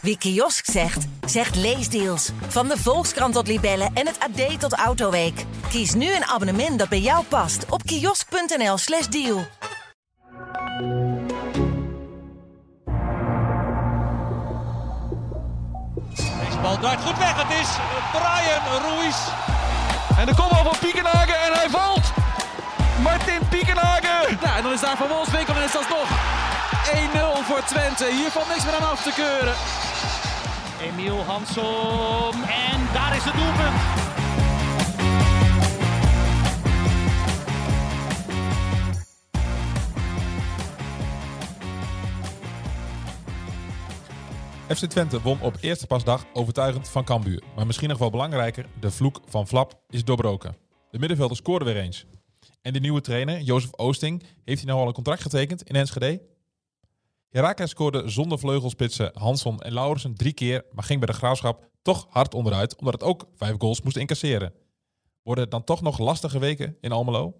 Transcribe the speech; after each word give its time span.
Wie 0.00 0.18
kiosk 0.18 0.70
zegt, 0.70 1.06
zegt 1.26 1.56
leesdeals. 1.56 2.30
Van 2.48 2.68
de 2.68 2.78
Volkskrant 2.78 3.34
tot 3.34 3.46
Libellen 3.46 3.90
en 3.94 4.06
het 4.06 4.18
AD 4.18 4.60
tot 4.60 4.72
Autoweek. 4.72 5.44
Kies 5.68 5.94
nu 5.94 6.14
een 6.14 6.24
abonnement 6.24 6.78
dat 6.78 6.88
bij 6.88 7.00
jou 7.00 7.24
past 7.24 7.64
op 7.68 7.82
kiosk.nl/slash 7.82 9.06
deal. 9.06 9.46
Deze 16.14 16.58
bal 16.62 16.78
draait 16.78 17.00
goed 17.00 17.18
weg. 17.18 17.42
Het 17.42 17.60
is 17.60 17.68
Brian 18.12 18.82
Ruiz. 18.82 19.16
En 20.18 20.26
de 20.26 20.34
kopbal 20.34 20.64
van 20.64 20.78
Piekenhagen 20.80 21.40
en 21.40 21.52
hij 21.52 21.70
valt. 21.70 22.12
Martin 23.02 23.48
Piekenhagen. 23.48 24.38
Ja, 24.42 24.56
en 24.56 24.62
dan 24.62 24.72
is 24.72 24.80
daar 24.80 24.96
Van 24.96 25.08
Wolfswinkel 25.08 25.54
en 25.54 25.62
is 25.62 25.72
dat 25.72 25.88
nog 25.88 26.39
1-0 26.90 27.44
voor 27.48 27.62
Twente. 27.64 28.06
Hier 28.12 28.30
valt 28.30 28.48
niks 28.48 28.64
meer 28.64 28.74
aan 28.74 28.90
af 28.90 29.02
te 29.02 29.12
keuren. 29.12 29.54
Emiel 30.88 31.24
Hansson. 31.24 32.34
En 32.44 32.80
daar 32.92 33.16
is 33.16 33.24
het 33.24 33.34
doelpunt. 33.34 34.08
FC 44.76 44.84
Twente 44.84 45.20
won 45.20 45.40
op 45.40 45.56
eerste 45.60 45.86
pasdag 45.86 46.24
overtuigend 46.32 46.88
van 46.88 47.04
Cambuur. 47.04 47.42
Maar 47.56 47.66
misschien 47.66 47.88
nog 47.88 47.98
wel 47.98 48.10
belangrijker, 48.10 48.66
de 48.80 48.90
vloek 48.90 49.20
van 49.26 49.46
Flap 49.46 49.80
is 49.88 50.04
doorbroken. 50.04 50.56
De 50.90 50.98
middenvelder 50.98 51.36
scoorde 51.36 51.64
weer 51.64 51.76
eens. 51.76 52.06
En 52.62 52.72
de 52.72 52.80
nieuwe 52.80 53.00
trainer, 53.00 53.40
Jozef 53.40 53.70
Oosting, 53.76 54.22
heeft 54.44 54.60
hij 54.60 54.70
nou 54.70 54.80
al 54.80 54.86
een 54.86 54.92
contract 54.92 55.22
getekend 55.22 55.62
in 55.62 55.74
Enschede? 55.74 56.29
Herakles 57.30 57.70
scoorde 57.70 58.08
zonder 58.08 58.38
vleugelspitsen 58.38 59.10
Hansson 59.14 59.60
en 59.60 59.72
Laurensen 59.72 60.14
drie 60.14 60.32
keer, 60.32 60.64
maar 60.72 60.84
ging 60.84 60.98
bij 61.00 61.08
de 61.08 61.18
graafschap 61.18 61.68
toch 61.82 62.06
hard 62.10 62.34
onderuit, 62.34 62.76
omdat 62.76 62.92
het 62.92 63.02
ook 63.02 63.26
vijf 63.36 63.54
goals 63.58 63.82
moest 63.82 63.96
incasseren. 63.96 64.52
Worden 65.22 65.44
het 65.44 65.52
dan 65.52 65.64
toch 65.64 65.80
nog 65.80 65.98
lastige 65.98 66.38
weken 66.38 66.76
in 66.80 66.92
Almelo? 66.92 67.34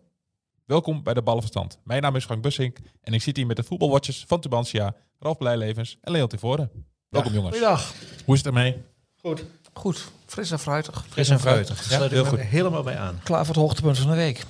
Welkom 0.67 1.03
bij 1.03 1.15
de 1.15 1.23
Ballenverstand. 1.23 1.79
Mijn 1.85 2.03
naam 2.03 2.17
is 2.17 2.25
Frank 2.25 2.43
Bussink 2.43 2.79
en 3.03 3.13
ik 3.13 3.23
zit 3.23 3.37
hier 3.37 3.47
met 3.47 3.57
de 3.57 3.63
voetbalwatchers 3.63 4.25
van 4.27 4.41
Tubantia, 4.41 4.95
Ralf 5.19 5.39
Blijlevens 5.39 5.99
en 6.01 6.13
Leon 6.13 6.29
Tevoren. 6.29 6.71
Welkom 7.09 7.33
jongens. 7.33 7.57
Goeiedag. 7.57 7.95
Hoe 8.25 8.35
is 8.35 8.41
het 8.41 8.49
ermee? 8.49 8.83
Goed. 9.17 9.45
Goed. 9.73 10.11
Fris 10.27 10.51
en 10.51 10.59
fruitig. 10.59 11.05
Fris 11.09 11.29
en 11.29 11.41
fruitig. 11.41 11.89
Ja, 11.91 11.97
Sluit 11.97 12.11
heel 12.11 12.25
goed. 12.25 12.41
helemaal 12.41 12.83
bij 12.83 12.99
aan. 12.99 13.21
Klaar 13.25 13.47
voor 13.47 13.55
het 13.55 13.63
hoogtepunt 13.65 13.99
van 13.99 14.11
de 14.11 14.17
week. 14.17 14.45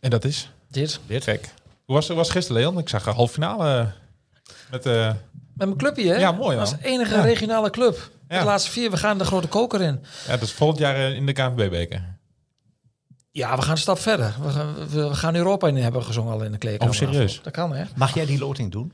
En 0.00 0.10
dat 0.10 0.24
is? 0.24 0.50
Dit. 0.68 1.00
Dit. 1.06 1.24
Kijk. 1.24 1.54
Hoe 1.84 1.94
was, 1.94 2.06
hoe 2.06 2.16
was 2.16 2.30
gisteren, 2.30 2.62
Leon? 2.62 2.78
Ik 2.78 2.88
zag 2.88 3.06
een 3.06 3.14
halve 3.14 3.32
finale 3.32 3.92
met... 4.70 4.86
eh, 4.86 5.06
Met 5.06 5.66
mijn 5.68 5.76
clubje, 5.76 6.08
hè? 6.12 6.16
Ja, 6.18 6.32
mooi, 6.32 6.58
Als 6.58 6.74
enige 6.82 7.14
Ja. 7.14 7.20
regionale 7.22 7.70
club. 7.70 8.10
Ja. 8.28 8.38
De 8.38 8.44
laatste 8.44 8.70
vier. 8.70 8.90
We 8.90 8.96
gaan 8.96 9.18
de 9.18 9.24
grote 9.24 9.48
koker 9.48 9.80
in. 9.80 10.00
ja, 10.26 10.30
dat 10.32 10.42
is 10.42 10.52
volgend 10.52 10.78
jaar 10.78 10.94
eh, 10.94 11.14
in 11.14 11.26
de 11.26 11.32
KNVB-beker. 11.32 12.16
Ja, 13.30 13.56
we 13.56 13.62
gaan 13.62 13.70
een 13.70 13.76
stap 13.78 13.98
verder. 13.98 14.34
We 14.42 14.48
gaan, 14.50 14.74
we, 14.74 15.08
we 15.08 15.14
gaan 15.14 15.34
Europa 15.34 15.68
in 15.68 15.76
hebben 15.76 16.00
we 16.00 16.06
gezongen 16.06 16.32
al 16.32 16.42
in 16.44 16.52
de 16.52 16.58
kleedkamer. 16.58 16.94
Oh, 16.94 17.00
serieus? 17.00 17.40
Dat 17.42 17.52
kan, 17.52 17.74
hè? 17.74 17.84
Mag 17.96 18.14
jij 18.14 18.26
die 18.26 18.38
loting 18.38 18.70
doen? 18.72 18.92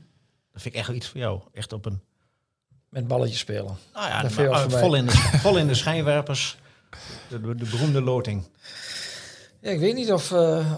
Dat 0.53 0.61
vind 0.61 0.73
ik 0.73 0.79
echt 0.79 0.87
wel 0.87 0.95
iets 0.97 1.07
voor 1.07 1.19
jou. 1.19 1.41
Echt 1.53 1.73
op 1.73 1.85
een... 1.85 2.01
Met 2.89 3.07
balletjes 3.07 3.39
spelen. 3.39 3.77
Nou 3.93 4.07
ja, 4.07 4.21
maar, 4.21 4.45
uh, 4.45 4.79
vol, 4.79 4.95
in 4.95 5.05
de, 5.05 5.11
vol 5.41 5.57
in 5.57 5.67
de 5.67 5.73
schijnwerpers. 5.75 6.57
De, 7.27 7.41
de, 7.41 7.55
de 7.55 7.65
beroemde 7.65 8.01
loting. 8.01 8.47
Ja, 9.61 9.69
ik 9.71 9.79
weet 9.79 9.95
niet 9.95 10.11
of, 10.11 10.31
eh, 10.31 10.71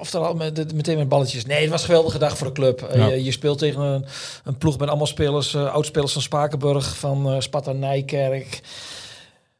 of 0.00 0.12
er 0.12 0.20
al 0.20 0.34
met, 0.34 0.74
meteen 0.74 0.98
met 0.98 1.08
balletjes... 1.08 1.46
Nee, 1.46 1.60
het 1.60 1.70
was 1.70 1.80
een 1.80 1.86
geweldige 1.86 2.18
dag 2.18 2.38
voor 2.38 2.46
de 2.46 2.52
club. 2.52 2.82
Eh, 2.82 2.96
Ja. 2.96 3.06
je, 3.06 3.24
je 3.24 3.30
speelt 3.32 3.58
tegen 3.58 3.80
een, 3.80 4.04
een 4.44 4.58
ploeg 4.58 4.78
met 4.78 4.88
allemaal 4.88 5.06
spelers... 5.06 5.54
eh 5.54 5.72
oudspelers 5.72 6.12
van 6.12 6.22
Spakenburg, 6.22 6.96
van 6.96 7.30
eh 7.32 7.40
Sparta 7.40 7.72
Nijkerk... 7.72 8.60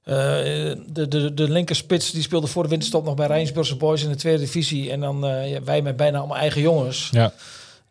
De, 0.05 1.07
de, 1.09 1.35
de 1.35 1.49
linker 1.51 1.77
spits 1.77 2.11
die 2.11 2.23
speelde 2.23 2.47
voor 2.47 2.63
de 2.63 2.69
winterstop 2.69 3.05
nog 3.05 3.15
bij 3.15 3.27
Rijnsburgse 3.27 3.77
Boys 3.77 4.03
in 4.03 4.09
de 4.09 4.17
tweede 4.17 4.39
divisie. 4.39 4.91
En 4.91 5.01
dan 5.01 5.21
wij 5.65 5.83
met 5.83 5.97
bijna 5.97 6.19
allemaal 6.19 6.37
eigen 6.37 6.61
jongens. 6.61 7.09
Ja. 7.13 7.33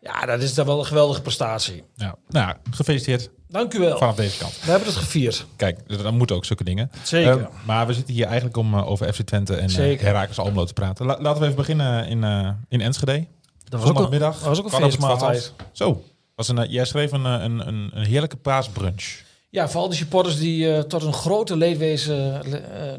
Ja, 0.00 0.26
dat 0.26 0.42
is 0.42 0.54
dan 0.54 0.66
wel 0.66 0.78
een 0.78 0.84
geweldige 0.86 1.22
prestatie. 1.22 1.84
ja. 1.94 2.14
Nou, 2.28 2.46
ja, 2.46 2.56
gefeliciteerd 2.70 3.30
Dank 3.48 3.74
u 3.74 3.78
wel. 3.78 3.98
vanaf 3.98 4.14
deze 4.14 4.38
kant. 4.38 4.60
We 4.64 4.70
hebben 4.70 4.88
het 4.88 4.96
gevierd. 4.96 5.46
Kijk, 5.56 5.78
dat 6.02 6.12
moeten 6.12 6.36
ook 6.36 6.44
zulke 6.44 6.64
dingen. 6.64 6.90
Zeker. 7.02 7.32
Ehm, 7.32 7.44
maar 7.66 7.86
we 7.86 7.92
zitten 7.92 8.14
hier 8.14 8.26
eigenlijk 8.26 8.56
om 8.56 8.74
eh, 8.74 8.90
over 8.90 9.12
FC 9.12 9.20
Twente 9.22 9.54
en 9.56 9.68
uh, 9.68 9.74
Zeker. 9.74 10.06
Heracles 10.06 10.38
Almelo 10.38 10.64
te 10.64 10.72
praten. 10.72 11.06
La- 11.06 11.16
laten 11.20 11.38
we 11.40 11.44
even 11.44 11.56
beginnen 11.56 12.06
in, 12.06 12.24
eh, 12.24 12.48
in 12.68 12.80
Enschede. 12.80 13.26
Dat 13.64 13.80
was 13.80 13.80
ook 13.80 13.86
een, 13.88 13.94
Zondagmiddag. 13.94 14.34
dat 14.38 14.48
was 14.48 14.58
ook 14.58 14.82
een. 14.82 14.90
12. 14.90 15.52
Zo. 15.72 16.04
Was 16.34 16.48
een, 16.48 16.70
jij 16.70 16.84
schreef 16.84 17.12
een, 17.12 17.24
een, 17.24 17.68
een, 17.68 17.90
een 17.94 18.04
heerlijke 18.06 18.36
paasbrunch. 18.36 19.04
Ja, 19.50 19.68
voor 19.68 19.80
al 19.80 19.88
die 19.88 19.98
supporters 19.98 20.38
die 20.38 20.86
tot 20.86 21.02
een 21.02 21.12
grote 21.12 21.56
leedwezen 21.56 22.42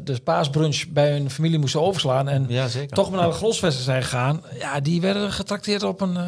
de 0.04 0.20
paasbrunch 0.24 0.84
bij 0.88 1.10
hun 1.12 1.30
familie 1.30 1.58
moesten 1.58 1.80
overslaan. 1.82 2.28
En 2.28 2.44
Ja, 2.48 2.68
toch 2.88 3.10
maar 3.10 3.20
naar 3.20 3.28
de 3.28 3.34
Grosvesten 3.34 3.84
zijn 3.84 4.02
gegaan. 4.02 4.42
Ja, 4.58 4.80
die 4.80 5.00
werden 5.00 5.32
getrakteerd 5.32 5.82
op 5.82 6.00
een 6.00 6.18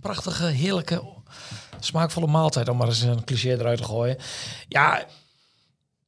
prachtige, 0.00 0.44
heerlijke, 0.44 1.02
smaakvolle 1.80 2.26
maaltijd. 2.26 2.68
Om 2.68 2.76
maar 2.76 2.88
eens 2.88 3.00
een 3.00 3.24
cliché 3.24 3.50
eruit 3.50 3.78
te 3.78 3.84
gooien. 3.84 4.16
Ja, 4.68 5.06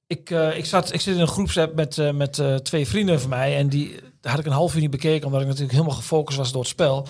ik, 0.06 0.30
eh, 0.30 0.56
ik, 0.56 0.64
zat, 0.64 0.92
ik 0.92 1.00
zit 1.00 1.14
in 1.14 1.20
een 1.20 1.28
groepsapp 1.28 1.74
met, 1.74 1.98
eh, 1.98 2.10
met 2.10 2.38
eh, 2.38 2.54
twee 2.54 2.88
vrienden 2.88 3.20
van 3.20 3.30
mij. 3.30 3.56
En 3.56 3.68
die 3.68 3.96
had 4.22 4.38
ik 4.38 4.46
een 4.46 4.52
half 4.52 4.74
uur 4.74 4.80
niet 4.80 4.90
bekeken, 4.90 5.26
omdat 5.26 5.40
ik 5.40 5.46
natuurlijk 5.46 5.74
helemaal 5.74 5.96
gefocust 5.96 6.38
was 6.38 6.52
door 6.52 6.60
het 6.60 6.70
spel. 6.70 7.06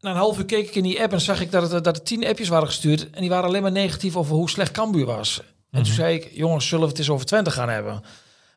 Na 0.00 0.10
een 0.10 0.16
half 0.16 0.38
uur 0.38 0.44
keek 0.44 0.68
ik 0.68 0.74
in 0.74 0.82
die 0.82 1.02
app 1.02 1.12
en 1.12 1.20
zag 1.20 1.40
ik 1.40 1.50
dat, 1.50 1.70
het, 1.70 1.84
dat 1.84 1.96
er 1.96 2.02
tien 2.02 2.26
appjes 2.26 2.48
waren 2.48 2.66
gestuurd. 2.66 3.10
En 3.10 3.20
die 3.20 3.30
waren 3.30 3.48
alleen 3.48 3.62
maar 3.62 3.72
negatief 3.72 4.16
over 4.16 4.34
hoe 4.34 4.50
slecht 4.50 4.72
Cambuur 4.72 5.06
was. 5.06 5.42
En 5.70 5.82
toen 5.82 5.94
zei 5.94 6.14
ik, 6.14 6.30
jongens, 6.32 6.68
zullen 6.68 6.84
we 6.84 6.90
het 6.90 6.98
eens 6.98 7.10
over 7.10 7.26
Twente 7.26 7.50
gaan 7.50 7.68
hebben? 7.68 8.02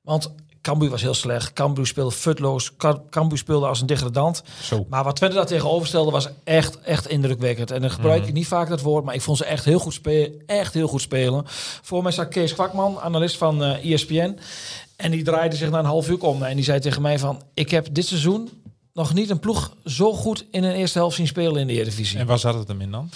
Want 0.01 0.31
Cambuur 0.61 0.89
was 0.89 1.01
heel 1.01 1.13
slecht. 1.13 1.53
Cambuur 1.53 1.87
speelde 1.87 2.11
futloos. 2.11 2.71
Cambuur 3.09 3.37
speelde 3.37 3.67
als 3.67 3.81
een 3.81 3.87
degradant. 3.87 4.43
Zo. 4.61 4.85
Maar 4.89 5.03
wat 5.03 5.15
Twente 5.15 5.35
daar 5.35 5.45
tegenover 5.45 5.87
stelde 5.87 6.11
was 6.11 6.29
echt, 6.43 6.81
echt 6.81 7.07
indrukwekkend. 7.07 7.71
En 7.71 7.81
dan 7.81 7.91
gebruik 7.91 8.27
ik 8.27 8.33
niet 8.33 8.47
vaak 8.47 8.69
dat 8.69 8.81
woord, 8.81 9.05
maar 9.05 9.15
ik 9.15 9.21
vond 9.21 9.37
ze 9.37 9.45
echt 9.45 9.65
heel 9.65 9.79
goed 9.79 9.93
spelen. 9.93 10.41
Echt 10.45 10.73
heel 10.73 10.87
goed 10.87 11.01
spelen. 11.01 11.43
Voor 11.81 12.03
mij 12.03 12.11
zat 12.11 12.27
Kees 12.27 12.53
Kwakman, 12.53 12.99
analist 12.99 13.37
van 13.37 13.63
eh 13.63 13.93
ESPN. 13.93 14.37
En 14.95 15.11
die 15.11 15.23
draaide 15.23 15.55
zich 15.55 15.69
na 15.69 15.79
een 15.79 15.85
half 15.85 16.09
uur 16.09 16.21
om. 16.21 16.43
En 16.43 16.55
die 16.55 16.65
zei 16.65 16.79
tegen 16.79 17.01
mij 17.01 17.19
van, 17.19 17.41
ik 17.53 17.71
heb 17.71 17.87
dit 17.91 18.05
seizoen 18.05 18.49
nog 18.93 19.13
niet 19.13 19.29
een 19.29 19.39
ploeg 19.39 19.75
zo 19.85 20.13
goed 20.13 20.45
in 20.51 20.63
een 20.63 20.75
eerste 20.75 20.97
helft 20.97 21.15
zien 21.15 21.27
spelen 21.27 21.61
in 21.61 21.67
de 21.67 21.73
Eredivisie. 21.73 22.19
En 22.19 22.25
waar 22.25 22.39
zat 22.39 22.53
het 22.53 22.67
hem 22.67 22.81
in 22.81 22.91
dan? 22.91 23.09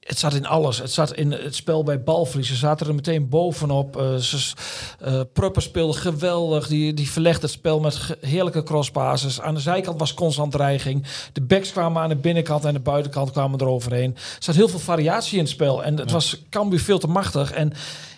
Het 0.00 0.18
zat 0.18 0.34
in 0.34 0.46
alles. 0.46 0.78
Het 0.78 0.90
zat 0.90 1.14
in 1.14 1.32
het 1.32 1.54
spel 1.54 1.82
bij 1.82 2.02
balverlies. 2.02 2.48
Ze 2.48 2.54
zaten 2.54 2.86
er 2.86 2.94
meteen 2.94 3.28
bovenop. 3.28 3.96
Eh 3.96 4.16
ze, 4.16 4.54
eh 5.00 5.20
Prupper 5.32 5.62
speelde 5.62 5.98
geweldig. 5.98 6.66
Die, 6.66 6.94
die 6.94 7.10
verlegde 7.10 7.40
het 7.40 7.50
spel 7.50 7.80
met 7.80 8.16
heerlijke 8.20 8.62
crosspasses. 8.62 9.40
Aan 9.40 9.54
de 9.54 9.60
zijkant 9.60 9.98
was 9.98 10.14
constant 10.14 10.52
dreiging. 10.52 11.06
De 11.32 11.40
backs 11.40 11.72
kwamen 11.72 12.02
aan 12.02 12.08
de 12.08 12.16
binnenkant 12.16 12.64
en 12.64 12.74
de 12.74 12.80
buitenkant 12.80 13.30
kwamen 13.30 13.60
eroverheen. 13.60 14.14
Er 14.14 14.36
zat 14.38 14.54
heel 14.54 14.68
veel 14.68 14.78
variatie 14.78 15.38
in 15.38 15.44
het 15.44 15.52
spel. 15.52 15.84
En 15.84 15.98
het 15.98 16.10
was 16.10 16.42
Cambuur 16.50 16.80
veel 16.80 16.98
te 16.98 17.06
machtig. 17.06 17.52
En 17.52 17.72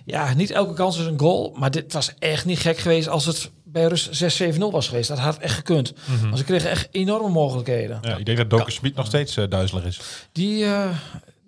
ja, 0.04 0.34
niet 0.34 0.50
elke 0.50 0.74
kans 0.74 0.98
is 0.98 1.06
een 1.06 1.18
goal. 1.18 1.54
Maar 1.58 1.70
dit 1.70 1.92
was 1.92 2.14
echt 2.18 2.44
niet 2.44 2.58
gek 2.58 2.78
geweest 2.78 3.08
als 3.08 3.26
het 3.26 3.50
bij 3.72 3.84
rust 3.84 4.42
6-7-0 4.42 4.58
was 4.58 4.88
geweest. 4.88 5.08
Dat 5.08 5.18
had 5.18 5.38
echt 5.38 5.54
gekund. 5.54 5.92
Want 6.22 6.38
ze 6.38 6.44
kregen 6.44 6.70
echt 6.70 6.88
enorme 6.90 7.28
mogelijkheden. 7.28 7.98
Ja, 8.02 8.16
ik 8.16 8.24
denk 8.24 8.38
dat 8.38 8.50
Doken 8.50 8.72
Schmid 8.72 8.94
nog 8.94 9.06
steeds 9.06 9.36
eh, 9.36 9.44
duizelig 9.48 9.84
is. 9.84 10.00
Die, 10.32 10.64
eh, 10.64 10.88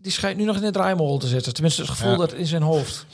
die 0.02 0.12
schijnt 0.12 0.38
nu 0.38 0.44
nog 0.44 0.56
in 0.56 0.62
de 0.62 0.70
draaimolen 0.70 1.20
te 1.20 1.26
zitten. 1.26 1.52
Tenminste, 1.54 1.80
het 1.80 1.90
gevoel 1.90 2.10
Ja. 2.10 2.16
dat 2.16 2.32
in 2.32 2.46
zijn 2.46 2.62
hoofd. 2.62 3.06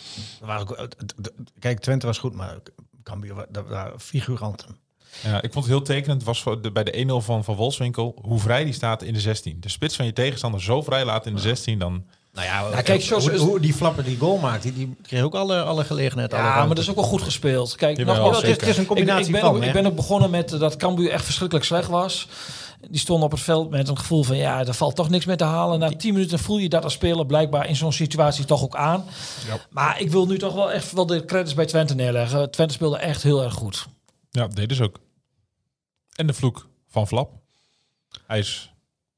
Kijk, 1.59 1.81
Twente 1.81 2.07
was 2.07 2.19
goed, 2.19 2.35
maar 2.35 2.57
Cambuur, 3.03 3.47
waren 3.69 4.01
figuranten. 4.01 4.77
Ja, 5.23 5.43
ik 5.43 5.53
vond 5.53 5.65
het 5.65 5.75
heel 5.75 5.83
tekenend 5.85 6.25
was 6.25 6.43
voor 6.43 6.63
de, 6.63 6.73
bij 6.73 6.85
de 6.85 7.07
1-0 7.07 7.25
van 7.25 7.45
Van 7.45 7.55
Wolfswinkel 7.57 8.19
hoe 8.23 8.39
vrij 8.41 8.65
die 8.65 8.73
staat 8.73 9.03
in 9.03 9.13
de 9.15 9.21
16. 9.21 9.61
De 9.61 9.69
spits 9.69 9.97
van 9.97 10.07
je 10.07 10.13
tegenstander 10.13 10.63
zo 10.63 10.83
vrij 10.83 11.05
laat 11.05 11.27
in 11.27 11.35
de 11.35 11.41
16 11.41 11.79
dan... 11.79 12.05
Nou 12.33 12.47
ja, 12.47 12.69
Ja, 12.77 12.81
kijk, 12.83 13.01
Jos 13.01 13.25
hoe, 13.25 13.35
is- 13.35 13.41
hoe 13.41 13.61
die 13.61 13.75
flapper 13.75 14.05
die 14.05 14.17
goal 14.19 14.39
maakt, 14.39 14.63
die, 14.63 14.73
die 14.73 14.97
kreeg 15.03 15.23
ook 15.23 15.35
alle, 15.35 15.63
alle 15.63 15.85
gelegenheid. 15.85 16.35
alle 16.35 16.43
Ja, 16.43 16.57
maar 16.59 16.69
dat 16.69 16.79
is 16.79 16.89
ook 16.91 16.95
wel 16.95 17.05
goed 17.05 17.23
gespeeld. 17.23 17.77
Kijk, 17.77 17.97
Jawel, 17.97 18.15
nogmaals, 18.15 18.37
het, 18.37 18.47
is, 18.47 18.57
het 18.57 18.67
is 18.67 18.77
een 18.77 18.87
combinatie 18.87 19.21
ik, 19.21 19.27
ik 19.27 19.33
ben 19.33 19.41
van. 19.41 19.57
ook, 19.57 19.63
ik 19.63 19.73
ben 19.73 19.87
ook 19.87 19.95
begonnen 19.97 20.31
met 20.31 20.53
eh, 20.53 20.61
dat 20.61 20.77
Cambuur 20.77 21.11
echt 21.11 21.25
verschrikkelijk 21.25 21.67
slecht 21.67 21.89
was. 21.89 22.29
Die 22.91 23.01
stonden 23.01 23.25
op 23.25 23.31
het 23.31 23.41
veld 23.41 23.71
met 23.71 23.89
een 23.89 23.99
gevoel 23.99 24.23
van 24.23 24.37
ja, 24.37 24.67
er 24.67 24.75
valt 24.75 24.97
toch 24.97 25.09
niks 25.09 25.25
meer 25.25 25.37
te 25.37 25.45
halen. 25.45 25.79
Na 25.79 25.89
10 25.97 26.13
minuten 26.15 26.39
voel 26.39 26.59
je 26.59 26.69
dat 26.69 26.85
als 26.85 26.93
speler 26.93 27.27
blijkbaar 27.27 27.69
in 27.69 27.77
zo'n 27.77 27.93
situatie 27.93 28.45
toch 28.45 28.63
ook 28.63 28.77
aan. 28.77 29.05
Maar 29.71 30.01
ik 30.01 30.11
wil 30.11 30.27
nu 30.27 30.39
toch 30.39 30.55
wel 30.55 30.73
echt 30.73 30.93
wel 30.93 31.07
de 31.07 31.25
credits 31.25 31.55
bij 31.55 31.67
Twente 31.67 31.95
neerleggen. 31.95 32.51
Twente 32.51 32.75
speelde 32.75 32.97
echt 32.99 33.23
heel 33.23 33.43
erg 33.43 33.55
goed. 33.55 33.87
Ja, 34.31 34.47
deden 34.47 34.77
ze 34.77 34.83
ook. 34.83 34.99
En 36.15 36.27
de 36.27 36.33
vloek 36.33 36.67
van 36.89 37.07
Flap. 37.07 37.31
Hij 38.27 38.39
is... 38.39 38.70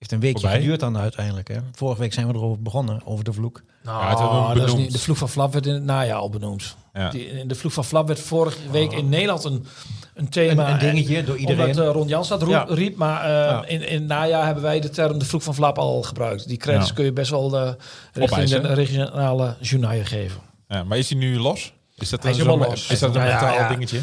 heeft 0.03 0.13
een 0.13 0.21
weekje 0.21 0.41
Voorbij. 0.41 0.59
geduurd 0.61 0.81
dan 0.81 0.99
uiteindelijk. 0.99 1.49
Hè? 1.49 1.57
Vorige 1.73 2.01
week 2.01 2.13
zijn 2.13 2.27
we 2.29 2.35
erover 2.35 2.63
begonnen, 2.63 3.01
over 3.05 3.25
de 3.25 3.33
vloek. 3.33 3.63
Nou, 3.83 4.03
Ja, 4.03 4.09
het 4.09 4.19
hebben 4.19 4.49
we 4.49 4.59
dat 4.59 4.69
is 4.69 4.75
niet, 4.75 4.93
de 4.93 4.99
vloeg 4.99 5.19
van 5.19 5.29
Flap 5.29 5.53
werd 5.53 5.67
in 5.67 5.73
het 5.75 5.83
najaar 5.85 6.17
al 6.17 6.31
benoemd. 6.31 6.77
Ja. 6.93 7.11
Die, 7.11 7.27
in 7.27 7.49
de 7.49 7.55
vloeg 7.55 7.73
van 7.73 7.85
Flap 7.85 8.07
werd 8.07 8.21
vorige 8.21 8.59
week 8.71 8.93
in 8.93 9.09
Nederland 9.09 9.45
een, 9.45 9.65
een 10.15 10.29
thema. 10.29 10.67
Een, 10.67 10.73
een 10.73 10.79
dingetje 10.79 11.25
door 11.25 11.37
iedereen. 11.37 11.67
Omdat 11.71 11.87
eh, 11.87 11.93
Ron 11.93 12.09
Jans 12.09 12.29
dat 12.29 12.43
roep- 12.43 12.51
Ja. 12.51 12.65
riep. 12.69 12.97
Maar 12.97 13.23
eh, 13.25 13.29
Ja. 13.31 13.65
in, 13.67 13.89
in 13.89 13.99
het 13.99 14.07
najaar 14.09 14.45
hebben 14.45 14.63
wij 14.63 14.81
de 14.81 14.91
term 14.91 15.19
de 15.19 15.25
vloek 15.25 15.43
van 15.43 15.55
Flap 15.55 15.79
al 15.79 16.03
gebruikt. 16.03 16.49
Die 16.49 16.57
credits 16.57 16.89
Ja. 16.89 16.95
kun 16.95 17.05
je 17.05 17.13
best 17.13 17.31
wel 17.31 17.57
eh 17.59 17.73
richting 18.13 18.31
Opeisen. 18.33 18.63
de 18.63 18.73
regionale 18.73 19.57
journalen 19.61 20.07
geven. 20.07 20.41
Ja, 20.69 20.85
maar 20.85 20.99
is 20.99 21.11
hij 21.11 21.19
nu 21.19 21.39
los? 21.39 21.73
Is 21.97 22.09
dat 22.11 22.25
een 22.25 22.31
is 22.31 22.99
dat 22.99 23.15
een 23.15 23.23
Ja, 23.23 23.29
mentaal 23.29 23.55
ja. 23.55 23.69
dingetje? 23.69 24.01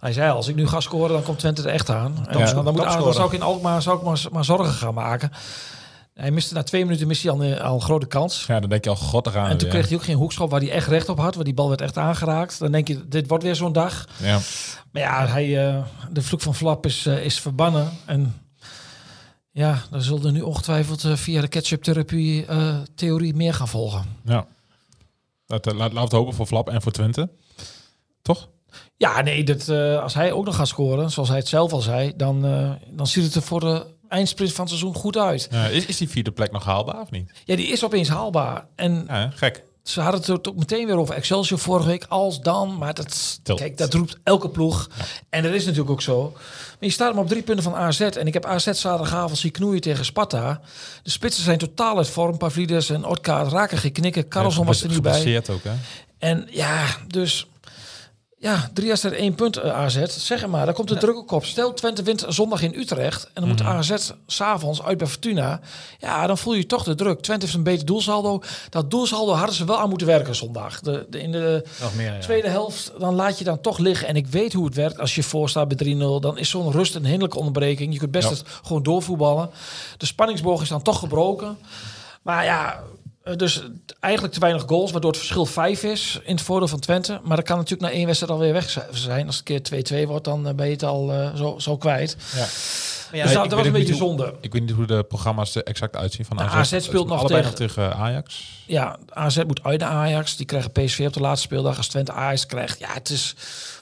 Hij 0.00 0.12
zei 0.12 0.30
al, 0.30 0.36
als 0.36 0.48
ik 0.48 0.54
nu 0.54 0.66
ga 0.66 0.80
scoren, 0.80 1.12
dan 1.12 1.22
komt 1.22 1.38
Twente 1.38 1.62
er 1.62 1.68
echt 1.68 1.90
aan. 1.90 2.16
En 2.28 2.38
dan, 2.38 2.64
dan, 2.64 2.74
moet, 2.74 2.82
dan 2.82 3.12
zou 3.14 3.26
ik 3.26 3.32
in 3.32 3.42
Alkmaar 3.42 3.82
zou 3.82 3.98
ik 3.98 4.02
maar, 4.04 4.22
maar 4.32 4.44
zorgen 4.44 4.72
gaan 4.72 4.94
maken. 4.94 5.30
Hij 6.14 6.30
miste 6.30 6.54
na 6.54 6.62
twee 6.62 6.84
minuten 6.84 7.06
miste 7.06 7.28
hij 7.28 7.36
al, 7.38 7.44
een- 7.44 7.60
al 7.60 7.74
een 7.74 7.80
grote 7.80 8.06
kans. 8.06 8.44
Ja, 8.46 8.60
dan 8.60 8.70
denk 8.70 8.84
je 8.84 8.90
al, 8.90 8.96
god, 8.96 9.28
gaan 9.28 9.50
En 9.50 9.56
toen 9.58 9.68
kreeg 9.68 9.88
hij 9.88 9.96
ook 9.96 10.04
geen 10.04 10.16
hoekschop 10.16 10.50
waar 10.50 10.60
hij 10.60 10.70
echt 10.70 10.88
recht 10.88 11.08
op 11.08 11.18
had. 11.18 11.34
Want 11.34 11.44
die 11.46 11.54
bal 11.54 11.68
werd 11.68 11.80
echt 11.80 11.98
aangeraakt. 11.98 12.58
Dan 12.58 12.72
denk 12.72 12.88
je, 12.88 13.08
dit 13.08 13.28
wordt 13.28 13.44
weer 13.44 13.54
zo'n 13.56 13.72
dag. 13.72 14.08
Ja. 14.16 14.38
Maar 14.92 15.02
ja, 15.02 15.26
hij, 15.26 15.68
eh, 15.68 15.82
de 16.10 16.22
vloek 16.22 16.40
van 16.40 16.54
Flap 16.54 16.86
is, 16.86 17.06
eh, 17.06 17.24
is 17.24 17.40
verbannen. 17.40 17.90
En 18.06 18.34
ja, 19.50 19.78
dan 19.90 20.02
zullen 20.02 20.32
nu 20.32 20.40
ongetwijfeld 20.40 21.04
eh, 21.04 21.12
via 21.16 21.40
de 21.40 21.48
ketchup-therapie 21.48 22.46
eh, 22.46 22.74
theorie 22.94 23.34
meer 23.34 23.54
gaan 23.54 23.68
volgen. 23.68 24.04
ja. 24.24 24.46
Eh, 25.46 25.58
laat, 25.62 25.74
laten 25.74 25.94
we 25.94 26.00
het 26.00 26.12
hopen 26.12 26.34
voor 26.34 26.46
Flap 26.46 26.68
en 26.68 26.82
voor 26.82 26.92
Twente. 26.92 27.30
Toch? 28.22 28.48
Ja, 28.96 29.20
nee, 29.20 29.44
dat, 29.44 29.68
eh, 29.68 30.02
als 30.02 30.14
hij 30.14 30.32
ook 30.32 30.44
nog 30.44 30.56
gaat 30.56 30.68
scoren, 30.68 31.10
zoals 31.10 31.28
hij 31.28 31.38
het 31.38 31.48
zelf 31.48 31.72
al 31.72 31.80
zei, 31.80 32.12
dan, 32.16 32.44
eh, 32.44 32.70
dan 32.90 33.06
ziet 33.06 33.24
het 33.24 33.34
er 33.34 33.42
voor 33.42 33.60
de 33.60 33.86
eindsprint 34.08 34.52
van 34.52 34.64
het 34.64 34.74
seizoen 34.74 34.94
goed 34.94 35.16
uit. 35.16 35.48
Ja, 35.50 35.66
is, 35.66 35.86
is 35.86 35.96
die 35.96 36.08
vierde 36.08 36.32
plek 36.32 36.52
nog 36.52 36.64
haalbaar 36.64 37.00
of 37.00 37.10
niet? 37.10 37.30
Ja, 37.44 37.56
die 37.56 37.66
is 37.66 37.84
opeens 37.84 38.08
haalbaar. 38.08 38.66
En 38.74 39.04
Ja, 39.08 39.30
gek. 39.30 39.64
Ze 39.82 40.00
hadden 40.00 40.20
het 40.20 40.48
ook 40.48 40.56
meteen 40.56 40.86
weer 40.86 40.96
over 40.96 41.14
Excelsior 41.14 41.58
vorige 41.58 41.86
week, 41.86 42.06
als 42.08 42.40
dan. 42.40 42.78
Maar 42.78 42.94
dat, 42.94 43.40
Tilt. 43.42 43.58
kijk, 43.58 43.78
dat 43.78 43.94
roept 43.94 44.18
elke 44.22 44.48
ploeg. 44.48 44.88
En 45.28 45.42
dat 45.42 45.52
is 45.52 45.64
natuurlijk 45.64 45.90
ook 45.90 46.02
zo. 46.02 46.30
Maar 46.32 46.76
je 46.78 46.90
staat 46.90 47.14
maar 47.14 47.22
op 47.22 47.28
drie 47.28 47.42
punten 47.42 47.64
van 47.64 47.74
AZ. 47.74 48.00
En 48.00 48.26
ik 48.26 48.32
heb 48.32 48.46
AZ 48.46 48.70
zaterdagavond 48.70 49.38
zien 49.38 49.50
knoeien 49.50 49.80
tegen 49.80 50.04
Sparta. 50.04 50.60
De 51.02 51.10
spitsen 51.10 51.44
zijn 51.44 51.58
totaal 51.58 51.96
uit 51.96 52.08
vorm. 52.08 52.38
Pavlidis 52.38 52.90
en 52.90 53.04
Otka 53.04 53.42
raken 53.44 53.78
geen 53.78 53.92
knikken. 53.92 54.28
Carlson 54.28 54.66
was 54.66 54.82
er 54.82 54.88
niet 54.88 55.02
bij. 55.02 55.42
Ook, 55.50 55.62
hè? 55.62 55.72
En 56.18 56.48
ja, 56.50 56.86
dus... 57.06 57.46
Ja, 58.42 58.70
drie 58.72 58.88
wedstrijden, 58.88 59.20
één 59.20 59.34
punt 59.34 59.56
eh, 59.56 59.72
AZ. 59.72 60.02
Zeg 60.06 60.46
maar, 60.46 60.64
daar 60.64 60.74
komt 60.74 60.88
de 60.88 60.96
druk 60.96 61.16
ook 61.16 61.30
op. 61.30 61.44
Stel, 61.44 61.72
Twente 61.74 62.02
wint 62.02 62.24
zondag 62.28 62.62
in 62.62 62.74
Utrecht. 62.74 63.24
En 63.24 63.30
dan 63.34 63.48
moet 63.48 63.62
AZ 63.62 63.94
s'avonds 64.26 64.82
uit 64.82 64.98
bij 64.98 65.06
Fortuna. 65.06 65.60
Ja, 65.98 66.26
dan 66.26 66.38
voel 66.38 66.54
je 66.54 66.66
toch 66.66 66.82
de 66.84 66.94
druk. 66.94 67.20
Twente 67.20 67.44
heeft 67.44 67.56
een 67.56 67.62
beter 67.62 67.86
doelsaldo. 67.86 68.42
Dat 68.68 68.90
doelsaldo 68.90 69.32
hadden 69.32 69.54
ze 69.54 69.64
wel 69.64 69.78
aan 69.78 69.88
moeten 69.88 70.06
werken 70.06 70.34
zondag. 70.34 70.80
De, 70.80 71.06
de, 71.10 71.20
in 71.20 71.32
de 71.32 71.64
Nog 71.80 71.94
meer, 71.94 72.12
ja. 72.12 72.18
tweede 72.18 72.48
helft, 72.48 72.92
dan 72.98 73.14
laat 73.14 73.38
je 73.38 73.44
dan 73.44 73.60
toch 73.60 73.78
liggen. 73.78 74.08
En 74.08 74.16
ik 74.16 74.26
weet 74.26 74.52
hoe 74.52 74.64
het 74.64 74.74
werkt. 74.74 74.98
Als 74.98 75.14
je 75.14 75.22
voor 75.22 75.48
staat 75.48 75.68
bij 75.68 75.94
3-0, 75.94 75.98
dan 76.20 76.38
is 76.38 76.48
zo'n 76.50 76.72
rust 76.72 76.94
een 76.94 77.04
hinderlijke 77.04 77.38
onderbreking. 77.38 77.92
Je 77.92 77.98
kunt 77.98 78.10
best 78.10 78.28
Ja. 78.28 78.34
het 78.34 78.44
gewoon 78.62 78.82
doorvoetballen. 78.82 79.50
De 79.96 80.06
spanningsboog 80.06 80.62
is 80.62 80.68
dan 80.68 80.82
toch 80.82 80.98
gebroken. 80.98 81.58
Maar 82.22 82.44
ja, 82.44 82.82
eh, 83.24 83.36
dus 83.36 83.62
eigenlijk 84.00 84.34
te 84.34 84.40
weinig 84.40 84.62
goals, 84.66 84.90
waardoor 84.92 85.10
het 85.10 85.18
verschil 85.20 85.46
5 85.46 85.82
is 85.82 86.20
in 86.24 86.34
het 86.34 86.44
voordeel 86.44 86.68
van 86.68 86.78
Twente. 86.80 87.20
Maar 87.24 87.36
dat 87.36 87.46
kan 87.46 87.56
natuurlijk 87.56 87.90
na 87.90 87.96
één 87.96 88.06
wedstrijd 88.06 88.32
alweer 88.32 88.52
weg 88.52 88.70
zijn. 88.92 89.26
Als 89.26 89.36
het 89.44 89.48
een 89.50 89.62
keer 89.62 90.04
2-2 90.04 90.06
wordt, 90.08 90.24
dan 90.24 90.46
eh, 90.48 90.54
ben 90.54 90.66
je 90.66 90.72
het 90.72 90.82
al 90.82 91.12
eh, 91.12 91.34
zo, 91.34 91.54
zo 91.58 91.76
kwijt. 91.76 92.16
Ja. 93.12 93.22
dus 93.24 93.32
dat, 93.32 93.52
was 93.52 93.66
een 93.66 93.72
beetje 93.72 93.88
hoe- 93.92 93.96
zonde. 94.02 94.34
Ik 94.40 94.52
weet 94.52 94.62
niet 94.62 94.70
hoe 94.70 94.86
de 94.86 95.02
programma's 95.04 95.54
er 95.54 95.62
exact 95.64 95.96
uitzien 95.96 96.24
van 96.24 96.40
AZ. 96.40 96.72
AZ 96.72 96.84
speelt 96.84 97.08
nog 97.08 97.26
tegen- 97.26 97.44
nog 97.44 97.54
tegen 97.54 97.94
Ajax. 97.96 98.44
Ja, 98.66 98.96
AZ 99.08 99.36
moet 99.46 99.62
uit 99.64 99.80
naar 99.80 99.90
Ajax. 99.90 100.36
Die 100.36 100.46
krijgen 100.46 100.72
PSV 100.72 101.04
op 101.06 101.12
de 101.12 101.20
laatste 101.20 101.46
speeldag. 101.46 101.76
Als 101.76 101.88
Twente 101.88 102.12
Ajax 102.12 102.46
krijgt, 102.46 102.78
ja, 102.78 102.88
het 102.92 103.10
is 103.10 103.34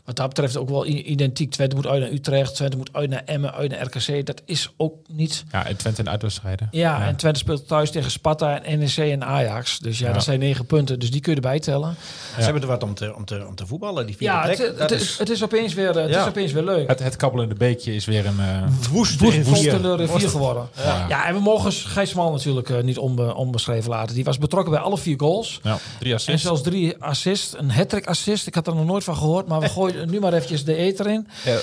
wat 0.05 0.17
dat 0.17 0.29
betreft 0.29 0.57
ook 0.57 0.69
wel 0.69 0.87
identiek. 0.87 1.51
Twente 1.51 1.77
moet 1.77 1.87
uit 1.87 2.01
naar 2.01 2.11
Utrecht, 2.11 2.55
Twente 2.55 2.77
moet 2.77 2.89
uit 2.93 3.11
naar 3.11 3.23
Emmen, 3.25 3.53
uit 3.55 3.71
naar 3.71 3.81
RKC. 3.83 4.27
Dat 4.27 4.43
is 4.45 4.73
ook 4.77 4.95
niet... 5.09 5.45
Ja, 5.53 5.67
en 5.67 5.77
Twente 5.77 6.01
in 6.01 6.09
uitwedstrijden. 6.11 6.69
Ja, 6.71 7.07
en 7.07 7.17
Twente 7.17 7.39
speelt 7.39 7.69
thuis 7.69 7.91
tegen 7.91 8.11
Sparta 8.11 8.63
en 8.63 8.79
NEC 8.79 8.97
en 8.97 9.25
Ajax. 9.25 9.79
Dus 9.79 9.99
ja, 9.99 10.07
Ja. 10.07 10.13
dat 10.13 10.23
zijn 10.25 10.39
negen 10.39 10.67
punten. 10.67 10.99
Dus 10.99 11.11
die 11.11 11.21
kun 11.21 11.31
je 11.31 11.37
erbij 11.41 11.59
tellen. 11.61 11.97
Ze 12.37 12.43
hebben 12.43 12.63
er 12.63 12.69
wat 12.69 12.83
om 12.83 12.95
te, 12.95 13.15
om 13.17 13.25
te, 13.25 13.45
om 13.49 13.55
te 13.55 13.67
voetballen, 13.67 14.07
die 14.07 14.17
vierde 14.17 14.35
Ja, 14.35 14.43
plek. 14.43 14.59
het, 14.59 14.79
het, 14.79 14.91
is, 14.91 15.19
het 15.19 15.31
is 15.31 15.43
opeens 15.45 15.75
weer, 15.75 15.91
eh, 15.97 16.03
het 16.03 16.11
Ja. 16.11 16.23
is 16.23 16.29
opeens 16.29 16.53
weer 16.53 16.63
leuk. 16.65 16.89
Het, 16.89 16.99
het 16.99 17.17
kabbelende 17.17 17.55
beekje 17.55 17.95
is 17.95 18.05
weer 18.05 18.27
een... 18.27 18.41
eh, 18.41 18.63
woest, 18.91 19.21
Woest, 19.21 19.37
in 19.37 19.45
woest 19.45 19.61
vier. 19.61 19.73
in 19.75 19.83
de 19.83 19.97
rivier 19.97 20.13
Woest. 20.13 20.27
geworden. 20.31 20.69
Ja. 20.77 21.07
Ja. 21.09 21.27
en 21.27 21.35
we 21.35 21.41
mogen 21.41 21.73
Gijs 21.73 22.11
Smal 22.11 22.31
natuurlijk 22.33 22.71
eh, 22.71 22.83
niet 22.83 22.99
onbe, 22.99 23.35
onbeschreven 23.35 23.91
laten. 23.91 24.15
Die 24.15 24.25
was 24.25 24.39
betrokken 24.39 24.73
bij 24.73 24.81
alle 24.81 24.99
vier 24.99 25.19
goals. 25.19 25.61
ja, 25.63 25.79
drie 25.99 26.11
En 26.11 26.17
assists. 26.19 26.43
zelfs 26.43 26.63
drie 26.63 26.97
assists. 26.99 27.55
Een 27.59 27.71
hat 27.71 28.07
assist. 28.07 28.47
Ik 28.47 28.55
had 28.55 28.67
er 28.67 28.75
nog 28.75 28.85
nooit 28.87 29.05
van 29.05 29.17
gehoord. 29.17 29.47
Maar 29.47 29.61
we 29.61 29.69
gooien 29.79 30.00
nu 30.07 30.21
maar 30.21 30.33
eventjes 30.33 30.65
de 30.65 30.75
eter 30.75 31.07
in. 31.07 31.29
Ja. 31.45 31.59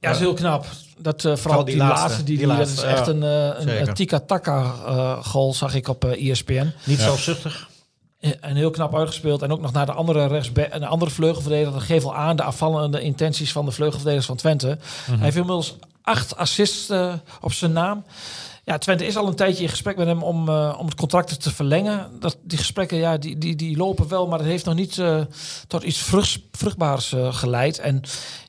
Ja, 0.00 0.08
dat 0.08 0.14
is 0.14 0.18
heel 0.18 0.34
knap. 0.34 0.66
Dat 0.98 1.24
uh, 1.24 1.36
vooral 1.36 1.64
die, 1.64 1.74
die 1.74 1.84
laatste, 1.84 2.22
die, 2.22 2.38
die 2.38 2.46
laatste, 2.46 2.76
dat 2.76 2.84
is 2.84 2.98
echt 2.98 3.06
een, 3.06 3.22
uh, 3.22 3.44
een, 3.44 3.62
Zeker. 3.62 3.88
een 3.88 3.94
tika-taka 3.94 4.62
uh, 4.62 5.24
goal, 5.24 5.54
zag 5.54 5.74
ik 5.74 5.88
op 5.88 6.04
uh, 6.04 6.30
ESPN. 6.30 6.72
Niet 6.84 7.00
zelfzuchtig. 7.00 7.68
En 8.40 8.56
heel 8.56 8.70
knap 8.70 8.94
uitgespeeld. 8.94 9.42
En 9.42 9.52
ook 9.52 9.60
nog 9.60 9.72
naar 9.72 9.86
de 9.86 9.92
andere 9.92 10.26
rechtsback, 10.26 10.66
een 10.70 10.84
andere 10.84 11.10
vleugelverdediger. 11.10 11.72
Dat 11.72 11.82
geeft 11.82 12.04
al 12.04 12.16
aan 12.16 12.36
de 12.36 12.42
afvallende 12.42 13.00
intenties 13.00 13.52
van 13.52 13.64
de 13.64 13.70
vleugelverdedigers 13.70 14.26
van 14.26 14.36
Twente. 14.36 14.66
Hij 14.66 15.16
heeft 15.18 15.36
inmiddels 15.36 15.76
acht 16.02 16.36
assists 16.36 16.90
op 17.40 17.52
zijn 17.52 17.72
naam. 17.72 18.04
Ja, 18.70 18.78
Twente 18.78 19.06
is 19.06 19.16
al 19.16 19.26
een 19.26 19.34
tijdje 19.34 19.62
in 19.62 19.68
gesprek 19.68 19.96
met 19.96 20.06
hem 20.06 20.22
om, 20.22 20.48
uh, 20.48 20.76
om 20.78 20.86
het 20.86 20.94
contract 20.94 21.42
te 21.42 21.54
verlengen. 21.54 22.10
Dat, 22.20 22.38
die 22.42 22.58
gesprekken 22.58 22.96
ja, 22.98 23.18
die, 23.18 23.38
die, 23.38 23.56
die 23.56 23.76
lopen 23.76 24.08
wel, 24.08 24.26
maar 24.26 24.38
het 24.38 24.48
heeft 24.48 24.64
nog 24.64 24.74
niet 24.74 24.96
uh, 24.96 25.20
tot 25.66 25.82
iets 25.82 25.98
vrucht, 25.98 26.40
vruchtbaars 26.52 27.12
uh, 27.12 27.34
geleid. 27.34 27.78
En 27.78 28.02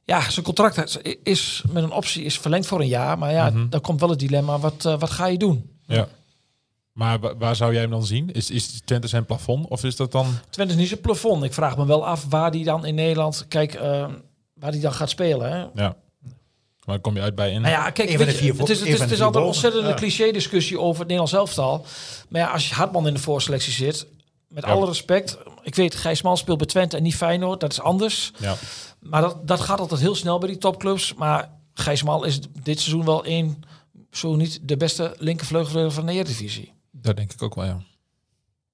ja, 0.04 0.30
zijn 0.30 0.46
contract 0.46 1.00
is 1.24 1.64
met 1.72 1.84
een 1.84 1.92
optie 1.92 2.24
is 2.24 2.40
verlengd 2.40 2.68
voor 2.68 2.80
een 2.80 2.88
jaar. 2.88 3.18
Maar 3.18 3.32
ja, 3.32 3.50
mm 3.50 3.56
-hmm. 3.56 3.70
dan 3.70 3.82
komt 3.82 4.00
wel 4.00 4.10
het 4.10 4.20
dilemma, 4.20 4.60
wat, 4.60 4.84
wat 4.84 5.10
ga 5.10 5.26
je 5.26 5.38
doen? 5.38 5.70
Ja. 5.86 6.08
Maar 6.92 7.38
waar 7.38 7.56
zou 7.56 7.72
jij 7.72 7.82
hem 7.82 7.92
dan 7.92 8.06
zien? 8.06 8.32
Is, 8.32 8.50
is 8.50 8.82
Twente 8.86 9.08
zijn 9.08 9.26
plafond 9.26 9.68
of 9.68 9.84
is 9.84 9.96
dat 9.96 10.12
dan... 10.12 10.28
Twente 10.50 10.74
is 10.74 10.80
niet 10.80 10.88
zijn 10.88 11.02
plafond. 11.02 11.44
Ik 11.44 11.54
vraag 11.54 11.78
me 11.78 11.86
wel 11.86 12.06
af 12.06 12.26
waar 12.30 12.52
die 12.52 12.64
dan 12.64 12.86
in 12.86 12.96
Nederland... 12.96 13.46
Kijk, 13.48 13.80
waar 14.54 14.72
die 14.72 14.82
dan 14.82 14.94
gaat 14.94 15.10
spelen. 15.10 15.52
Hè? 15.52 15.84
Ja. 15.84 15.96
Maar 16.92 17.02
dan 17.02 17.12
kom 17.12 17.16
je 17.22 17.26
uit 17.26 17.36
bij 17.36 17.52
in. 17.52 17.62
Nou 17.62 17.74
ja, 17.74 17.90
kijk, 17.90 18.10
weet 18.10 18.18
je, 18.32 18.34
vier 18.38 18.58
het 18.58 18.70
is, 18.70 18.80
het 18.80 18.88
is, 18.88 19.00
het 19.00 19.12
is 19.12 19.22
altijd 19.22 19.44
een 19.44 19.50
ontzettende 19.50 19.88
Ja. 19.88 19.94
cliché-discussie 19.96 20.80
over 20.80 21.00
het 21.00 21.08
Nederlands 21.08 21.34
elftal. 21.34 21.86
Maar 22.30 22.42
ja, 22.42 22.48
als 22.52 22.70
je 22.70 22.76
Hartman 22.76 23.08
in 23.08 23.14
de 23.14 23.20
voorselectie 23.20 23.74
zit, 23.74 24.08
met 24.48 24.66
Ja. 24.66 24.72
alle 24.72 24.86
respect, 24.86 25.38
ik 25.64 25.76
weet, 25.76 25.96
Gijs 25.96 26.22
Mal 26.22 26.38
speelt 26.38 26.58
bij 26.58 26.68
Twente 26.68 26.98
en 26.98 27.04
niet 27.04 27.16
Feyenoord, 27.16 27.60
dat 27.60 27.72
is 27.72 27.82
anders. 27.82 28.32
Ja. 28.40 28.56
Maar 29.00 29.22
dat, 29.22 29.48
dat 29.48 29.60
gaat 29.60 29.80
altijd 29.80 30.02
heel 30.02 30.16
snel 30.16 30.38
bij 30.40 30.48
die 30.50 30.58
topclubs. 30.58 31.14
Maar 31.14 31.50
Gijs 31.74 32.04
Mal 32.04 32.24
is 32.24 32.40
dit 32.64 32.80
seizoen 32.80 33.06
wel 33.06 33.24
één, 33.26 33.62
zo 34.12 34.36
niet 34.36 34.60
de 34.62 34.78
beste 34.78 35.16
linkervleugelverdediger 35.18 35.96
van 36.02 36.06
de 36.06 36.14
Eredivisie. 36.14 36.74
Dat 36.92 37.16
denk 37.16 37.34
ik 37.34 37.42
ook 37.42 37.56
wel, 37.56 37.66
ja. 37.66 37.82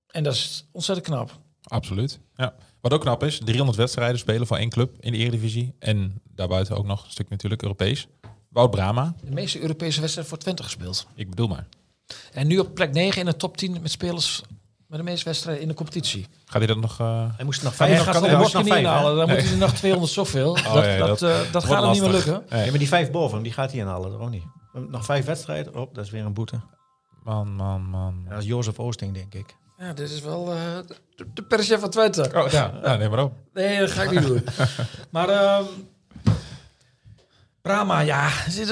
En 0.07 0.23
dat 0.23 0.33
is 0.33 0.65
ontzettend 0.71 1.07
knap. 1.07 1.31
Absoluut. 1.67 2.19
Ja. 2.35 2.55
Wat 2.81 2.93
ook 2.93 3.01
knap 3.01 3.23
is, 3.23 3.39
300 3.45 3.77
wedstrijden 3.77 4.19
spelen 4.19 4.47
voor 4.47 4.57
één 4.57 4.69
club 4.69 4.95
in 4.99 5.11
de 5.11 5.17
Eredivisie. 5.17 5.75
En 5.79 6.21
daarbuiten 6.35 6.77
ook 6.77 6.85
nog 6.85 7.03
een 7.05 7.11
stuk 7.11 7.29
natuurlijk 7.29 7.61
Europees. 7.61 8.07
Wout 8.49 8.71
Brama, 8.71 9.13
De 9.23 9.31
meeste 9.31 9.61
Europese 9.61 9.99
wedstrijden 9.99 10.33
voor 10.33 10.41
Twente 10.41 10.63
gespeeld. 10.63 11.07
ik 11.15 11.29
bedoel 11.29 11.47
maar. 11.47 11.67
En 12.31 12.47
nu 12.47 12.59
op 12.59 12.73
plek 12.75 12.93
9 12.93 13.19
in 13.19 13.25
de 13.25 13.35
top 13.35 13.57
10 13.57 13.77
met 13.81 13.91
spelers 13.91 14.41
met 14.87 14.97
de 14.99 15.05
meeste 15.05 15.25
wedstrijden 15.25 15.61
in 15.61 15.67
de 15.67 15.73
competitie. 15.73 16.27
Gaat 16.45 16.57
hij 16.57 16.67
dat 16.67 16.77
nog... 16.77 16.99
eh, 16.99 17.31
Hij 17.35 17.45
moest 17.45 17.63
nog 17.63 17.77
Hij 17.77 17.87
vijf. 17.87 18.01
gaat 18.03 18.25
hij 18.25 18.37
bosje 18.37 18.55
nog 18.55 18.63
niet 18.63 18.73
vijf, 18.73 18.85
hè? 18.85 18.89
inhalen. 18.91 19.15
Dan 19.15 19.27
Nee. 19.27 19.35
moet 19.35 19.43
hij 19.45 19.53
er 19.53 19.59
nog 19.59 19.73
200 19.73 20.11
zoveel. 20.13 20.53
dat 20.55 20.63
ja, 20.65 20.97
dat, 20.97 21.19
dat 21.19 21.21
eh, 21.45 21.51
dat 21.51 21.63
gaat 21.63 21.81
hem 21.83 21.91
niet 21.91 22.01
meer 22.01 22.11
lukken. 22.11 22.43
Nee. 22.49 22.63
Ja, 22.63 22.69
maar 22.69 22.79
die 22.79 22.87
vijf 22.87 23.11
boven, 23.11 23.43
die 23.43 23.51
gaat 23.51 23.71
hij 23.71 23.79
inhalen, 23.79 24.11
dat 24.11 24.19
ook 24.19 24.29
niet. 24.29 24.43
Nog 24.73 25.05
vijf 25.05 25.25
wedstrijden, 25.25 25.75
op, 25.75 25.95
dat 25.95 26.05
is 26.05 26.11
weer 26.11 26.25
een 26.25 26.33
boete. 26.33 26.59
Man, 27.23 27.55
man, 27.55 27.81
man. 27.89 28.21
Ja, 28.23 28.29
dat 28.29 28.39
is 28.41 28.45
Jozef 28.47 28.79
Oosting, 28.79 29.13
denk 29.13 29.33
ik. 29.33 29.55
Ja, 29.77 29.93
dit 29.93 30.09
is 30.09 30.21
wel 30.21 30.53
eh, 30.53 30.77
de, 31.15 31.25
de 31.33 31.43
perschef 31.43 31.79
van 31.79 31.89
Twente. 31.89 32.31
Oh, 32.35 32.49
ja. 32.49 32.79
ja, 32.83 32.95
neem 32.95 33.09
maar 33.09 33.23
op. 33.23 33.33
Nee, 33.53 33.79
dat 33.79 33.91
ga 33.91 34.03
ik 34.03 34.11
niet 34.11 34.21
doen. 34.21 34.43
Maar 35.09 35.29
ehm 35.29 35.65
Brahma, 37.61 37.99
ja. 37.99 38.27
Het, 38.29 38.69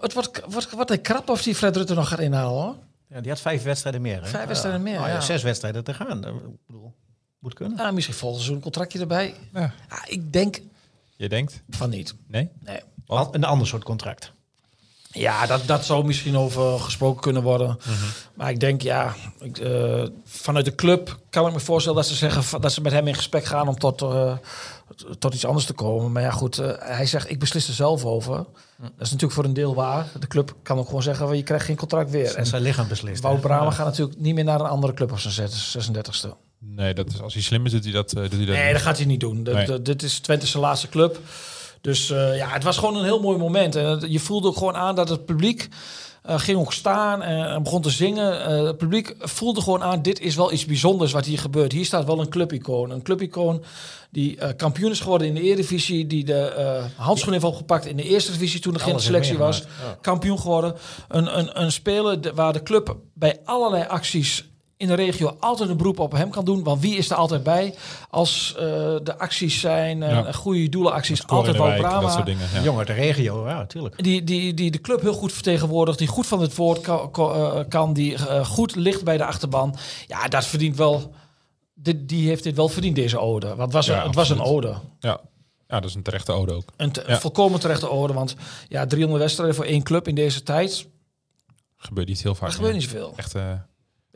het 0.00 0.12
wordt, 0.12 0.40
wordt, 0.48 0.70
wordt 0.70 0.90
een 0.90 1.00
krap 1.00 1.28
of 1.28 1.42
die 1.42 1.54
Fred 1.54 1.76
Rutte 1.76 1.94
nog 1.94 2.08
gaat 2.08 2.18
inhalen 2.18 2.62
hoor. 2.62 2.76
Ja, 3.08 3.20
die 3.20 3.30
had 3.30 3.40
vijf 3.40 3.62
wedstrijden 3.62 4.02
meer. 4.02 4.22
Hè? 4.22 4.28
Vijf 4.28 4.46
wedstrijden 4.46 4.82
meer, 4.82 5.00
Oh, 5.00 5.06
ja. 5.06 5.20
Zes 5.20 5.42
wedstrijden 5.42 5.84
te 5.84 5.94
gaan. 5.94 6.26
Ik 6.26 6.34
bedoel, 6.66 6.94
moet 7.38 7.54
kunnen. 7.54 7.76
Nou, 7.76 7.92
misschien 7.92 8.14
volgend 8.14 8.38
seizoen 8.38 8.56
een 8.56 8.62
contractje 8.62 8.98
erbij. 8.98 9.34
Ja. 9.52 9.74
Ja, 9.88 10.04
ik 10.06 10.32
denk 10.32 10.60
Je 11.16 11.28
denkt? 11.28 11.62
van 11.70 11.90
niet. 11.90 12.14
Nee? 12.26 12.50
Nee. 12.64 12.80
Een 13.06 13.44
ander 13.44 13.66
soort 13.66 13.84
contract. 13.84 14.32
Ja, 15.10 15.46
dat, 15.46 15.66
dat 15.66 15.84
zou 15.84 16.04
misschien 16.04 16.36
over 16.36 16.78
gesproken 16.80 17.20
kunnen 17.20 17.42
worden. 17.42 17.78
Maar 18.34 18.50
ik 18.50 18.60
denk, 18.60 18.82
ja, 18.82 19.14
ik, 19.40 19.58
eh, 19.58 20.02
vanuit 20.24 20.64
de 20.64 20.74
club 20.74 21.18
kan 21.30 21.46
ik 21.46 21.52
me 21.52 21.60
voorstellen 21.60 21.98
dat 21.98 22.06
ze 22.08 22.14
zeggen 22.14 22.60
dat 22.60 22.72
ze 22.72 22.80
met 22.80 22.92
hem 22.92 23.06
in 23.06 23.14
gesprek 23.14 23.44
gaan 23.44 23.68
om 23.68 23.78
tot, 23.78 24.02
eh, 24.02 24.32
tot 25.18 25.34
iets 25.34 25.44
anders 25.44 25.64
te 25.66 25.72
komen. 25.72 26.12
Maar 26.12 26.22
ja, 26.22 26.30
goed, 26.30 26.58
eh, 26.58 26.70
hij 26.78 27.06
zegt, 27.06 27.30
ik 27.30 27.38
beslis 27.38 27.68
er 27.68 27.74
zelf 27.74 28.04
over. 28.04 28.36
Dat 28.76 28.90
is 28.98 29.10
natuurlijk 29.10 29.32
voor 29.32 29.44
een 29.44 29.54
deel 29.54 29.74
waar. 29.74 30.06
De 30.20 30.26
club 30.26 30.54
kan 30.62 30.78
ook 30.78 30.86
gewoon 30.86 31.02
zeggen, 31.02 31.26
van, 31.26 31.36
je 31.36 31.42
krijgt 31.42 31.64
geen 31.64 31.76
contract 31.76 32.10
weer. 32.10 32.34
En 32.34 32.46
zijn 32.46 32.62
lichaam 32.62 32.88
beslist. 32.88 33.22
Wout? 33.22 33.40
Brama 33.40 33.64
Ja. 33.64 33.70
gaat 33.70 33.86
natuurlijk 33.86 34.18
niet 34.18 34.34
meer 34.34 34.44
naar 34.44 34.60
een 34.60 34.66
andere 34.66 34.94
club 34.94 35.12
op 35.12 35.18
zijn 35.18 35.48
36e. 35.50 36.34
Nee, 36.58 36.94
dat 36.94 37.08
is, 37.12 37.20
als 37.20 37.32
hij 37.34 37.42
slim 37.42 37.66
is, 37.66 37.72
doet 37.72 37.84
hij 37.84 37.92
dat, 37.92 38.12
eh, 38.12 38.22
doet 38.22 38.32
hij 38.32 38.44
dat 38.46 38.54
Nee, 38.54 38.64
niet. 38.64 38.72
dat 38.72 38.82
gaat 38.82 38.96
hij 38.96 39.06
niet 39.06 39.20
doen. 39.20 39.44
De- 39.44 39.52
Nee. 39.52 39.66
de- 39.66 39.82
dit 39.82 40.02
is 40.02 40.18
Twente's 40.18 40.52
laatste 40.52 40.88
club. 40.88 41.18
Dus 41.80 42.10
eh, 42.10 42.36
ja, 42.36 42.48
het 42.48 42.62
was 42.62 42.76
gewoon 42.78 42.96
een 42.96 43.04
heel 43.04 43.20
mooi 43.20 43.38
moment. 43.38 43.76
En 43.76 43.84
het- 43.84 44.04
je 44.08 44.20
voelde 44.20 44.48
ook 44.48 44.56
gewoon 44.56 44.76
aan 44.76 44.94
dat 44.94 45.08
het 45.08 45.24
publiek... 45.24 45.68
Eh, 46.22 46.38
ging 46.38 46.58
ook 46.58 46.72
staan 46.72 47.22
en 47.22 47.62
begon 47.62 47.82
te 47.82 47.90
zingen. 47.90 48.44
Eh, 48.44 48.64
het 48.66 48.76
publiek 48.76 49.14
voelde 49.18 49.60
gewoon 49.60 49.82
aan, 49.82 50.02
dit 50.02 50.20
is 50.20 50.34
wel 50.36 50.52
iets 50.52 50.64
bijzonders 50.66 51.12
wat 51.12 51.24
hier 51.24 51.38
gebeurt. 51.38 51.72
Hier 51.72 51.84
staat 51.84 52.04
wel 52.04 52.20
een 52.20 52.28
clubicoon. 52.28 52.90
Een 52.90 53.02
clubicoon 53.02 53.64
die 54.10 54.54
kampioen 54.56 54.90
is 54.90 55.00
geworden 55.00 55.26
in 55.26 55.34
de 55.34 55.40
Eredivisie. 55.40 56.06
Die 56.06 56.24
de 56.24 56.82
handschoen 56.96 57.32
heeft 57.32 57.44
opgepakt 57.44 57.86
in 57.86 57.96
de 57.96 58.02
Eerste 58.02 58.32
Divisie 58.32 58.60
toen 58.60 58.74
er 58.74 58.80
geen 58.80 59.00
selectie 59.00 59.38
was. 59.38 59.58
ja. 59.58 59.98
Kampioen 60.00 60.38
geworden. 60.38 60.74
Een, 61.08 61.38
een, 61.38 61.62
een 61.62 61.72
speler 61.72 62.34
waar 62.34 62.52
de 62.52 62.62
club 62.62 62.96
bij 63.14 63.38
allerlei 63.44 63.84
acties 63.88 64.48
in 64.78 64.86
de 64.86 64.94
regio 64.94 65.36
altijd 65.40 65.70
een 65.70 65.76
beroep 65.76 65.98
op 65.98 66.12
hem 66.12 66.30
kan 66.30 66.44
doen. 66.44 66.62
Want 66.62 66.80
wie 66.80 66.96
is 66.96 67.10
er 67.10 67.16
altijd 67.16 67.42
bij? 67.42 67.74
Als 68.10 68.54
eh, 68.56 68.62
de 69.02 69.18
acties 69.18 69.60
zijn, 69.60 70.02
eh, 70.02 70.10
Ja. 70.10 70.32
goede 70.32 70.68
doelenacties, 70.68 71.26
altijd 71.26 71.56
wel 71.56 71.66
dat 71.66 71.76
Brama. 71.76 72.10
soort 72.10 72.26
dingen. 72.26 72.46
Ja. 72.54 72.62
Jongen 72.62 72.78
uit 72.78 72.86
de 72.86 72.92
regio, 72.92 73.48
ja, 73.48 73.56
natuurlijk. 73.56 74.02
Die, 74.02 74.24
die, 74.24 74.54
die 74.54 74.70
de 74.70 74.80
club 74.80 75.00
heel 75.00 75.12
goed 75.12 75.32
vertegenwoordigt, 75.32 75.98
die 75.98 76.06
goed 76.08 76.26
van 76.26 76.40
het 76.40 76.54
woord 76.54 76.80
kan, 76.80 77.10
kan 77.68 77.92
die 77.92 78.14
eh, 78.14 78.44
goed 78.46 78.74
ligt 78.74 79.04
bij 79.04 79.16
de 79.16 79.24
achterban. 79.24 79.76
Ja, 80.06 80.28
dat 80.28 80.44
verdient 80.46 80.76
wel. 80.76 81.14
Dit, 81.74 82.08
die 82.08 82.28
heeft 82.28 82.42
dit 82.42 82.56
wel 82.56 82.68
verdiend, 82.68 82.96
deze 82.96 83.18
ode. 83.18 83.46
Want 83.46 83.60
het 83.60 83.72
was, 83.72 83.86
Ja, 83.86 84.00
een, 84.00 84.06
het 84.06 84.14
was 84.14 84.30
een 84.30 84.40
ode. 84.40 84.74
Ja. 85.00 85.20
ja, 85.68 85.80
dat 85.80 85.84
is 85.88 85.94
een 85.94 86.02
terechte 86.02 86.32
ode 86.32 86.52
ook. 86.52 86.64
Een 86.76 86.90
te- 86.92 87.04
Ja. 87.06 87.18
volkomen 87.20 87.60
terechte 87.60 87.90
ode. 87.90 88.12
Want 88.12 88.34
ja, 88.68 88.86
300 88.86 89.22
wedstrijden 89.22 89.54
voor 89.56 89.64
één 89.64 89.82
club 89.82 90.08
in 90.08 90.14
deze 90.14 90.42
tijd. 90.42 90.86
Gebeurt 91.76 92.08
niet 92.08 92.22
heel 92.22 92.34
vaak. 92.34 92.46
Dat 92.46 92.54
gebeurt 92.56 92.74
niet 92.74 92.82
zoveel. 92.82 93.12
Echt, 93.16 93.34
eh, 93.34 93.42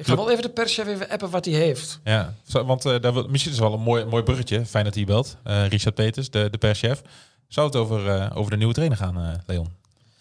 Ik 0.02 0.08
ga 0.08 0.16
wel 0.16 0.30
even 0.30 0.42
de 0.42 0.48
perschef 0.50 0.86
even 0.86 1.08
appen 1.08 1.30
wat 1.30 1.44
hij 1.44 1.54
heeft. 1.54 2.00
ja. 2.04 2.34
Zo, 2.46 2.64
Want 2.64 2.84
eh, 2.84 3.00
daar 3.00 3.12
wil, 3.12 3.26
misschien 3.28 3.52
is 3.52 3.58
het 3.58 3.66
wel 3.68 3.76
een 3.78 3.84
mooi, 3.84 4.04
mooi 4.04 4.22
bruggetje. 4.22 4.66
Fijn 4.66 4.84
dat 4.84 4.94
hij 4.94 5.04
belt. 5.04 5.36
Eh, 5.44 5.66
Richard 5.66 5.94
Peters, 5.94 6.30
de, 6.30 6.48
de 6.50 6.58
perschef. 6.58 7.02
Zou 7.48 7.66
het 7.66 7.76
over, 7.76 8.08
eh, 8.08 8.30
over 8.34 8.50
de 8.50 8.56
nieuwe 8.56 8.72
trainer 8.74 8.96
gaan, 8.98 9.16
eh, 9.16 9.28
Leon? 9.46 9.68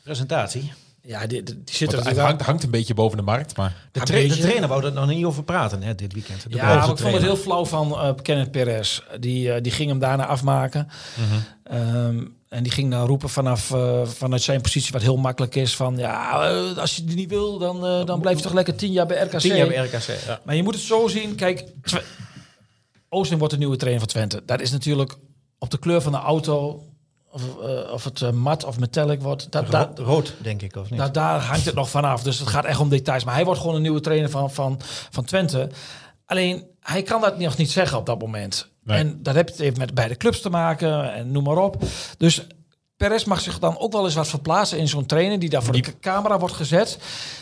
Presentatie. 0.03 0.73
Ja, 1.03 1.27
die, 1.27 1.43
die, 1.43 1.61
zit 1.65 1.93
er 1.93 2.19
hangt, 2.19 2.41
hangt 2.41 2.63
een 2.63 2.69
beetje 2.71 2.93
boven 2.93 3.17
de 3.17 3.23
markt, 3.23 3.57
maar... 3.57 3.75
De, 3.91 3.99
tra- 3.99 4.27
trainer 4.27 4.67
wou 4.67 4.85
er 4.85 4.93
nog 4.93 5.07
niet 5.07 5.25
over 5.25 5.43
praten 5.43 5.81
hè, 5.83 5.95
dit 5.95 6.13
weekend. 6.13 6.43
De 6.49 6.55
Ja, 6.55 6.75
ik 6.77 6.83
vond 6.83 6.99
het 7.13 7.21
heel 7.21 7.35
flauw 7.35 7.65
van 7.65 7.91
eh 7.91 8.09
Kenneth 8.21 8.51
Perez. 8.51 9.01
Die, 9.19 9.61
die 9.61 9.71
ging 9.71 9.89
hem 9.89 9.99
daarna 9.99 10.25
afmaken. 10.25 10.87
Ehm, 11.63 12.23
en 12.51 12.63
die 12.63 12.71
ging 12.71 12.91
dan 12.91 13.05
roepen 13.07 13.29
vanaf, 13.29 13.71
eh, 13.71 14.05
vanuit 14.05 14.41
zijn 14.41 14.61
positie, 14.61 14.91
wat 14.91 15.01
heel 15.01 15.17
makkelijk 15.17 15.55
is, 15.55 15.75
van 15.75 15.97
ja, 15.97 16.41
eh, 16.49 16.77
als 16.77 16.95
je 16.95 17.01
het 17.05 17.15
niet 17.15 17.29
wil, 17.29 17.57
dan, 17.57 17.85
eh, 17.85 18.05
dan 18.05 18.19
blijf 18.21 18.37
je 18.37 18.43
toch 18.43 18.53
lekker 18.53 18.75
tien 18.75 18.91
jaar 18.91 19.05
bij 19.05 19.23
RKC. 19.23 19.39
Tien 19.39 19.55
jaar 19.55 19.67
bij 19.67 19.85
RKC. 19.85 20.25
Ja. 20.25 20.39
Maar 20.43 20.55
je 20.55 20.63
moet 20.63 20.73
het 20.73 20.83
zo 20.83 21.07
zien, 21.07 21.35
kijk, 21.35 21.63
Twe- 21.83 22.03
Oosting 23.09 23.39
wordt 23.39 23.53
de 23.53 23.59
nieuwe 23.59 23.75
trainer 23.77 24.01
van 24.01 24.09
Twente. 24.11 24.41
Dat 24.45 24.61
is 24.61 24.71
natuurlijk 24.71 25.15
op 25.59 25.69
de 25.69 25.77
kleur 25.77 26.01
van 26.01 26.11
de 26.11 26.17
auto, 26.17 26.83
of, 27.31 27.41
of 27.91 28.03
het 28.03 28.31
mat 28.31 28.63
of 28.63 28.79
metallic 28.79 29.21
wordt, 29.21 29.51
dat, 29.51 29.71
dat, 29.71 29.97
Ro- 29.99 30.03
rood, 30.05 30.33
denk 30.41 30.61
ik, 30.61 30.75
of 30.75 30.89
niet? 30.89 30.99
daar, 30.99 31.11
daar 31.11 31.39
hangt 31.39 31.65
het 31.65 31.75
nog 31.75 31.89
vanaf. 31.89 32.23
Dus 32.23 32.39
het 32.39 32.47
gaat 32.47 32.65
echt 32.65 32.79
om 32.79 32.89
details. 32.89 33.23
Maar 33.23 33.33
hij 33.35 33.45
wordt 33.45 33.59
gewoon 33.59 33.75
een 33.75 33.81
nieuwe 33.81 33.99
trainer 33.99 34.29
van, 34.29 34.51
van, 34.51 34.79
van 35.11 35.23
Twente. 35.25 35.69
Alleen, 36.25 36.63
hij 36.79 37.03
kan 37.03 37.21
dat 37.21 37.39
nog 37.39 37.57
niet 37.57 37.71
zeggen 37.71 37.97
op 37.97 38.05
dat 38.05 38.19
moment. 38.19 38.69
Nee. 38.83 38.97
En 38.97 39.19
dat 39.23 39.35
het 39.35 39.59
even 39.59 39.77
met 39.77 39.93
beide 39.93 40.15
clubs 40.17 40.41
te 40.41 40.49
maken 40.49 41.13
en 41.13 41.31
noem 41.31 41.43
maar 41.43 41.57
op. 41.57 41.83
Dus 42.17 42.41
Perez 42.97 43.23
mag 43.23 43.41
zich 43.41 43.59
dan 43.59 43.79
ook 43.79 43.91
wel 43.91 44.05
eens 44.05 44.13
wat 44.15 44.27
verplaatsen 44.27 44.77
in 44.77 44.87
zo'n 44.87 45.05
trainer 45.05 45.39
die 45.39 45.49
daar 45.49 45.63
voor 45.63 45.73
de 45.81 45.99
camera 45.99 46.39
wordt 46.39 46.55
gezet. 46.55 46.97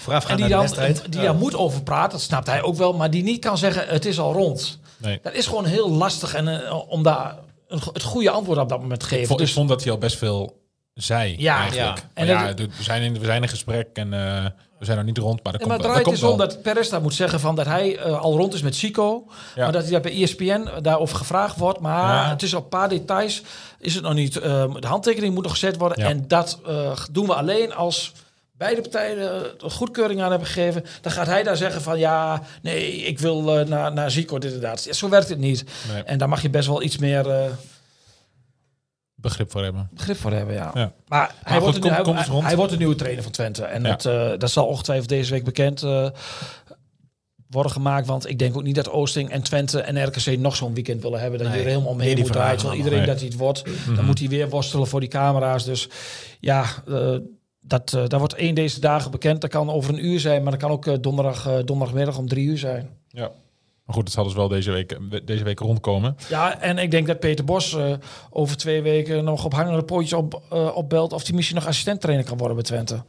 En 0.08 0.20
die 0.20 0.38
naar 0.38 0.38
dan, 0.38 0.50
de 0.50 0.56
wedstrijd. 0.58 1.12
die 1.12 1.22
daar 1.22 1.36
moet 1.36 1.56
over 1.56 1.84
praten, 1.84 2.12
dat 2.12 2.22
snapt 2.22 2.48
hij 2.48 2.62
ook 2.62 2.76
wel. 2.76 2.94
Maar 2.94 3.10
die 3.12 3.24
niet 3.24 3.40
kan 3.40 3.58
zeggen, 3.58 3.88
het 3.88 4.06
is 4.06 4.20
al 4.20 4.34
rond. 4.34 4.80
Nee. 4.98 5.20
Dat 5.22 5.34
is 5.34 5.48
gewoon 5.48 5.66
heel 5.66 5.90
lastig 5.90 6.34
en, 6.34 6.66
eh, 6.66 6.90
om 6.90 7.04
daar 7.04 7.36
een, 7.68 7.80
het 7.94 8.04
goede 8.04 8.30
antwoord 8.30 8.60
op 8.60 8.70
dat 8.70 8.80
moment 8.82 9.00
te 9.00 9.06
Ik 9.06 9.12
geven. 9.12 9.28
vond, 9.28 9.40
ik 9.40 9.46
Dus 9.46 9.56
vond 9.56 9.70
dat 9.70 9.84
hij 9.84 9.92
al 9.92 9.98
best 9.98 10.18
veel 10.18 10.62
zei, 10.94 11.36
Ja, 11.38 11.58
eigenlijk. 11.58 11.98
ja. 11.98 12.04
En 12.14 12.26
ja, 12.28 12.54
we, 12.54 12.68
zijn 12.80 13.02
in, 13.02 13.20
we 13.20 13.26
zijn 13.26 13.42
in 13.42 13.50
gesprek 13.50 13.88
en 13.94 14.14
eh, 14.14 14.46
we 14.80 14.86
zijn 14.86 14.98
nog 14.98 15.06
niet 15.06 15.18
rond, 15.18 15.44
maar 15.44 15.52
dat 15.54 15.62
Ja, 15.62 15.68
komt, 15.68 15.68
maar 15.68 15.78
het 15.78 15.88
draait 15.88 16.04
komt 16.04 16.20
dus 16.20 16.30
om 16.32 16.38
dat 16.38 16.62
Perez 16.62 16.90
daar 16.90 17.02
moet 17.02 17.14
zeggen 17.14 17.40
van 17.40 17.56
dat 17.56 17.66
hij 17.66 17.98
eh, 17.98 18.20
al 18.22 18.38
rond 18.38 18.54
is 18.54 18.62
met 18.62 18.76
Zico. 18.76 19.24
Ja. 19.56 19.64
Maar 19.64 19.72
dat 19.72 19.82
hij 19.82 19.92
daar 19.92 20.02
bij 20.02 20.22
ESPN 20.22 20.68
daarover 20.82 21.18
gevraagd 21.18 21.58
wordt. 21.58 21.80
Maar 21.80 22.24
Ja. 22.26 22.30
het 22.30 22.42
is 22.44 22.54
op 22.54 22.64
een 22.64 22.70
paar 22.70 22.90
details 22.90 23.42
is 23.80 23.94
het 23.94 24.04
nog 24.04 24.14
niet. 24.14 24.38
eh, 24.38 24.74
de 24.80 24.88
handtekening 24.88 25.34
moet 25.34 25.44
nog 25.44 25.52
gezet 25.52 25.78
worden. 25.78 26.00
Ja. 26.04 26.10
En 26.10 26.28
dat 26.28 26.60
eh, 26.68 26.92
doen 27.12 27.26
we 27.26 27.34
alleen 27.34 27.74
als 27.74 28.12
beide 28.52 28.82
partijen 28.82 29.18
eh, 29.36 29.42
de 29.58 29.70
goedkeuring 29.70 30.22
aan 30.22 30.30
hebben 30.30 30.48
gegeven. 30.48 30.86
Dan 31.02 31.12
gaat 31.12 31.28
hij 31.28 31.44
daar 31.44 31.58
zeggen 31.58 31.82
van 31.82 32.00
ja, 32.00 32.42
nee, 32.62 32.96
ik 32.96 33.20
wil 33.20 33.42
naar, 33.68 33.94
naar 33.94 34.12
Zico 34.12 34.38
dit 34.38 34.54
en 34.54 34.60
dat. 34.60 34.84
Ja, 34.84 34.94
zo 34.94 35.10
werkt 35.10 35.30
het 35.30 35.40
niet. 35.40 35.64
Nee, 35.94 36.04
En 36.04 36.18
daar 36.18 36.30
mag 36.30 36.42
je 36.42 36.50
best 36.50 36.68
wel 36.68 36.82
iets 36.84 36.98
meer 36.98 37.26
begrip 39.22 39.52
voor 39.52 39.64
hebben. 39.64 39.90
begrip 39.94 40.16
voor 40.18 40.32
hebben, 40.32 40.56
ja. 40.56 40.72
Ja. 40.74 40.94
Maar, 41.08 41.34
hij, 41.44 41.54
goed, 41.60 41.62
wordt 41.62 41.96
de, 41.98 42.02
kom- 42.30 42.44
hij, 42.44 42.56
wordt 42.56 42.72
de 42.72 42.78
nieuwe 42.78 42.96
trainer 42.96 43.24
van 43.24 43.32
Twente. 43.32 43.64
En 43.64 43.84
Ja. 43.84 43.90
dat, 43.90 44.06
eh, 44.06 44.32
dat 44.38 44.52
zal 44.52 44.66
ongetwijfeld 44.66 45.10
deze 45.10 45.32
week 45.32 45.44
bekend 45.44 45.84
eh, 45.84 46.10
worden 47.50 47.72
gemaakt. 47.72 48.08
Want 48.08 48.30
ik 48.30 48.40
denk 48.40 48.56
ook 48.56 48.64
niet 48.64 48.76
dat 48.76 48.90
Oosting 48.90 49.30
en 49.30 49.42
Twente 49.42 49.82
en 49.82 50.06
RKC 50.06 50.38
nog 50.38 50.56
zo'n 50.56 50.74
weekend 50.74 51.02
willen 51.02 51.20
hebben. 51.20 51.40
Dat 51.40 51.48
Nee, 51.48 51.58
je 51.58 51.64
er 51.64 51.70
helemaal 51.70 51.92
omheen 51.92 52.16
die 52.16 52.24
moet 52.24 52.34
draaien. 52.34 52.74
iedereen 52.76 53.06
dat 53.06 53.18
hij 53.20 53.28
het 53.28 53.38
wordt. 53.38 53.64
Dan 53.96 54.06
moet 54.06 54.20
hij 54.20 54.28
weer 54.28 54.50
worstelen 54.50 54.88
voor 54.88 55.00
die 55.00 55.10
camera's. 55.10 55.66
Dus 55.66 55.90
ja, 56.40 56.66
eh, 56.88 57.16
dat, 57.62 57.90
dat 57.90 58.14
wordt 58.14 58.34
één 58.34 58.56
deze 58.56 58.80
dagen 58.80 59.12
bekend. 59.12 59.42
Dat 59.42 59.50
kan 59.50 59.70
over 59.70 59.94
een 59.94 60.06
uur 60.06 60.20
zijn, 60.20 60.42
maar 60.44 60.52
dat 60.52 60.62
kan 60.62 60.72
ook 60.72 60.86
eh, 60.88 60.94
donderdag, 61.02 61.48
eh, 61.48 61.54
donderdagmiddag 61.66 62.18
om 62.18 62.28
drie 62.28 62.46
uur 62.48 62.58
zijn. 62.58 62.90
Ja. 63.08 63.32
Maar 63.90 63.98
goed, 63.98 64.08
het 64.08 64.18
zal 64.18 64.24
dus 64.24 64.34
wel 64.34 64.48
deze 64.48 64.72
week, 64.72 64.98
deze 65.28 65.44
week 65.44 65.60
rondkomen. 65.60 66.18
Ja, 66.30 66.60
en 66.60 66.78
ik 66.78 66.92
denk 66.92 67.08
dat 67.08 67.20
Peter 67.20 67.46
Bos 67.46 67.74
eh, 67.76 67.94
over 68.30 68.58
twee 68.58 68.82
weken 68.82 69.24
nog 69.24 69.46
op 69.46 69.54
hangende 69.54 69.84
pootjes 69.84 70.14
op, 70.14 70.42
eh, 70.50 70.76
opbelt 70.76 71.14
of 71.14 71.26
hij 71.26 71.36
misschien 71.36 71.56
nog 71.56 71.68
assistent-trainer 71.68 72.26
kan 72.26 72.38
worden 72.38 72.56
bij 72.56 72.66
Twente. 72.66 73.04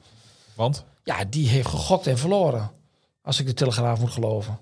Want 0.55 0.85
Ja, 1.05 1.25
die 1.31 1.49
heeft 1.49 1.69
gegokt 1.69 2.07
en 2.07 2.19
verloren. 2.19 2.71
Als 3.23 3.41
ik 3.41 3.47
de 3.47 3.55
Telegraaf 3.55 4.01
moet 4.01 4.11
geloven. 4.11 4.59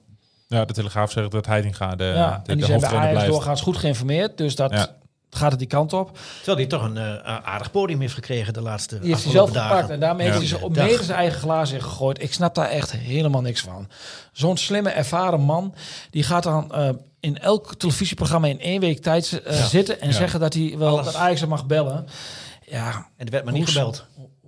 ja, 0.46 0.64
de 0.64 0.72
Telegraaf 0.72 1.10
zegt 1.10 1.30
dat 1.30 1.46
Heitinga 1.46 1.96
de, 1.96 2.04
ja, 2.04 2.30
de, 2.30 2.34
en 2.34 2.42
de 2.44 2.54
die 2.54 2.64
zijn 2.64 2.80
bij 2.80 2.88
Ajax 2.88 3.10
blijft. 3.10 3.30
doorgaans 3.30 3.60
goed 3.60 3.76
geïnformeerd. 3.76 4.38
Dus 4.38 4.54
dat 4.56 4.70
Ja. 4.70 4.96
Gaat 5.30 5.50
het 5.50 5.58
die 5.58 5.68
kant 5.68 5.92
op. 5.92 6.18
Terwijl 6.36 6.56
hij 6.56 6.66
toch 6.66 6.82
een 6.82 6.96
eh, 6.96 7.36
aardig 7.44 7.70
podium 7.70 8.00
heeft 8.00 8.14
gekregen 8.14 8.52
de 8.52 8.60
laatste 8.60 8.98
Die 8.98 9.08
heeft 9.10 9.22
hij 9.22 9.32
zelf 9.32 9.46
afgelopen 9.48 9.68
gepakt. 9.70 9.88
dagen. 9.88 9.94
En 9.94 10.00
daarmee 10.08 10.26
Ja. 10.26 10.32
heeft 10.32 10.50
hij 10.50 10.58
ze 10.58 10.64
op 10.64 10.76
mede 10.76 11.04
zijn 11.04 11.18
eigen 11.18 11.40
glazen 11.40 11.76
in 11.76 11.82
gegooid. 11.82 12.22
Ik 12.22 12.32
snap 12.32 12.54
daar 12.54 12.68
echt 12.68 12.92
helemaal 12.92 13.40
niks 13.40 13.60
van. 13.60 13.88
Zo'n 14.32 14.56
slimme, 14.56 14.90
ervaren 14.90 15.40
man. 15.40 15.74
Die 16.10 16.22
gaat 16.22 16.42
dan 16.42 16.72
eh, 16.72 16.88
in 17.20 17.38
elk 17.38 17.74
televisieprogramma 17.74 18.46
in 18.46 18.60
één 18.60 18.80
week 18.80 19.02
tijd 19.02 19.42
eh, 19.42 19.64
zitten. 19.64 20.00
En 20.00 20.08
Ja. 20.08 20.14
zeggen 20.14 20.40
dat 20.40 20.54
hij 20.54 20.74
wel 20.78 20.88
Alles. 20.88 21.04
dat 21.04 21.14
Ajax 21.14 21.46
mag 21.46 21.66
bellen. 21.66 22.06
Ja, 22.66 23.06
En 23.16 23.26
er 23.26 23.32
werd 23.32 23.44
maar 23.44 23.52
niet 23.52 23.64
Hoe- 23.64 23.72
gebeld. 23.72 24.04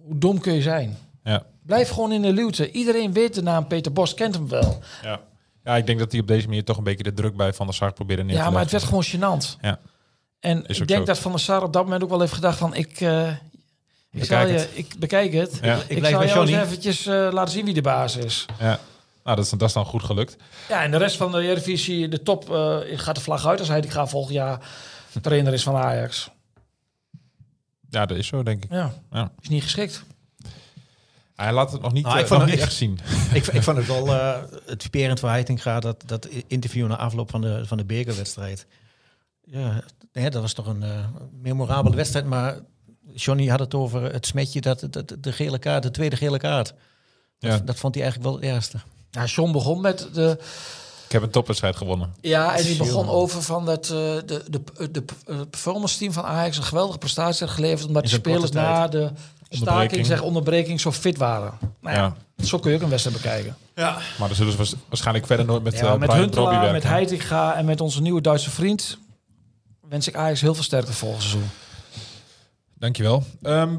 hoe 0.06 0.18
dom 0.18 0.40
kun 0.40 0.52
je 0.52 0.62
zijn? 0.62 0.99
Ja. 1.25 1.42
Blijf 1.66 1.88
gewoon 1.90 2.12
in 2.12 2.22
de 2.22 2.32
luwte. 2.32 2.70
Iedereen 2.70 3.12
weet 3.12 3.34
de 3.34 3.42
naam 3.42 3.66
Peter 3.66 3.92
Bos, 3.92 4.14
kent 4.14 4.34
hem 4.34 4.49
wel. 4.49 4.78
Ja. 5.02 5.20
ja, 5.64 5.76
ik 5.76 5.87
denk 5.87 5.99
dat 5.99 6.12
hij 6.12 6.20
op 6.20 6.26
deze 6.26 6.46
manier 6.46 6.64
toch 6.64 6.76
een 6.76 6.84
beetje 6.84 7.02
de 7.04 7.12
druk 7.14 7.37
bij 7.37 7.52
Van 7.52 7.66
der 7.66 7.75
Sar 7.75 7.92
probeerde 7.92 8.22
neer 8.22 8.37
te 8.37 8.42
Ja, 8.42 8.50
maar 8.50 8.62
het 8.62 8.70
werd 8.70 8.84
gewoon 8.84 9.04
gênant. 9.04 9.60
Ja. 9.60 9.78
En 10.40 10.66
Is 10.66 10.80
ik 10.80 10.88
denk 10.88 11.00
zo. 11.00 11.06
dat 11.06 11.18
Van 11.18 11.30
der 11.30 11.40
Sar 11.40 11.62
op 11.62 11.73
dat 11.73 11.85
moment 11.85 12.02
ook 12.02 12.09
wel 12.09 12.20
heeft 12.20 12.32
gedacht 12.32 12.59
van... 12.59 12.75
ik, 12.75 13.00
eh, 13.00 13.28
ik, 13.30 13.38
Bekijk 14.11 14.26
zal 14.26 14.47
je, 14.47 14.52
het. 14.52 14.68
ik 14.75 14.94
bekijk 14.99 15.32
het. 15.32 15.59
Ja. 15.62 15.76
Ik, 15.76 15.97
Ik 15.99 16.04
zal 16.06 16.25
jou 16.26 16.47
eens 16.49 16.56
eventjes 16.64 17.06
eh, 17.06 17.28
laten 17.32 17.52
zien 17.52 17.64
wie 17.64 17.75
de 17.75 17.80
baas 17.82 18.16
is. 18.16 18.47
Ja. 18.59 18.78
Nou, 19.25 19.37
dat 19.37 19.44
is, 19.44 19.50
dat 19.50 19.68
is 19.68 19.73
dan 19.75 19.85
goed 19.85 20.02
gelukt. 20.02 20.37
Ja, 20.68 20.82
en 20.82 20.90
de 20.90 20.97
rest 20.97 21.16
van 21.16 21.32
de 21.32 21.40
Eredivisie, 21.42 22.09
de 22.09 22.23
top, 22.23 22.50
eh, 22.50 22.78
gaat 22.94 23.14
de 23.14 23.20
vlag 23.20 23.47
uit 23.47 23.59
als 23.59 23.68
hij 23.68 23.80
die 23.80 23.90
gaat 23.90 24.11
volgend 24.11 24.35
jaar 24.35 24.68
trainer 25.20 25.52
is 25.52 25.62
van 25.62 25.76
Ajax. 25.76 26.30
Ja, 27.88 28.06
dat 28.06 28.16
is 28.16 28.26
zo, 28.26 28.42
denk 28.42 28.64
ik. 28.64 28.70
Ja, 28.70 28.92
Ja. 29.12 29.32
is 29.40 29.49
niet 29.49 29.62
geschikt. 29.62 30.02
Hij 31.37 31.52
laat 31.52 31.73
het 31.73 31.80
nog 31.82 31.92
niet, 31.92 32.04
Nou, 32.04 32.18
ik 32.18 32.26
vond 32.26 32.40
nog 32.40 32.49
het 32.49 32.59
niet 32.59 32.66
echt- 32.68 32.76
zien. 32.76 32.99
ik, 33.32 33.47
ik 33.47 33.62
vond 33.62 33.76
het 33.76 33.87
wel 33.87 34.06
eh 34.14 34.38
het 34.66 34.78
typerend 34.78 35.20
voor 35.20 35.28
Heitinga, 35.28 35.80
dat, 35.80 36.02
dat 36.06 36.28
interview 36.47 36.87
na 36.87 36.97
afloop 36.97 37.30
van 37.30 37.40
de, 37.40 37.62
van 37.66 37.76
de 37.76 37.85
bekerwedstrijd. 37.85 38.66
Ja, 39.50 39.83
hè, 40.12 40.30
dat 40.30 40.42
was 40.42 40.52
toch 40.52 40.66
een 40.66 40.83
eh, 40.83 40.90
memorabele 41.42 41.97
wedstrijd, 41.97 42.26
maar 42.26 42.57
Johnny 43.14 43.47
had 43.47 43.59
het 43.59 43.75
over 43.75 44.12
het 44.12 44.26
smetje, 44.26 44.61
dat, 44.61 44.87
dat, 44.90 45.14
de 45.19 45.33
gele 45.33 45.59
kaart, 45.59 45.83
de 45.83 45.90
tweede 45.90 46.16
gele 46.16 46.38
kaart. 46.38 46.75
Dat, 47.38 47.50
Ja. 47.50 47.59
dat 47.64 47.76
vond 47.76 47.95
hij 47.95 48.02
eigenlijk 48.04 48.33
wel 48.33 48.40
het 48.42 48.50
ergste. 48.54 48.78
Ja, 49.11 49.25
John 49.25 49.52
begon 49.52 49.80
met 49.80 50.09
de... 50.12 50.38
Ik 51.04 51.12
heb 51.12 51.23
een 51.23 51.30
topwedstrijd 51.30 51.76
gewonnen. 51.76 52.14
Ja, 52.21 52.57
en 52.57 52.62
die 52.64 52.76
begon 52.76 53.09
over 53.09 53.42
van 53.42 53.64
dat 53.66 53.85
eh, 53.85 53.90
de, 53.90 54.25
de, 54.26 54.42
de, 54.50 54.90
de 54.90 55.04
eh, 55.26 55.40
performance 55.50 55.99
team 55.99 56.12
van 56.12 56.25
Ajax 56.25 56.57
een 56.57 56.62
geweldige 56.62 56.99
prestatie 56.99 57.47
had 57.47 57.54
geleverd. 57.54 57.87
Omdat 57.87 58.02
de 58.02 58.09
spelers 58.09 58.50
na 58.50 58.88
de 58.88 59.11
staking, 59.49 60.07
zeg 60.07 60.23
onderbreking, 60.23 60.80
zo 60.80 60.92
fit 60.92 61.16
waren. 61.16 61.52
Nou 61.80 61.97
ja, 61.97 62.14
Ja. 62.37 62.45
zo 62.45 62.59
kun 62.59 62.71
je 62.71 62.76
ook 62.76 62.83
een 62.83 62.88
wedstrijd 62.88 63.16
bekijken. 63.23 63.57
Maar 63.75 64.02
dan 64.19 64.35
zullen 64.35 64.52
ze 64.52 64.59
waars- 64.59 64.75
waarschijnlijk 64.88 65.26
verder 65.26 65.47
nooit 65.47 65.62
met, 65.62 65.78
Ja, 65.78 65.80
eh, 65.92 65.99
met 65.99 66.30
Brobby 66.30 66.71
met. 66.73 66.83
Heitinga 66.83 67.54
en 67.57 67.64
met 67.64 67.80
onze 67.80 68.00
nieuwe 68.02 68.21
Duitse 68.21 68.50
vriend 68.50 68.99
wens 69.90 70.09
ik 70.09 70.14
Ajax 70.14 70.40
heel 70.40 70.54
veel 70.54 70.62
sterkte 70.62 70.92
volgend 70.92 71.23
seizoen. 71.23 71.49
Dankjewel. 72.78 73.23
Ehm 73.42 73.76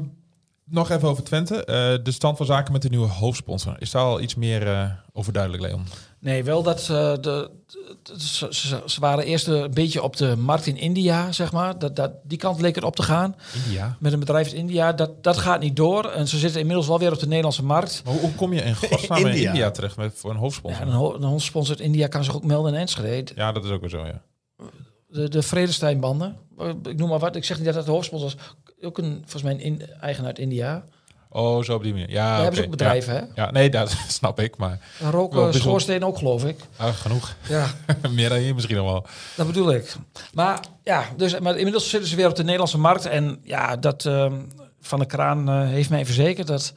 nog 0.64 0.90
even 0.90 1.08
over 1.08 1.22
Twente. 1.24 1.64
Eh, 1.64 2.04
de 2.04 2.10
stand 2.12 2.36
van 2.36 2.46
zaken 2.46 2.72
met 2.72 2.82
de 2.82 2.88
nieuwe 2.88 3.08
hoofdsponsor. 3.08 3.76
Is 3.78 3.90
daar 3.90 4.02
al 4.02 4.20
iets 4.20 4.34
meer 4.34 4.68
eh, 4.68 4.90
over 5.12 5.32
duidelijk, 5.32 5.62
Leon? 5.62 5.86
Nee, 6.18 6.44
wel 6.44 6.62
dat 6.62 6.82
ze, 6.82 7.18
de, 7.20 7.50
de- 8.02 8.20
ze, 8.20 8.46
ze- 8.50 8.82
ze 8.86 9.00
waren 9.00 9.24
eerst 9.24 9.46
een 9.46 9.70
beetje 9.74 10.02
op 10.02 10.16
de 10.16 10.36
markt 10.36 10.66
in 10.66 10.76
India, 10.76 11.32
zeg 11.32 11.52
maar. 11.52 11.78
Dat, 11.78 11.96
dat, 11.96 12.12
die 12.24 12.38
kant 12.38 12.60
leek 12.60 12.74
het 12.74 12.84
op 12.84 12.96
te 12.96 13.02
gaan. 13.02 13.36
India. 13.64 13.96
Met 14.00 14.12
een 14.12 14.18
bedrijf 14.18 14.48
in 14.52 14.56
India. 14.58 14.92
Dat, 14.92 15.22
dat 15.22 15.36
gaat 15.38 15.60
niet 15.60 15.76
door. 15.76 16.10
En 16.10 16.28
ze 16.28 16.38
zitten 16.38 16.60
inmiddels 16.60 16.86
wel 16.88 16.98
weer 16.98 17.12
op 17.12 17.18
de 17.18 17.26
Nederlandse 17.26 17.64
markt. 17.64 18.02
Maar 18.04 18.12
hoe, 18.12 18.22
hoe 18.22 18.34
kom 18.34 18.52
je 18.52 18.62
in 18.62 18.74
godsnaam 18.76 19.18
in 19.26 19.26
India. 19.26 19.48
India 19.50 19.70
terecht 19.70 19.96
met, 19.96 20.12
voor 20.16 20.30
een 20.30 20.36
Ja, 20.36 20.42
hoofdsponsor? 20.42 20.82
een, 20.86 20.92
ho- 20.92 21.14
een 21.14 21.22
hondsponsor 21.22 21.74
uit 21.76 21.84
India 21.84 22.06
kan 22.06 22.24
zich 22.24 22.34
ook 22.34 22.44
melden 22.44 22.74
in 22.74 22.80
Enschede. 22.80 23.32
Ja, 23.34 23.52
dat 23.52 23.64
is 23.64 23.70
ook 23.70 23.80
weer 23.80 23.90
zo, 23.90 24.06
ja. 24.06 24.22
De, 25.12 25.28
de 25.28 25.42
Vredesteinbanden. 25.42 26.36
Ik 26.82 26.96
noem 26.96 27.08
maar 27.08 27.18
wat. 27.18 27.36
Ik 27.36 27.44
zeg 27.44 27.56
niet 27.56 27.66
dat 27.66 27.74
het 27.74 27.84
de 27.84 27.90
hoofdsponsor 27.90 28.28
is. 28.28 28.36
Ook 28.86 28.98
een, 28.98 29.12
volgens 29.20 29.42
mij 29.42 29.52
een 29.52 29.60
in, 29.60 29.82
eigenaar 30.00 30.28
uit 30.28 30.38
India. 30.38 30.84
Oh, 31.28 31.62
zo 31.62 31.74
op 31.74 31.82
die 31.82 31.92
manier. 31.92 32.10
Ja, 32.10 32.28
Daar 32.30 32.40
hebben 32.40 32.56
ze 32.56 32.64
ook 32.64 32.70
bedrijven, 32.70 33.14
hè? 33.14 33.18
Ja. 33.20 33.26
ja, 33.34 33.50
nee, 33.50 33.70
dat 33.70 33.90
snap 34.08 34.40
ik, 34.40 34.56
maar 34.56 34.80
Wel 34.98 35.10
roken 35.10 35.54
schoorsteen 35.54 36.04
ook, 36.04 36.18
geloof 36.18 36.44
ik. 36.44 36.60
ah, 36.76 36.94
genoeg. 36.94 37.34
Ja, 37.48 37.66
Meer 38.10 38.28
dan 38.28 38.38
hier 38.38 38.54
misschien 38.54 38.76
nog 38.76 38.86
wel. 38.90 39.06
dat 39.36 39.46
bedoel 39.46 39.72
ik. 39.72 39.94
Maar 40.34 40.60
ja, 40.82 41.04
dus, 41.16 41.38
maar 41.38 41.56
inmiddels 41.56 41.90
zitten 41.90 42.08
ze 42.08 42.16
weer 42.16 42.28
op 42.28 42.36
de 42.36 42.42
Nederlandse 42.42 42.78
markt. 42.78 43.06
En 43.06 43.40
ja, 43.42 43.76
dat 43.76 44.06
ehm, 44.06 44.40
Van 44.80 44.98
de 44.98 45.06
Kraan 45.06 45.48
eh, 45.48 45.60
heeft 45.68 45.90
mij 45.90 46.04
verzekerd 46.04 46.46
dat 46.46 46.72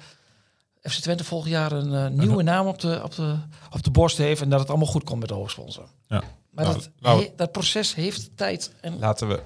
FC 0.82 1.00
Twente 1.00 1.24
volgend 1.24 1.52
jaar 1.52 1.72
een 1.72 1.94
eh, 1.94 2.08
nieuwe 2.08 2.44
naam 2.44 2.68
op 2.68 2.80
de, 2.80 3.00
op, 3.04 3.16
de, 3.16 3.36
op 3.72 3.84
de 3.84 3.92
borst 3.92 4.18
heeft. 4.18 4.42
En 4.42 4.50
dat 4.50 4.60
het 4.60 4.70
allemaal 4.70 4.88
goed 4.88 5.04
komt 5.04 5.20
met 5.20 5.30
de 5.30 5.36
hoofdsponsor. 5.36 5.86
Ja. 6.08 6.24
Maar 6.56 6.66
Nou, 6.66 6.78
dat, 6.78 6.90
nou- 7.00 7.22
he- 7.22 7.30
dat 7.36 7.52
proces 7.52 7.96
heeft 7.96 8.30
tijd. 8.36 8.72
En 8.82 9.00
Laten 9.00 9.28
we 9.28 9.40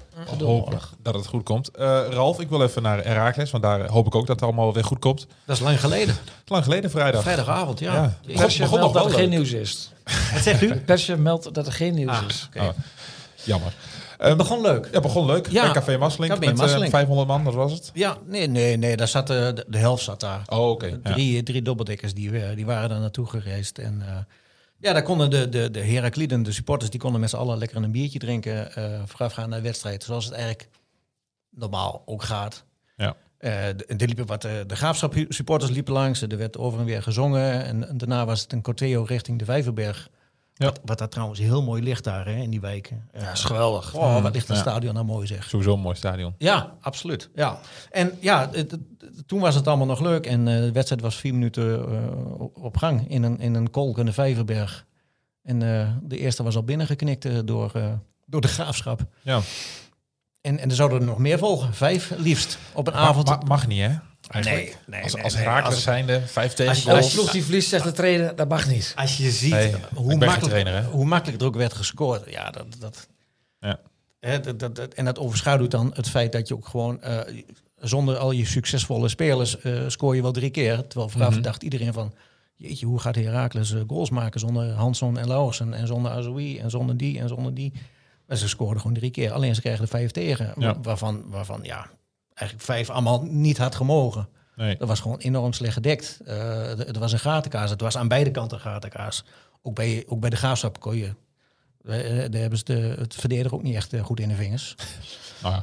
hopen 0.44 0.78
dat 1.02 1.14
het 1.14 1.26
goed 1.26 1.42
komt. 1.42 1.68
Eh, 1.70 2.00
Ralf, 2.10 2.40
ik 2.40 2.48
wil 2.48 2.62
even 2.62 2.82
naar 2.82 3.04
Herakles, 3.04 3.50
want 3.50 3.62
daar 3.62 3.86
hoop 3.88 4.06
ik 4.06 4.14
ook 4.14 4.26
dat 4.26 4.36
het 4.40 4.44
allemaal 4.44 4.72
weer 4.72 4.84
goed 4.84 4.98
komt. 4.98 5.26
Dat 5.46 5.56
is 5.56 5.62
lang 5.62 5.80
geleden. 5.80 6.16
Lang 6.46 6.64
geleden 6.64 6.90
vrijdag. 6.90 7.22
Vrijdagavond, 7.22 7.78
ja. 7.78 7.94
Ja. 7.94 8.18
Ik- 8.26 8.36
Persje 8.36 8.60
meldt 8.68 8.80
dat 8.80 8.92
wel 8.92 9.06
er 9.06 9.12
geen 9.18 9.28
nieuws 9.28 9.52
is. 9.52 9.92
Wat 10.32 10.42
zegt 10.42 10.62
u? 10.62 10.76
Persje 10.76 11.16
meldt 11.16 11.54
dat 11.54 11.66
er 11.66 11.72
geen 11.72 11.94
nieuws 11.94 12.10
Ah, 12.10 12.22
is. 12.28 12.46
oké. 12.48 12.60
Oh, 12.64 12.68
jammer. 13.44 13.72
Het 14.18 14.36
begon 14.36 14.60
leuk. 14.60 14.88
Ja, 14.92 15.00
begon 15.00 15.26
leuk. 15.26 15.48
Ja. 15.50 15.62
Bij 15.62 15.72
Café 15.72 15.98
Masselink 15.98 16.32
Café 16.32 16.44
met 16.46 16.54
eh, 16.54 16.60
Masselink. 16.60 16.90
500 16.90 17.28
man, 17.28 17.44
dat 17.44 17.54
was 17.54 17.72
het. 17.72 17.90
Ja, 17.94 18.16
nee, 18.26 18.46
nee, 18.46 18.76
nee. 18.76 18.96
Daar 18.96 19.08
zat, 19.08 19.30
eh, 19.30 19.36
de, 19.36 19.64
de 19.68 19.78
helft 19.78 20.04
zat 20.04 20.20
daar. 20.20 20.42
Oh, 20.46 20.70
oké. 20.70 20.86
Ja. 20.86 21.12
Drie, 21.12 21.42
drie 21.42 21.62
dubbeldekkers 21.62 22.14
die, 22.14 22.40
eh, 22.40 22.54
die 22.56 22.66
waren 22.66 22.88
daar 22.88 23.00
naartoe 23.00 23.26
gereisd. 23.26 23.78
En 23.78 24.02
eh, 24.06 24.16
ja, 24.80 24.92
daar 24.92 25.02
konden 25.02 25.30
de, 25.30 25.48
de, 25.48 25.70
de 25.70 25.80
Herakliden, 25.80 26.42
de 26.42 26.52
supporters, 26.52 26.90
die 26.90 27.00
konden 27.00 27.20
met 27.20 27.30
z'n 27.30 27.36
allen 27.36 27.58
lekker 27.58 27.76
een 27.76 27.90
biertje 27.92 28.18
drinken. 28.18 28.74
eh 28.74 29.02
voorafgaan 29.06 29.48
naar 29.48 29.58
de 29.58 29.64
wedstrijd. 29.64 30.02
Zoals 30.04 30.24
het 30.24 30.34
eigenlijk 30.34 30.68
normaal 31.50 32.02
ook 32.04 32.22
gaat. 32.22 32.64
Ja. 32.96 33.16
Eh, 33.38 33.50
de- 33.96 34.06
liepen 34.06 34.26
wat 34.26 34.44
eh, 34.44 34.52
de 34.66 34.76
graafschap 34.76 35.14
supporters 35.28 35.70
liepen 35.70 35.92
langs. 35.92 36.22
Er 36.22 36.36
werd 36.36 36.58
over 36.58 36.78
en 36.80 36.84
weer 36.84 37.02
gezongen. 37.02 37.64
En, 37.64 37.88
en 37.88 37.98
daarna 37.98 38.24
was 38.26 38.40
het 38.40 38.52
een 38.52 38.62
corteo 38.62 39.02
richting 39.02 39.38
de 39.38 39.44
Vijverberg. 39.44 40.08
Ja. 40.60 40.66
Wat, 40.66 40.80
wat 40.84 40.98
daar 40.98 41.08
trouwens 41.08 41.38
heel 41.40 41.62
mooi 41.62 41.82
ligt 41.82 42.04
daar 42.04 42.26
hè, 42.26 42.34
in 42.34 42.50
die 42.50 42.60
wijken. 42.60 43.08
Ja, 43.12 43.18
dat 43.24 43.32
is 43.32 43.44
geweldig. 43.44 43.94
Oh, 43.94 44.22
wat 44.22 44.32
ligt 44.34 44.48
Ja. 44.48 44.54
stadion 44.54 44.94
nou 44.94 45.06
mooi 45.06 45.26
zeg. 45.26 45.48
Sowieso 45.48 45.72
een 45.74 45.80
mooi 45.80 45.96
stadion. 45.96 46.34
Ja, 46.38 46.72
absoluut. 46.80 47.30
Ja. 47.34 47.58
En 47.90 48.12
ja, 48.20 48.48
het- 48.52 48.70
het- 48.70 48.80
toen 49.26 49.40
was 49.40 49.54
het 49.54 49.66
allemaal 49.68 49.86
nog 49.86 50.00
leuk. 50.00 50.26
En 50.26 50.48
eh, 50.48 50.54
de 50.60 50.72
wedstrijd 50.72 51.02
was 51.02 51.16
vier 51.16 51.32
minuten 51.34 51.88
eh, 51.92 52.40
op- 52.64 52.76
gang 52.76 53.08
in 53.10 53.22
een, 53.22 53.38
in 53.40 53.54
een 53.54 53.70
kolk 53.70 53.98
in 53.98 54.06
de 54.06 54.12
Vijverberg. 54.12 54.86
En 55.42 55.62
eh, 55.62 55.88
de 56.02 56.18
eerste 56.18 56.42
was 56.42 56.56
al 56.56 56.62
binnengeknikt 56.64 57.24
eh, 57.24 57.38
door, 57.44 57.70
eh, 57.74 57.92
door 58.26 58.40
de 58.40 58.48
graafschap. 58.48 59.00
Ja. 59.22 59.40
En, 60.40 60.58
en 60.58 60.68
er 60.68 60.74
zouden 60.76 60.98
er 61.00 61.04
nog 61.06 61.18
meer 61.18 61.38
volgen. 61.38 61.74
Vijf 61.74 62.12
liefst 62.16 62.58
op 62.74 62.86
een 62.86 62.92
Maar, 62.92 63.02
avond. 63.02 63.28
ma- 63.28 63.40
mag 63.46 63.66
niet, 63.66 63.80
hè? 63.80 63.94
Eigenlijk. 64.30 64.64
Nee, 64.64 64.74
nee, 64.86 65.02
als 65.02 65.14
nee, 65.14 65.22
als 65.24 65.34
nee. 65.34 65.46
Als- 65.48 65.82
zijnde, 65.82 66.20
vijf 66.26 66.52
tegen 66.52 66.72
Als 66.72 66.88
als 66.88 67.10
je 67.10 67.16
ploeg 67.18 67.30
die 67.30 67.42
verliest, 67.42 67.68
zegt 67.68 67.84
de 67.84 67.92
trainer, 67.92 68.36
dat 68.36 68.48
mag 68.48 68.66
niet. 68.68 68.92
Als 68.96 69.16
je 69.16 69.30
ziet 69.30 69.76
hoe, 69.94 70.16
makkelijk, 70.16 70.40
trainer, 70.40 70.84
hoe 70.84 71.04
makkelijk 71.04 71.40
er 71.40 71.46
ook 71.46 71.56
werd 71.56 71.72
gescoord. 71.72 72.30
Ja, 72.30 72.50
dat, 72.50 72.66
dat, 72.78 73.08
Ja. 73.60 73.80
hè, 74.20 74.40
dat, 74.40 74.58
dat, 74.58 74.76
dat- 74.76 74.94
en 74.94 75.04
dat 75.04 75.18
overschaduwt 75.18 75.70
dan 75.70 75.90
het 75.94 76.08
feit 76.08 76.32
dat 76.32 76.48
je 76.48 76.54
ook 76.54 76.68
gewoon... 76.68 77.02
eh, 77.02 77.18
zonder 77.78 78.16
al 78.16 78.30
je 78.30 78.46
succesvolle 78.46 79.08
spelers 79.08 79.60
eh, 79.60 79.72
scoor 79.86 80.14
je 80.16 80.22
wel 80.22 80.32
drie 80.32 80.50
keer. 80.50 80.86
Terwijl 80.86 81.08
vooraf 81.10 81.32
Mhm. 81.34 81.42
dacht 81.42 81.62
iedereen 81.62 81.92
van... 81.92 82.14
Jeetje, 82.56 82.86
hoe 82.86 83.00
gaat 83.00 83.14
Herakles 83.14 83.72
eh, 83.72 83.80
goals 83.86 84.10
maken 84.10 84.40
zonder 84.40 84.70
Hansson 84.72 85.18
en 85.18 85.26
Lauwersen... 85.28 85.74
en 85.74 85.86
zonder 85.86 86.12
Azoui 86.12 86.58
en 86.58 86.70
zonder 86.70 86.96
die 86.96 87.18
en 87.20 87.28
zonder 87.28 87.54
die. 87.54 87.72
Maar 88.26 88.36
ze 88.36 88.48
scoorden 88.48 88.80
gewoon 88.80 88.96
drie 88.96 89.10
keer. 89.10 89.32
Alleen 89.32 89.54
ze 89.54 89.60
kregen 89.60 89.82
er 89.82 89.88
vijf 89.88 90.10
tegen. 90.10 90.52
Ja. 90.58 90.80
Waarvan, 90.82 91.22
waarvan, 91.26 91.60
ja, 91.62 91.86
eigenlijk 92.40 92.62
vijf 92.70 92.90
allemaal 92.90 93.22
niet 93.22 93.58
had 93.58 93.74
gemogen. 93.74 94.28
Nee. 94.56 94.76
Dat 94.76 94.88
was 94.88 95.00
gewoon 95.00 95.18
enorm 95.18 95.52
slecht 95.52 95.72
gedekt. 95.72 96.18
Eh, 96.24 96.88
er 96.88 96.98
was 96.98 97.12
een 97.12 97.18
gatenkaas. 97.18 97.70
Het 97.70 97.80
was 97.80 97.96
aan 97.96 98.08
beide 98.08 98.30
kanten 98.30 98.56
een 98.56 98.62
gatenkaas. 98.62 99.24
Ook 99.62 99.74
bij, 99.74 100.04
ook 100.08 100.20
bij 100.20 100.30
de 100.30 100.36
graafschap 100.36 100.80
kon 100.80 100.96
je. 100.96 101.06
eh, 101.84 102.30
Daar 102.30 102.40
hebben 102.40 102.58
ze 102.58 102.64
de, 102.64 102.94
het 102.98 103.14
verdedigen 103.14 103.52
ook 103.56 103.62
niet 103.62 103.74
echt 103.74 103.92
eh, 103.92 104.04
goed 104.04 104.20
in 104.20 104.28
de 104.28 104.34
vingers. 104.34 104.74
Nou 105.42 105.54
ja. 105.54 105.62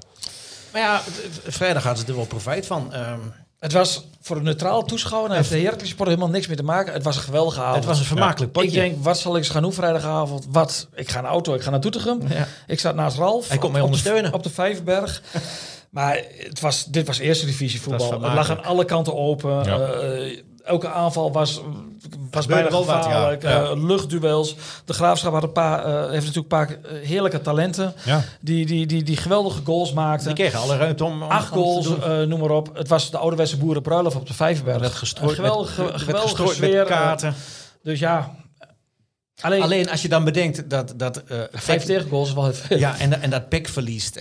Maar 0.73 0.82
ja, 0.82 1.01
het- 1.04 1.43
het- 1.43 1.54
vrijdag 1.56 1.84
hadden 1.84 2.04
ze 2.06 2.10
er 2.12 2.17
wel 2.17 2.25
profijt 2.25 2.65
van. 2.65 2.93
Ehm, 2.93 3.19
Het 3.60 3.71
was 3.73 4.08
voor 4.21 4.38
een 4.38 4.43
neutraal 4.43 4.84
toeschouwer, 4.84 5.30
daar 5.30 5.38
heeft 5.38 5.49
de 5.49 5.60
Heracles 5.60 5.89
Sport 5.89 6.10
helemaal 6.10 6.30
niks 6.30 6.47
mee 6.47 6.56
te 6.56 6.63
maken. 6.63 6.93
Het 6.93 7.04
was 7.04 7.15
een 7.15 7.21
geweldige 7.21 7.60
avond. 7.62 7.75
het 7.75 7.86
was 7.86 7.99
een 7.99 8.06
vermakelijk 8.06 8.51
potje. 8.51 8.67
Ik 8.67 8.73
denk, 8.73 9.04
wat 9.04 9.19
zal 9.19 9.32
ik 9.36 9.38
eens 9.43 9.49
gaan 9.49 9.62
doen 9.62 9.73
vrijdagavond? 9.73 10.45
Wat? 10.49 10.88
Ik 10.93 11.10
ga 11.10 11.19
een 11.19 11.25
auto, 11.25 11.54
ik 11.54 11.62
ga 11.62 11.69
naar 11.69 11.80
Doetinchem. 11.82 12.28
Ja. 12.28 12.47
Ik 12.67 12.80
zat 12.80 12.95
naast 12.95 13.17
Ralf. 13.17 13.47
Hij 13.47 13.58
komt 13.58 13.71
mij 13.73 13.82
op 13.82 13.88
de- 13.88 13.93
ondersteunen. 13.95 14.34
Op 14.34 14.43
de 14.43 14.49
Vijverberg. 14.49 15.21
Maar 15.89 16.21
het 16.38 16.60
was, 16.60 16.86
dit 16.86 17.08
was 17.08 17.17
eerste 17.19 17.45
divisie 17.45 17.82
voetbal. 17.82 18.12
Het 18.12 18.34
lag 18.34 18.50
aan 18.50 18.63
alle 18.63 18.86
kanten 18.86 19.15
open. 19.15 19.63
Ja. 19.63 19.80
Eh, 19.80 20.39
elke 20.63 20.88
aanval 20.89 21.32
was, 21.32 21.62
bijna 22.47 22.69
gevaarlijk. 22.69 23.41
ja. 23.41 23.50
Ja. 23.50 23.63
Eh, 23.63 23.84
luchtduels. 23.86 24.56
De 24.86 24.93
Graafschap 24.93 25.34
had 25.34 25.43
een 25.43 25.52
paar, 25.52 25.86
eh, 25.86 26.10
heeft 26.12 26.26
natuurlijk 26.26 26.54
een 26.54 26.67
paar 26.67 26.78
heerlijke 27.02 27.41
talenten. 27.41 27.93
ja. 28.06 28.23
Die, 28.41 28.65
die, 28.65 28.86
die, 28.86 29.04
die 29.04 29.17
geweldige 29.17 29.62
goals 29.63 29.93
maakten. 29.93 30.28
Die 30.28 30.36
kregen 30.36 30.60
alle 30.60 30.78
ruimte 30.78 31.04
om, 31.04 31.23
om 31.23 31.30
Acht 31.30 31.52
om 31.52 31.58
te 31.58 31.63
goals, 31.63 31.86
doen. 31.88 32.04
eh, 32.04 32.21
noem 32.28 32.39
maar 32.39 32.50
op. 32.50 32.76
Het 32.76 32.88
was 32.88 33.12
de 33.12 33.17
ouderwetse 33.17 33.58
boerenbruiloft 33.58 34.15
op 34.15 34.28
de 34.28 34.34
Vijverberg. 34.34 34.80
werd 34.80 34.93
gestrooid 34.93 35.30
Een 35.30 35.36
geweldige, 35.36 35.82
met, 35.82 35.89
werd 35.89 36.02
geweldige 36.02 36.28
gestrooid 36.36 36.56
sfeer. 36.58 36.78
met 36.80 36.88
kaarten. 36.88 37.36
Dus 37.84 38.00
ja, 38.00 38.36
alleen, 39.41 39.62
Alleen 39.62 39.89
als 39.89 40.02
je 40.02 40.10
dan 40.10 40.23
bedenkt 40.23 40.69
dat... 40.69 40.93
dat 40.95 41.23
vijf 41.52 41.84
tegengoals 41.84 42.28
is 42.28 42.34
wel 42.34 42.43
heel 42.43 42.54
veel. 42.54 42.78
Ja, 42.78 42.97
en, 43.00 43.21
en 43.21 43.30
dat 43.30 43.50
PEC 43.50 43.67
verliest. 43.67 44.19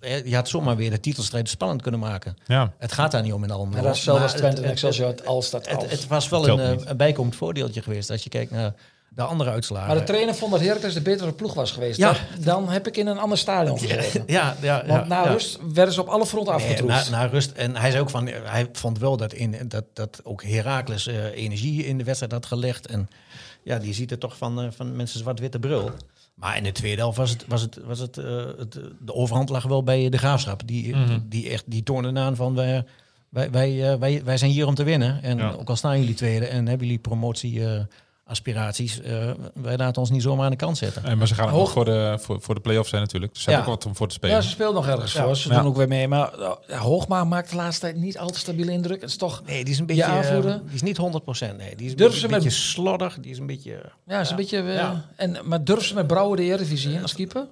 Je 0.00 0.34
had 0.34 0.48
zomaar 0.48 0.76
weer 0.76 0.90
de 0.90 1.00
titelstrijd 1.00 1.48
spannend 1.48 1.82
kunnen 1.82 2.00
maken. 2.00 2.36
ja. 2.46 2.72
Het 2.78 2.92
gaat 2.92 3.10
daar 3.10 3.22
niet 3.22 3.32
om 3.32 3.44
in 3.44 3.50
allemaal. 3.50 3.72
Maar 3.72 3.82
dat 3.82 3.94
is 3.96 4.02
Twente 4.02 4.22
het- 4.36 4.42
en 4.42 4.62
het- 4.62 4.64
Excelsior. 4.64 5.06
Het, 5.08 5.26
Als. 5.26 5.50
het 5.52 6.06
was 6.06 6.28
wel 6.28 6.48
een, 6.48 6.78
eh, 6.78 6.86
een 6.86 6.96
bijkomend 6.96 7.36
voordeeltje 7.36 7.82
geweest 7.82 8.10
als 8.10 8.22
je 8.22 8.28
kijkt 8.28 8.50
naar 8.50 8.74
de 9.08 9.22
andere 9.22 9.50
uitslagen. 9.50 9.86
maar 9.88 9.96
de 9.98 10.02
trainer 10.04 10.34
vond 10.34 10.52
dat 10.52 10.60
Heracles 10.60 10.94
de 10.94 11.00
betere 11.00 11.32
ploeg 11.32 11.54
was 11.54 11.70
geweest. 11.72 11.98
Ja. 11.98 12.08
Dat- 12.12 12.44
dan 12.44 12.68
heb 12.68 12.86
ik 12.86 12.96
in 12.96 13.06
een 13.06 13.18
ander 13.18 13.38
stadion 13.38 13.78
gezeten. 13.78 14.22
ja, 14.26 14.56
ja, 14.60 14.84
Want 14.86 15.08
na 15.08 15.22
ja. 15.24 15.30
rust 15.32 15.58
werden 15.72 15.94
ze 15.94 16.00
op 16.00 16.08
alle 16.08 16.26
fronten 16.26 16.54
Nee, 16.54 16.62
afgetroefd. 16.64 17.10
na, 17.10 17.18
na 17.18 17.24
rust. 17.26 17.50
En 17.50 17.76
hij 17.76 17.90
zei 17.90 18.02
ook 18.02 18.10
van, 18.10 18.26
hij 18.26 18.68
vond 18.72 18.98
wel 18.98 19.16
dat, 19.16 19.32
in, 19.32 19.56
dat, 19.68 19.84
dat 19.94 20.20
ook 20.24 20.42
Heracles 20.42 21.06
eh, 21.06 21.24
energie 21.24 21.84
in 21.86 21.98
de 21.98 22.04
wedstrijd 22.04 22.32
had 22.32 22.46
gelegd. 22.46 22.86
En 22.86 23.08
ja, 23.62 23.78
die 23.78 23.94
ziet 23.94 24.10
het 24.10 24.20
toch 24.20 24.36
van, 24.36 24.60
eh, 24.60 24.66
van 24.70 24.96
mensen 24.96 25.18
zwart-witte 25.18 25.58
brul. 25.58 25.90
Maar 26.40 26.56
in 26.56 26.62
de 26.62 26.72
tweede 26.72 27.00
helft 27.00 27.16
was 27.16 27.30
het, 27.30 27.44
was 27.48 27.60
het, 27.62 27.78
was 27.84 27.98
het, 27.98 28.18
eh, 28.18 28.46
het 28.58 28.72
de 29.00 29.14
overhand 29.14 29.48
lag 29.48 29.62
wel 29.64 29.82
bij 29.82 30.08
de 30.08 30.18
graafschap. 30.18 30.62
Die, 30.66 30.96
Mhm. 30.96 31.18
die 31.28 31.48
echt 31.50 31.64
die 31.66 31.82
aan 32.16 32.36
van 32.36 32.54
wij, 32.54 32.84
wij, 33.28 33.50
wij, 33.50 33.92
eh, 33.92 33.98
wij, 33.98 34.24
wij 34.24 34.36
zijn 34.36 34.50
hier 34.50 34.66
om 34.66 34.74
te 34.74 34.82
winnen. 34.84 35.22
En 35.22 35.38
Ja. 35.38 35.50
ook 35.50 35.68
al 35.68 35.76
staan 35.76 35.98
jullie 36.00 36.14
tweede 36.14 36.46
en 36.46 36.66
hebben 36.68 36.86
jullie 36.86 37.02
promotie 37.02 37.66
eh, 37.66 37.80
aspiraties, 38.30 39.00
eh, 39.00 39.30
wij 39.54 39.76
laten 39.76 40.00
ons 40.00 40.10
niet 40.10 40.22
zomaar 40.22 40.44
aan 40.44 40.50
de 40.50 40.56
kant 40.56 40.78
zetten. 40.78 41.04
En, 41.04 41.18
maar 41.18 41.26
ze 41.26 41.34
gaan 41.34 41.44
ook 41.46 41.50
Hoog- 41.50 41.60
nog 41.60 41.72
voor 41.72 41.84
de, 41.84 42.16
voor, 42.20 42.40
voor 42.40 42.54
de 42.54 42.60
play-offs 42.60 42.88
zijn 42.90 43.02
natuurlijk. 43.02 43.32
Dus 43.32 43.42
ze 43.42 43.50
Ja. 43.50 43.56
hebben 43.56 43.72
ook 43.74 43.78
wat 43.80 43.88
om 43.90 43.96
voor 43.96 44.08
te 44.08 44.14
spelen. 44.14 44.36
ja, 44.36 44.42
ze 44.42 44.48
speelt 44.48 44.74
nog 44.74 44.86
ergens 44.86 45.12
Ja. 45.12 45.24
voor. 45.24 45.36
Ze 45.36 45.48
Ja. 45.48 45.58
doen 45.58 45.66
ook 45.66 45.76
weer 45.76 45.88
mee. 45.88 46.08
Maar 46.08 46.30
ja, 46.66 46.76
Hoogma 46.78 47.24
maakt 47.24 47.50
de 47.50 47.56
laatste 47.56 47.80
tijd 47.80 47.96
niet 47.96 48.18
al 48.18 48.30
te 48.30 48.38
stabiele 48.38 48.72
indruk. 48.72 49.00
Het 49.00 49.10
is 49.10 49.16
toch... 49.16 49.42
Nee, 49.46 49.64
die 49.64 49.72
is 49.72 49.78
een 49.80 49.86
beetje. 49.86 50.02
eh, 50.02 50.08
aanvoerder? 50.16 50.60
die 50.64 50.74
is 50.74 50.82
niet 50.82 50.96
100%. 50.96 51.56
Nee, 51.56 51.76
die 51.76 51.86
is 51.86 51.96
Durven 51.96 52.14
een 52.14 52.20
ze 52.20 52.26
beetje 52.26 52.44
met- 52.44 52.52
slordig. 52.52 53.18
Die 53.20 53.30
is 53.30 53.38
een 53.38 53.46
beetje. 53.46 53.82
Ja, 54.06 54.20
is 54.20 54.30
een 54.30 54.36
beetje... 54.36 54.58
eh, 54.58 54.74
Ja. 54.74 55.04
en, 55.16 55.36
maar 55.44 55.64
durven 55.64 55.84
ze 55.86 55.94
met 55.94 56.06
Brouwer 56.06 56.36
de 56.36 56.42
Eredivisie 56.42 56.92
in 56.92 57.02
als 57.02 57.14
keeper? 57.14 57.46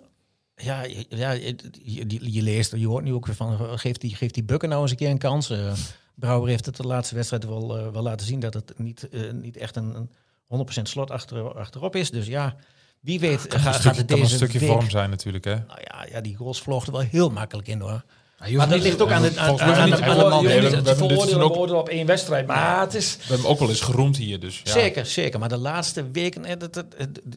Ja, 0.56 0.82
je- 0.82 1.06
ja 1.08 1.30
je, 1.30 1.56
je, 1.82 2.32
je 2.32 2.42
leest, 2.42 2.72
je 2.76 2.86
hoort 2.86 3.04
nu 3.04 3.12
ook 3.12 3.26
weer 3.26 3.34
van. 3.34 3.52
eh, 3.52 3.58
Geeft 3.74 4.00
die, 4.00 4.14
geeft 4.14 4.34
die 4.34 4.42
Bukken 4.44 4.68
nou 4.68 4.82
eens 4.82 4.90
een 4.90 4.96
keer 4.96 5.10
een 5.10 5.18
kans? 5.18 5.50
Eh, 5.50 5.72
Brouwer 6.14 6.48
heeft 6.48 6.66
het 6.66 6.76
de 6.76 6.82
laatste 6.82 7.14
wedstrijd 7.14 7.44
wel, 7.44 7.78
eh, 7.78 7.88
wel 7.92 8.02
laten 8.02 8.26
zien 8.26 8.40
dat 8.40 8.54
het 8.54 8.72
niet, 8.76 9.08
eh, 9.08 9.20
niet 9.32 9.56
echt 9.56 9.76
een, 9.76 9.94
een 9.94 10.10
100% 10.56 10.82
slot 10.82 11.10
achter, 11.10 11.54
achterop 11.54 11.96
is. 11.96 12.10
Dus 12.10 12.26
ja, 12.26 12.56
wie 13.00 13.20
weet 13.20 13.46
Kan 13.46 13.60
gaat, 13.60 13.74
het 13.74 13.82
kan 13.82 13.98
een 13.98 14.06
deze 14.06 14.34
stukje 14.34 14.58
week... 14.58 14.68
vorm 14.68 14.90
zijn 14.90 15.10
natuurlijk, 15.10 15.44
hè? 15.44 15.54
Nou 15.54 15.80
ja, 15.84 16.06
ja, 16.10 16.20
die 16.20 16.36
goals 16.36 16.62
vlogen 16.62 16.86
er 16.86 16.92
wel 16.92 17.08
heel 17.10 17.30
makkelijk 17.30 17.68
in 17.68 17.80
hoor. 17.80 18.04
Maar, 18.38 18.68
dat 18.68 18.80
ligt 18.80 19.02
ook 19.02 19.10
aan, 19.10 19.22
het, 19.22 19.36
aan, 19.36 19.46
volgens 19.46 19.68
mij 19.70 19.78
aan, 19.78 19.84
niet 19.84 19.94
aan, 19.94 20.00
te 20.00 20.08
aan 20.10 20.18
de 20.18 20.28
man. 20.28 20.44
Nee, 20.44 20.60
veroordelen 20.94 21.40
ook- 21.40 21.52
beoordelen 21.52 21.80
op 21.80 21.88
één 21.88 22.06
wedstrijd. 22.06 22.46
Maar 22.46 22.80
het 22.80 22.94
is... 22.94 23.16
We 23.16 23.20
hebben 23.20 23.40
hem 23.40 23.46
ook 23.46 23.58
wel 23.58 23.68
eens 23.68 23.80
geroemd 23.80 24.16
hier, 24.16 24.40
dus 24.40 24.60
ja. 24.64 24.72
Zeker, 24.72 25.06
zeker. 25.06 25.38
Maar 25.38 25.48
de 25.48 25.56
laatste 25.56 26.10
weken, 26.10 26.44
eh, 26.44 26.58
dat, 26.58 26.74
de 26.74 26.84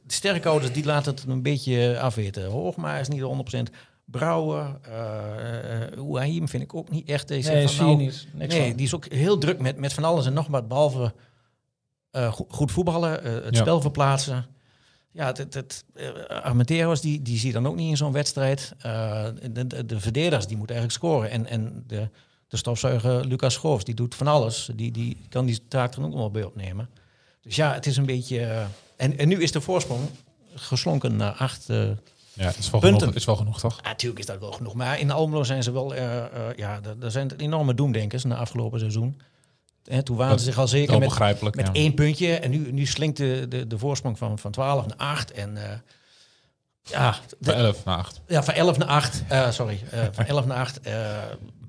sterkhouders 0.07 0.71
die 0.71 0.85
laten 0.85 1.13
het 1.13 1.23
een 1.27 1.41
beetje 1.41 1.99
afweten. 1.99 2.45
Hoogma 2.45 2.97
is 2.97 3.07
niet 3.07 3.21
100%. 3.21 3.71
Brouwer, 4.05 4.79
eh 4.81 6.31
uh, 6.31 6.43
vind 6.45 6.63
ik 6.63 6.75
ook 6.75 6.89
niet 6.89 7.09
echt. 7.09 7.27
Die 7.27 7.43
zegt 7.43 7.55
Nee, 7.55 7.67
van, 7.67 7.85
nou, 7.85 7.97
niet. 7.97 8.27
Niks 8.33 8.53
nee, 8.53 8.67
van. 8.67 8.77
die 8.77 8.85
is 8.85 8.95
ook 8.95 9.05
heel 9.05 9.37
druk 9.37 9.59
met, 9.59 9.77
met 9.77 9.93
van 9.93 10.03
alles 10.03 10.25
en 10.25 10.33
nog 10.33 10.47
wat. 10.47 10.67
Behalve 10.67 11.13
eh, 12.11 12.33
go- 12.33 12.45
goed 12.49 12.71
voetballen, 12.71 13.23
eh, 13.23 13.33
het 13.33 13.55
Ja. 13.55 13.61
spel 13.61 13.81
verplaatsen. 13.81 14.45
Ja, 15.11 15.25
het, 15.25 15.53
het, 15.53 15.83
eh, 15.93 16.07
Armenteros, 16.43 17.01
die, 17.01 17.21
die 17.21 17.37
zie 17.37 17.47
je 17.47 17.53
dan 17.53 17.67
ook 17.67 17.75
niet 17.75 17.89
in 17.89 17.97
zo'n 17.97 18.11
wedstrijd. 18.11 18.73
De, 18.81 19.67
de, 19.67 19.85
de 19.85 19.99
verdedigers, 19.99 20.47
die 20.47 20.57
moeten 20.57 20.75
eigenlijk 20.75 21.05
scoren. 21.05 21.29
En, 21.29 21.45
en 21.47 21.83
de, 21.87 22.09
de 22.47 22.57
stofzuiger 22.57 23.25
Lucas 23.25 23.53
Schoofs, 23.53 23.83
die 23.83 23.95
doet 23.95 24.15
van 24.15 24.27
alles. 24.27 24.69
Die, 24.75 24.91
die 24.91 25.17
kan 25.29 25.45
die 25.45 25.67
taak 25.67 25.93
er 25.93 26.03
ook 26.03 26.09
nog 26.09 26.19
wel 26.19 26.31
bij 26.31 26.43
opnemen. 26.43 26.89
Dus 27.41 27.55
ja, 27.55 27.73
het 27.73 27.85
is 27.85 27.97
een 27.97 28.05
beetje... 28.05 28.65
en, 28.95 29.17
en 29.17 29.27
nu 29.27 29.41
is 29.41 29.51
de 29.51 29.61
voorsprong 29.61 30.01
geslonken 30.55 31.15
naar 31.15 31.31
acht... 31.33 31.65
Ja, 32.33 32.47
het 32.47 32.57
is 32.57 32.69
wel, 32.69 32.79
Punten. 32.79 32.99
genoeg, 32.99 33.15
is 33.15 33.25
wel 33.25 33.35
genoeg, 33.35 33.59
toch? 33.59 33.81
Natuurlijk 33.81 34.19
is 34.19 34.25
dat 34.25 34.39
wel 34.39 34.51
genoeg. 34.51 34.73
Maar 34.73 34.99
in 34.99 35.11
Almelo 35.11 35.43
zijn 35.43 35.63
ze 35.63 35.71
wel... 35.71 35.93
eh, 35.95 36.17
eh, 36.17 36.27
ja, 36.57 36.79
daar- 36.81 36.99
daar 36.99 37.11
zijn 37.11 37.31
enorme 37.37 37.73
doemdenkers 37.73 38.23
na 38.23 38.35
afgelopen 38.35 38.79
seizoen. 38.79 39.21
Hè, 39.83 40.03
toen 40.03 40.15
waren 40.15 40.31
Dat 40.31 40.39
ze 40.39 40.45
zich 40.45 40.57
al 40.57 40.67
zeker 40.67 40.99
met, 40.99 41.41
met 41.55 41.65
ja. 41.67 41.73
één 41.73 41.93
puntje. 41.93 42.33
En 42.35 42.51
nu, 42.51 42.71
nu 42.71 42.85
slinkt 42.85 43.17
de, 43.17 43.45
de, 43.49 43.67
de 43.67 43.77
voorsprong 43.77 44.17
van, 44.17 44.39
van 44.39 44.51
12 44.51 44.85
naar 44.87 44.97
8. 44.97 45.31
En 45.31 45.57
eh, 45.57 45.77
ja, 46.83 47.15
de- 47.39 47.51
Van 47.51 47.53
11 47.53 47.85
naar 47.85 47.97
8. 47.97 48.21
ja, 48.27 48.43
van 48.43 48.53
11 48.53 48.77
naar 48.77 48.87
8. 48.87 49.23
eh, 49.27 49.51
sorry, 49.51 49.79
eh, 49.91 49.99
van 50.11 50.25
11 50.25 50.45
naar 50.45 50.57
8. 50.57 50.79
eh, 50.79 50.93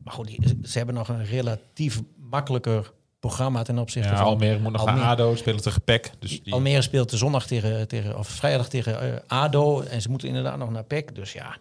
maar 0.05 0.15
goed, 0.15 0.27
die, 0.27 0.59
ze 0.65 0.77
hebben 0.77 0.95
nog 0.95 1.09
een 1.09 1.25
relatief 1.25 2.01
makkelijker 2.31 2.93
programma 3.21 3.63
ten 3.63 3.79
opzichte 3.79 4.09
Ja, 4.09 4.17
van... 4.17 4.27
Almere 4.27 4.59
moet 4.59 4.73
nog 4.73 4.81
Almere. 4.81 4.99
naar 4.99 5.09
ADO, 5.09 5.35
spelen 5.37 5.63
tegen 5.63 5.83
PEC. 5.83 6.11
Dus 6.19 6.43
die, 6.43 6.53
Almere 6.53 6.83
speelt 6.83 7.11
de 7.11 7.17
zondag 7.17 7.47
tegen, 7.47 7.89
tegen 7.89 8.19
of 8.19 8.29
vrijdag 8.29 8.69
tegen 8.69 9.01
eh, 9.01 9.19
ADO. 9.27 9.81
En 9.81 10.03
ze 10.03 10.11
moeten 10.11 10.29
inderdaad 10.29 10.59
nog 10.59 10.71
naar 10.71 10.85
PEC. 10.85 11.15
Dus 11.15 11.33
ja, 11.33 11.57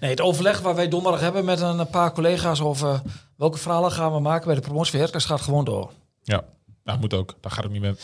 Nee, 0.00 0.10
het 0.10 0.20
overleg 0.20 0.60
waar 0.60 0.74
wij 0.74 0.88
donderdag 0.88 1.20
hebben 1.20 1.44
met 1.44 1.60
een 1.60 1.88
paar 1.88 2.12
collega's 2.12 2.60
over 2.60 3.02
welke 3.38 3.58
verhalen 3.58 3.92
gaan 3.92 4.12
we 4.12 4.20
maken 4.20 4.46
bij 4.46 4.54
de 4.54 4.60
promotie 4.60 4.90
van 4.90 4.98
Heracles 5.00 5.24
gaat 5.24 5.40
gewoon 5.40 5.64
door. 5.64 5.90
ja, 6.22 6.44
nou, 6.84 6.98
moet 7.00 7.14
ook. 7.14 7.34
Dat 7.40 7.52
gaat 7.52 7.64
ook 7.64 7.70
niet 7.70 7.80
meer. 7.80 7.96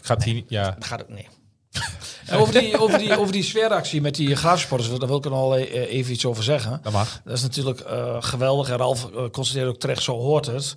Gaat 0.00 0.24
hier 0.24 0.34
niet, 0.34 0.44
ja. 0.48 0.70
dat 0.70 0.84
gaat 0.84 1.02
ook 1.02 1.08
nee. 1.08 1.28
En 2.26 2.38
over 2.38 2.52
die, 2.60 2.78
over 2.78 2.98
die, 2.98 3.18
over 3.18 3.32
die 3.32 3.42
sfeeractie 3.42 4.00
met 4.00 4.14
die 4.14 4.36
graafsporters, 4.36 4.98
daar 4.98 5.08
wil 5.08 5.16
ik 5.16 5.24
er 5.24 5.32
al 5.32 5.56
e- 5.58 5.62
even 5.64 6.12
iets 6.12 6.24
over 6.26 6.42
zeggen. 6.42 6.80
Dat 6.82 6.92
mag. 6.92 7.20
Dat 7.24 7.34
is 7.36 7.42
natuurlijk 7.42 7.80
eh, 7.80 8.16
geweldig. 8.20 8.68
En 8.68 8.76
Ralf 8.76 9.08
uh, 9.14 9.28
constateert 9.30 9.68
ook 9.68 9.78
terecht, 9.78 10.02
zo 10.02 10.16
hoort 10.18 10.46
het. 10.46 10.74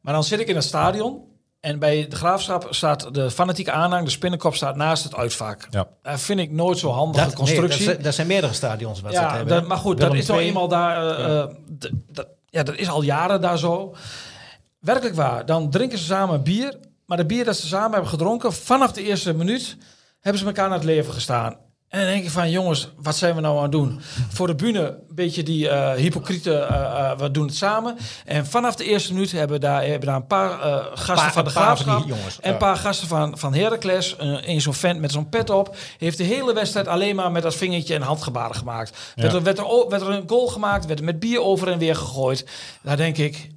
Maar 0.00 0.12
dan 0.14 0.24
zit 0.24 0.40
ik 0.40 0.48
in 0.48 0.54
het 0.54 0.64
stadion. 0.64 1.20
En 1.60 1.78
bij 1.78 2.08
de 2.08 2.16
graafschap 2.16 2.66
staat 2.70 3.14
de 3.14 3.30
fanatieke 3.30 3.70
aanhang, 3.70 4.04
de 4.04 4.10
spinnenkop 4.10 4.54
staat 4.54 4.76
naast 4.76 5.04
het 5.04 5.14
uitvak. 5.14 5.66
Ja. 5.70 5.88
Dat 6.02 6.20
vind 6.20 6.40
ik 6.40 6.50
nooit 6.50 6.78
zo 6.78 6.90
handige 6.90 7.18
Dat, 7.24 7.26
nee, 7.28 7.36
constructie. 7.36 7.78
dat, 7.84 7.88
zijn- 7.94 8.02
dat 8.02 8.14
zijn 8.14 8.26
meerdere 8.26 8.52
stadions 8.52 9.00
wat 9.00 9.12
ze 9.12 9.18
het 9.20 9.30
ja, 9.30 9.36
hebben. 9.36 9.54
dat, 9.54 9.66
maar 9.66 9.76
goed, 9.78 9.98
Willem 9.98 10.12
dat 10.12 10.22
is 10.22 10.28
II. 10.28 10.38
eenmaal 10.46 10.68
daar. 10.68 11.18
eh, 11.18 11.38
eh, 11.42 11.48
dat, 12.08 12.26
ja, 12.56 12.62
dat 12.62 12.76
is 12.76 12.88
al 12.88 13.02
jaren 13.02 13.40
daar 13.40 13.58
zo. 13.58 13.94
Werkelijk 14.78 15.14
waar. 15.14 15.46
Dan 15.46 15.70
drinken 15.70 15.98
ze 15.98 16.04
samen 16.04 16.42
bier. 16.42 16.78
Maar 17.06 17.16
de 17.16 17.26
bier 17.26 17.44
dat 17.44 17.56
ze 17.56 17.66
samen 17.66 17.90
hebben 17.90 18.10
gedronken, 18.10 18.52
vanaf 18.52 18.92
de 18.92 19.02
eerste 19.02 19.34
minuut 19.34 19.76
hebben 20.20 20.40
ze 20.40 20.46
elkaar 20.46 20.68
naar 20.68 20.78
het 20.78 20.86
leven 20.86 21.12
gestaan. 21.12 21.56
En 21.88 21.98
dan 22.02 22.10
denk 22.10 22.24
je 22.24 22.30
van, 22.30 22.50
jongens, 22.50 22.88
wat 22.96 23.16
zijn 23.16 23.34
we 23.34 23.40
nou 23.40 23.56
aan 23.56 23.62
het 23.62 23.72
doen? 23.72 24.00
Voor 24.28 24.46
de 24.46 24.54
bühne 24.54 24.80
een 25.08 25.14
beetje 25.14 25.42
die 25.42 25.68
eh, 25.68 25.92
hypocriete, 25.92 26.54
eh, 26.58 27.10
eh, 27.10 27.18
we 27.18 27.30
doen 27.30 27.46
het 27.46 27.54
samen. 27.56 27.96
En 28.24 28.46
vanaf 28.46 28.74
de 28.76 28.84
eerste 28.84 29.12
minuut 29.12 29.32
hebben 29.32 29.60
daar, 29.60 29.82
hebben 29.84 30.06
daar 30.06 30.16
een 30.16 30.26
paar 30.26 30.60
eh, 30.60 30.84
gasten 30.94 31.14
Paar- 31.14 31.32
van 31.32 31.44
de 31.44 31.50
graafschap 31.50 32.06
jongens, 32.06 32.40
en 32.40 32.48
ja. 32.48 32.52
een 32.52 32.58
paar 32.58 32.76
gasten 32.76 33.08
van, 33.08 33.38
van 33.38 33.54
Heracles. 33.54 34.14
Een 34.18 34.60
zo'n 34.60 34.74
vent 34.74 35.00
met 35.00 35.12
zo'n 35.12 35.28
pet 35.28 35.50
op. 35.50 35.76
Heeft 35.98 36.18
de 36.18 36.24
hele 36.24 36.54
wedstrijd 36.54 36.88
alleen 36.88 37.16
maar 37.16 37.32
met 37.32 37.42
dat 37.42 37.54
vingertje 37.54 37.94
en 37.94 38.02
handgebaren 38.02 38.56
gemaakt. 38.56 39.12
Werd, 39.14 39.32
er, 39.32 39.42
werd, 39.42 39.58
er, 39.58 39.86
werd 39.88 40.02
er 40.02 40.10
een 40.10 40.28
goal 40.28 40.46
gemaakt, 40.46 40.86
werd 40.86 40.98
er 40.98 41.04
met 41.04 41.20
bier 41.20 41.40
over 41.42 41.68
en 41.68 41.78
weer 41.78 41.96
gegooid. 41.96 42.46
Daar 42.82 42.96
denk 42.96 43.16
ik, 43.16 43.48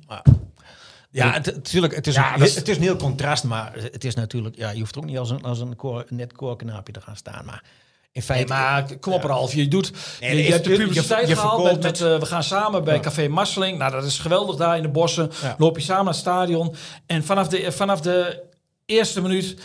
Ja, 1.12 1.32
het, 1.32 1.46
natuurlijk, 1.56 1.96
het 1.96 2.13
Ja, 2.13 2.34
een, 2.34 2.39
dat 2.39 2.48
is- 2.48 2.56
het 2.56 2.68
is 2.68 2.76
een 2.76 2.82
heel 2.82 2.96
contrast, 2.96 3.44
maar 3.44 3.72
het 3.92 4.04
is 4.04 4.15
natuurlijk, 4.15 4.56
ja, 4.56 4.70
je 4.70 4.80
hoeft 4.80 4.96
er 4.96 5.02
ook 5.02 5.08
niet 5.08 5.18
als 5.18 5.30
een, 5.30 5.44
als 5.44 5.60
een 5.60 5.76
koor, 5.76 6.06
net 6.10 6.34
koorknaapje 6.34 6.94
te 6.94 7.02
gaan 7.02 7.15
staan. 7.15 7.46
Maar 7.46 7.63
in 8.12 8.22
Nee, 8.22 8.24
feite, 8.24 8.54
maar 8.54 8.98
kom 9.00 9.13
op 9.13 9.24
Ralf, 9.24 9.54
je 9.54 9.67
doet, 9.67 9.91
Nee, 10.19 10.43
je, 10.43 10.52
hebt 10.52 10.63
de 10.63 10.76
publiciteit 10.76 11.28
je 11.28 11.36
gehaald 11.36 11.82
met, 11.84 12.02
eh, 12.02 12.19
we 12.19 12.26
gaan 12.26 12.43
samen 12.43 12.84
bij 12.84 13.00
Café 13.00 13.28
Marseling. 13.28 13.78
Nou, 13.78 13.91
dat 13.91 14.04
is 14.04 14.19
geweldig 14.19 14.56
daar 14.56 14.78
in 14.78 14.82
de 14.82 14.89
bossen. 14.89 15.32
Ja. 15.41 15.56
Loop 15.58 15.78
je 15.78 15.84
samen 15.84 16.04
naar 16.04 16.13
het 16.13 16.22
stadion. 16.22 16.76
En 17.06 17.24
vanaf 17.24 17.48
de, 17.48 17.72
vanaf 17.72 18.02
de 18.02 18.43
eerste 18.86 19.22
minuut 19.22 19.58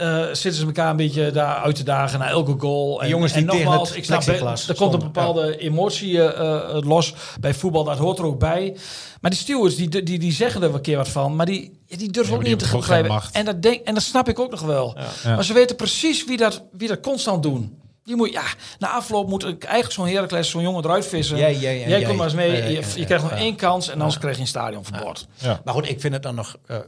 eh, 0.00 0.24
zitten 0.26 0.54
ze 0.54 0.66
elkaar 0.66 0.90
een 0.90 0.96
beetje 0.96 1.30
daar 1.30 1.56
uit 1.56 1.74
te 1.74 1.82
dagen 1.82 2.18
naar 2.18 2.30
elke 2.30 2.54
goal. 2.58 3.02
En, 3.02 3.08
jongens 3.08 3.32
die 3.32 3.42
en 3.42 3.48
tegen 3.48 3.64
nogmaals, 3.64 3.88
het 3.88 3.98
ik 3.98 4.04
snap, 4.04 4.22
er 4.22 4.74
komt 4.74 4.92
een 4.92 4.98
bepaalde 4.98 5.56
emotie 5.58 6.22
eh, 6.22 6.76
eh, 6.76 6.82
los 6.82 7.14
bij 7.40 7.54
voetbal, 7.54 7.84
dat 7.84 7.98
hoort 7.98 8.18
er 8.18 8.24
ook 8.24 8.38
bij. 8.38 8.76
Maar 9.20 9.30
die 9.30 9.40
stewards, 9.40 9.76
die, 9.76 10.02
die, 10.02 10.18
die 10.18 10.32
zeggen 10.32 10.62
er 10.62 10.74
een 10.74 10.80
keer 10.80 10.96
wat 10.96 11.08
van, 11.08 11.36
maar 11.36 11.46
die, 11.46 11.80
ja, 11.86 11.96
die 11.96 12.10
durven 12.10 12.32
Ja, 12.32 12.38
ook 12.38 12.46
niet 12.46 12.58
te 12.58 12.82
grijpen. 12.82 13.22
En 13.32 13.44
dat, 13.44 13.62
denk, 13.62 13.86
en 13.86 13.94
dat 13.94 14.02
snap 14.02 14.28
ik 14.28 14.38
ook 14.38 14.50
nog 14.50 14.60
wel. 14.60 14.96
Ja. 15.22 15.34
Maar 15.34 15.44
ze 15.44 15.52
weten 15.52 15.76
precies 15.76 16.24
wie 16.24 16.36
dat, 16.36 16.64
wie 16.72 16.88
dat 16.88 17.00
constant 17.00 17.42
doen. 17.42 17.79
Die 18.04 18.16
moet, 18.16 18.32
ja, 18.32 18.42
na 18.78 18.88
afloop 18.90 19.28
moet 19.28 19.44
ik 19.46 19.64
eigenlijk 19.64 19.92
zo'n 19.94 20.06
Heracles, 20.08 20.50
zo'n 20.50 20.62
jongen 20.62 20.84
eruit 20.84 21.06
vissen. 21.06 21.36
Jij, 21.36 21.56
jij 21.56 21.72
en 21.82 21.88
jij 21.88 21.98
jij. 21.98 22.02
komt 22.02 22.16
maar 22.16 22.26
eens 22.26 22.34
mee. 22.34 22.50
Ja, 22.50 22.56
ja, 22.56 22.64
je, 22.64 22.72
ja, 22.72 22.80
je 22.94 22.98
ja, 23.00 23.04
krijgt 23.04 23.24
nog 23.24 23.32
ja. 23.32 23.38
één 23.38 23.56
kans 23.56 23.88
en 23.88 23.98
anders 24.00 24.18
krijg 24.18 24.34
je 24.36 24.40
een 24.40 24.46
stadionverbod. 24.48 25.26
Ja. 25.34 25.60
maar 25.64 25.74
goed, 25.74 25.88
ik 25.88 26.00
vind 26.00 26.12
het 26.14 26.22
dan 26.22 26.34
nog, 26.34 26.56
eh, 26.66 26.78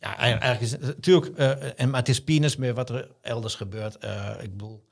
ja, 0.00 0.16
eigenlijk 0.16 0.60
is 0.60 0.70
het 0.70 0.80
natuurlijk, 0.80 1.36
eh, 1.38 1.50
en, 1.80 1.90
maar 1.90 2.00
het 2.00 2.08
is 2.08 2.22
penis 2.24 2.56
meer 2.56 2.74
wat 2.74 2.90
er 2.90 3.08
elders 3.22 3.54
gebeurt. 3.54 3.98
Eh, 3.98 4.28
ik 4.40 4.50
bedoel, 4.50 4.84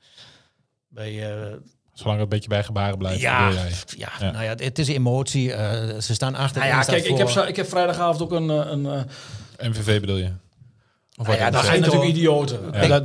bij, 0.87 1.31
eh, 1.31 1.53
Zolang 1.93 2.15
het 2.19 2.23
een 2.23 2.29
beetje 2.29 2.49
bij 2.49 2.63
gebaren 2.63 2.97
blijft. 2.97 3.21
ja, 3.21 3.51
jij. 3.51 3.71
ja, 3.97 4.09
Ja. 4.19 4.31
nou 4.31 4.43
ja, 4.43 4.53
het 4.55 4.79
is 4.79 4.87
emotie. 4.87 5.53
eh, 5.53 5.99
ze 5.99 6.13
staan 6.13 6.35
achter. 6.35 6.61
Nou 6.61 6.73
ja, 6.73 6.81
kijk, 6.83 7.05
ik 7.05 7.17
heb, 7.17 7.29
ik 7.29 7.55
heb 7.55 7.67
vrijdagavond 7.69 8.21
ook 8.21 8.31
een... 8.31 8.49
eh, 8.49 8.71
een, 8.71 8.85
eh, 9.57 9.69
MVV 9.69 9.99
bedoel 9.99 10.17
je? 10.17 10.31
Of 11.23 11.29
nou 11.29 11.39
ja, 11.39 11.49
dat 11.49 11.65
zijn 11.65 11.81
natuurlijk 11.81 12.09
idioten. 12.11 12.59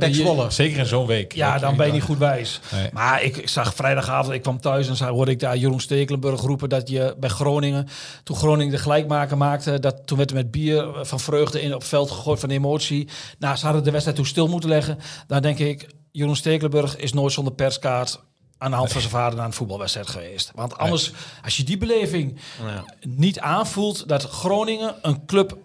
Je- 0.09 0.13
Zwolle. 0.13 0.51
Zeker 0.51 0.77
in 0.79 0.85
zo'n 0.85 1.05
week. 1.05 1.33
Ja, 1.33 1.57
dan 1.59 1.75
ben 1.75 1.85
je 1.85 1.91
niet 1.91 2.03
goed 2.03 2.17
wijs. 2.17 2.59
Nee. 2.71 2.89
Maar 2.93 3.23
ik, 3.23 3.37
ik 3.37 3.49
zag 3.49 3.73
vrijdagavond, 3.75 4.33
ik 4.33 4.41
kwam 4.41 4.61
thuis 4.61 4.87
en 4.87 4.95
zag, 4.95 5.09
hoorde 5.09 5.31
ik 5.31 5.39
daar 5.39 5.57
Jeroen 5.57 5.79
Stekelenburg 5.81 6.41
roepen 6.41 6.69
dat 6.69 6.89
je 6.89 7.15
bij 7.19 7.29
Groningen, 7.29 7.87
toen 8.23 8.35
Groningen 8.35 8.71
de 8.71 8.77
gelijkmaker 8.79 9.37
maakte, 9.37 9.79
dat 9.79 9.95
toen 10.05 10.17
werd 10.17 10.29
er 10.29 10.35
met 10.35 10.51
bier 10.51 10.87
van 11.01 11.19
vreugde 11.19 11.61
in 11.61 11.73
op 11.73 11.79
het 11.79 11.89
veld 11.89 12.11
gegooid 12.11 12.39
van 12.39 12.49
emotie. 12.49 13.07
Nou, 13.39 13.55
ze 13.55 13.65
hadden 13.65 13.83
de 13.83 13.91
wedstrijd 13.91 14.17
toen 14.17 14.25
stil 14.27 14.47
moeten 14.47 14.69
leggen. 14.69 14.97
Dan 15.27 15.41
denk 15.41 15.59
ik, 15.59 15.89
Jeroen 16.11 16.35
Stekelenburg 16.35 16.97
is 16.97 17.13
nooit 17.13 17.33
zonder 17.33 17.53
perskaart 17.53 18.19
aan 18.57 18.71
de 18.71 18.77
hand 18.77 18.91
van 18.91 19.01
zijn 19.01 19.13
vader 19.13 19.37
naar 19.37 19.45
een 19.45 19.53
voetbalwedstrijd 19.53 20.07
geweest. 20.09 20.51
Want 20.55 20.77
anders, 20.77 21.11
als 21.43 21.57
je 21.57 21.63
die 21.63 21.77
beleving 21.77 22.37
Ja. 22.65 22.83
niet 23.07 23.39
aanvoelt 23.39 24.07
dat 24.07 24.23
Groningen 24.23 24.95
een 25.01 25.25
club 25.25 25.57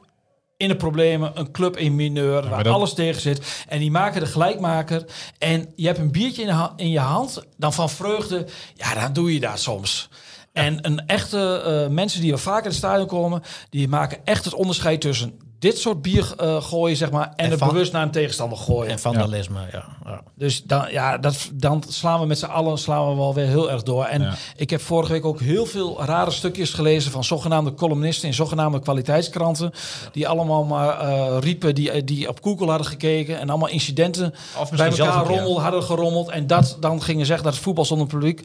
in 0.56 0.68
de 0.68 0.76
problemen, 0.76 1.30
een 1.38 1.50
club 1.52 1.76
in 1.76 1.94
mineur, 1.94 2.48
waar 2.48 2.64
dat- 2.64 2.74
alles 2.74 2.94
tegen 2.94 3.20
zit. 3.20 3.64
En 3.68 3.78
die 3.78 3.90
maken 3.90 4.20
de 4.20 4.26
gelijkmaker. 4.26 5.04
En 5.38 5.72
je 5.76 5.86
hebt 5.86 5.98
een 5.98 6.10
biertje 6.12 6.42
in, 6.42 6.48
ha- 6.48 6.72
in 6.76 6.90
je 6.90 6.98
hand, 6.98 7.42
dan 7.56 7.72
van 7.72 7.90
vreugde, 7.90 8.46
ja, 8.74 8.94
dan 8.94 9.12
doe 9.12 9.32
je 9.34 9.40
dat 9.40 9.58
soms. 9.60 10.08
En 10.52 10.86
een 10.86 11.06
echte 11.06 11.62
eh, 11.86 11.92
mensen 11.94 12.20
die 12.20 12.30
wel 12.30 12.38
vaker 12.38 12.62
in 12.64 12.68
het 12.68 12.76
stadion 12.78 13.06
komen, 13.06 13.42
die 13.70 13.88
maken 13.88 14.18
echt 14.24 14.44
het 14.44 14.54
onderscheid 14.54 15.00
tussen 15.00 15.38
dit 15.64 15.78
soort 15.78 16.02
bier 16.02 16.32
eh, 16.36 16.62
gooien, 16.62 16.96
zeg 16.96 17.10
maar, 17.10 17.26
en, 17.26 17.32
En 17.44 17.50
het 17.50 17.58
van- 17.58 17.68
bewust 17.68 17.92
naar 17.92 18.02
een 18.02 18.10
tegenstander 18.10 18.58
gooien. 18.58 18.90
En 18.90 18.98
vandalisme, 18.98 19.60
ja. 19.72 19.84
ja. 20.04 20.20
Dus 20.34 20.62
dan, 20.62 20.86
ja, 20.90 21.18
dat, 21.18 21.50
dan 21.52 21.82
slaan 21.88 22.20
we 22.20 22.26
met 22.26 22.38
z'n 22.38 22.44
allen 22.44 22.78
slaan 22.78 23.08
we 23.08 23.14
wel 23.16 23.34
weer 23.34 23.46
heel 23.46 23.70
erg 23.70 23.82
door. 23.82 24.04
En 24.04 24.22
Ja. 24.22 24.34
ik 24.56 24.70
heb 24.70 24.80
vorige 24.80 25.12
week 25.12 25.24
ook 25.24 25.40
heel 25.40 25.66
veel 25.66 26.04
rare 26.04 26.30
stukjes 26.30 26.72
gelezen 26.72 27.10
van 27.10 27.24
zogenaamde 27.24 27.74
columnisten 27.74 28.28
in 28.28 28.34
zogenaamde 28.34 28.80
kwaliteitskranten. 28.80 29.72
Die 30.12 30.28
allemaal 30.28 30.64
maar 30.64 31.00
eh, 31.00 31.36
riepen, 31.40 31.74
die, 31.74 32.04
die 32.04 32.28
op 32.28 32.38
Google 32.42 32.68
hadden 32.68 32.86
gekeken 32.86 33.38
en 33.38 33.48
allemaal 33.50 33.68
incidenten 33.68 34.34
Of 34.60 34.70
bij 34.70 34.86
elkaar 34.90 35.26
rommel 35.26 35.60
hadden 35.60 35.82
gerommeld. 35.82 36.28
En 36.30 36.46
dat 36.46 36.76
dan 36.80 37.02
gingen 37.02 37.26
zeggen 37.26 37.44
dat 37.44 37.54
het 37.54 37.62
voetbal 37.62 37.84
zonder 37.84 38.06
publiek 38.06 38.42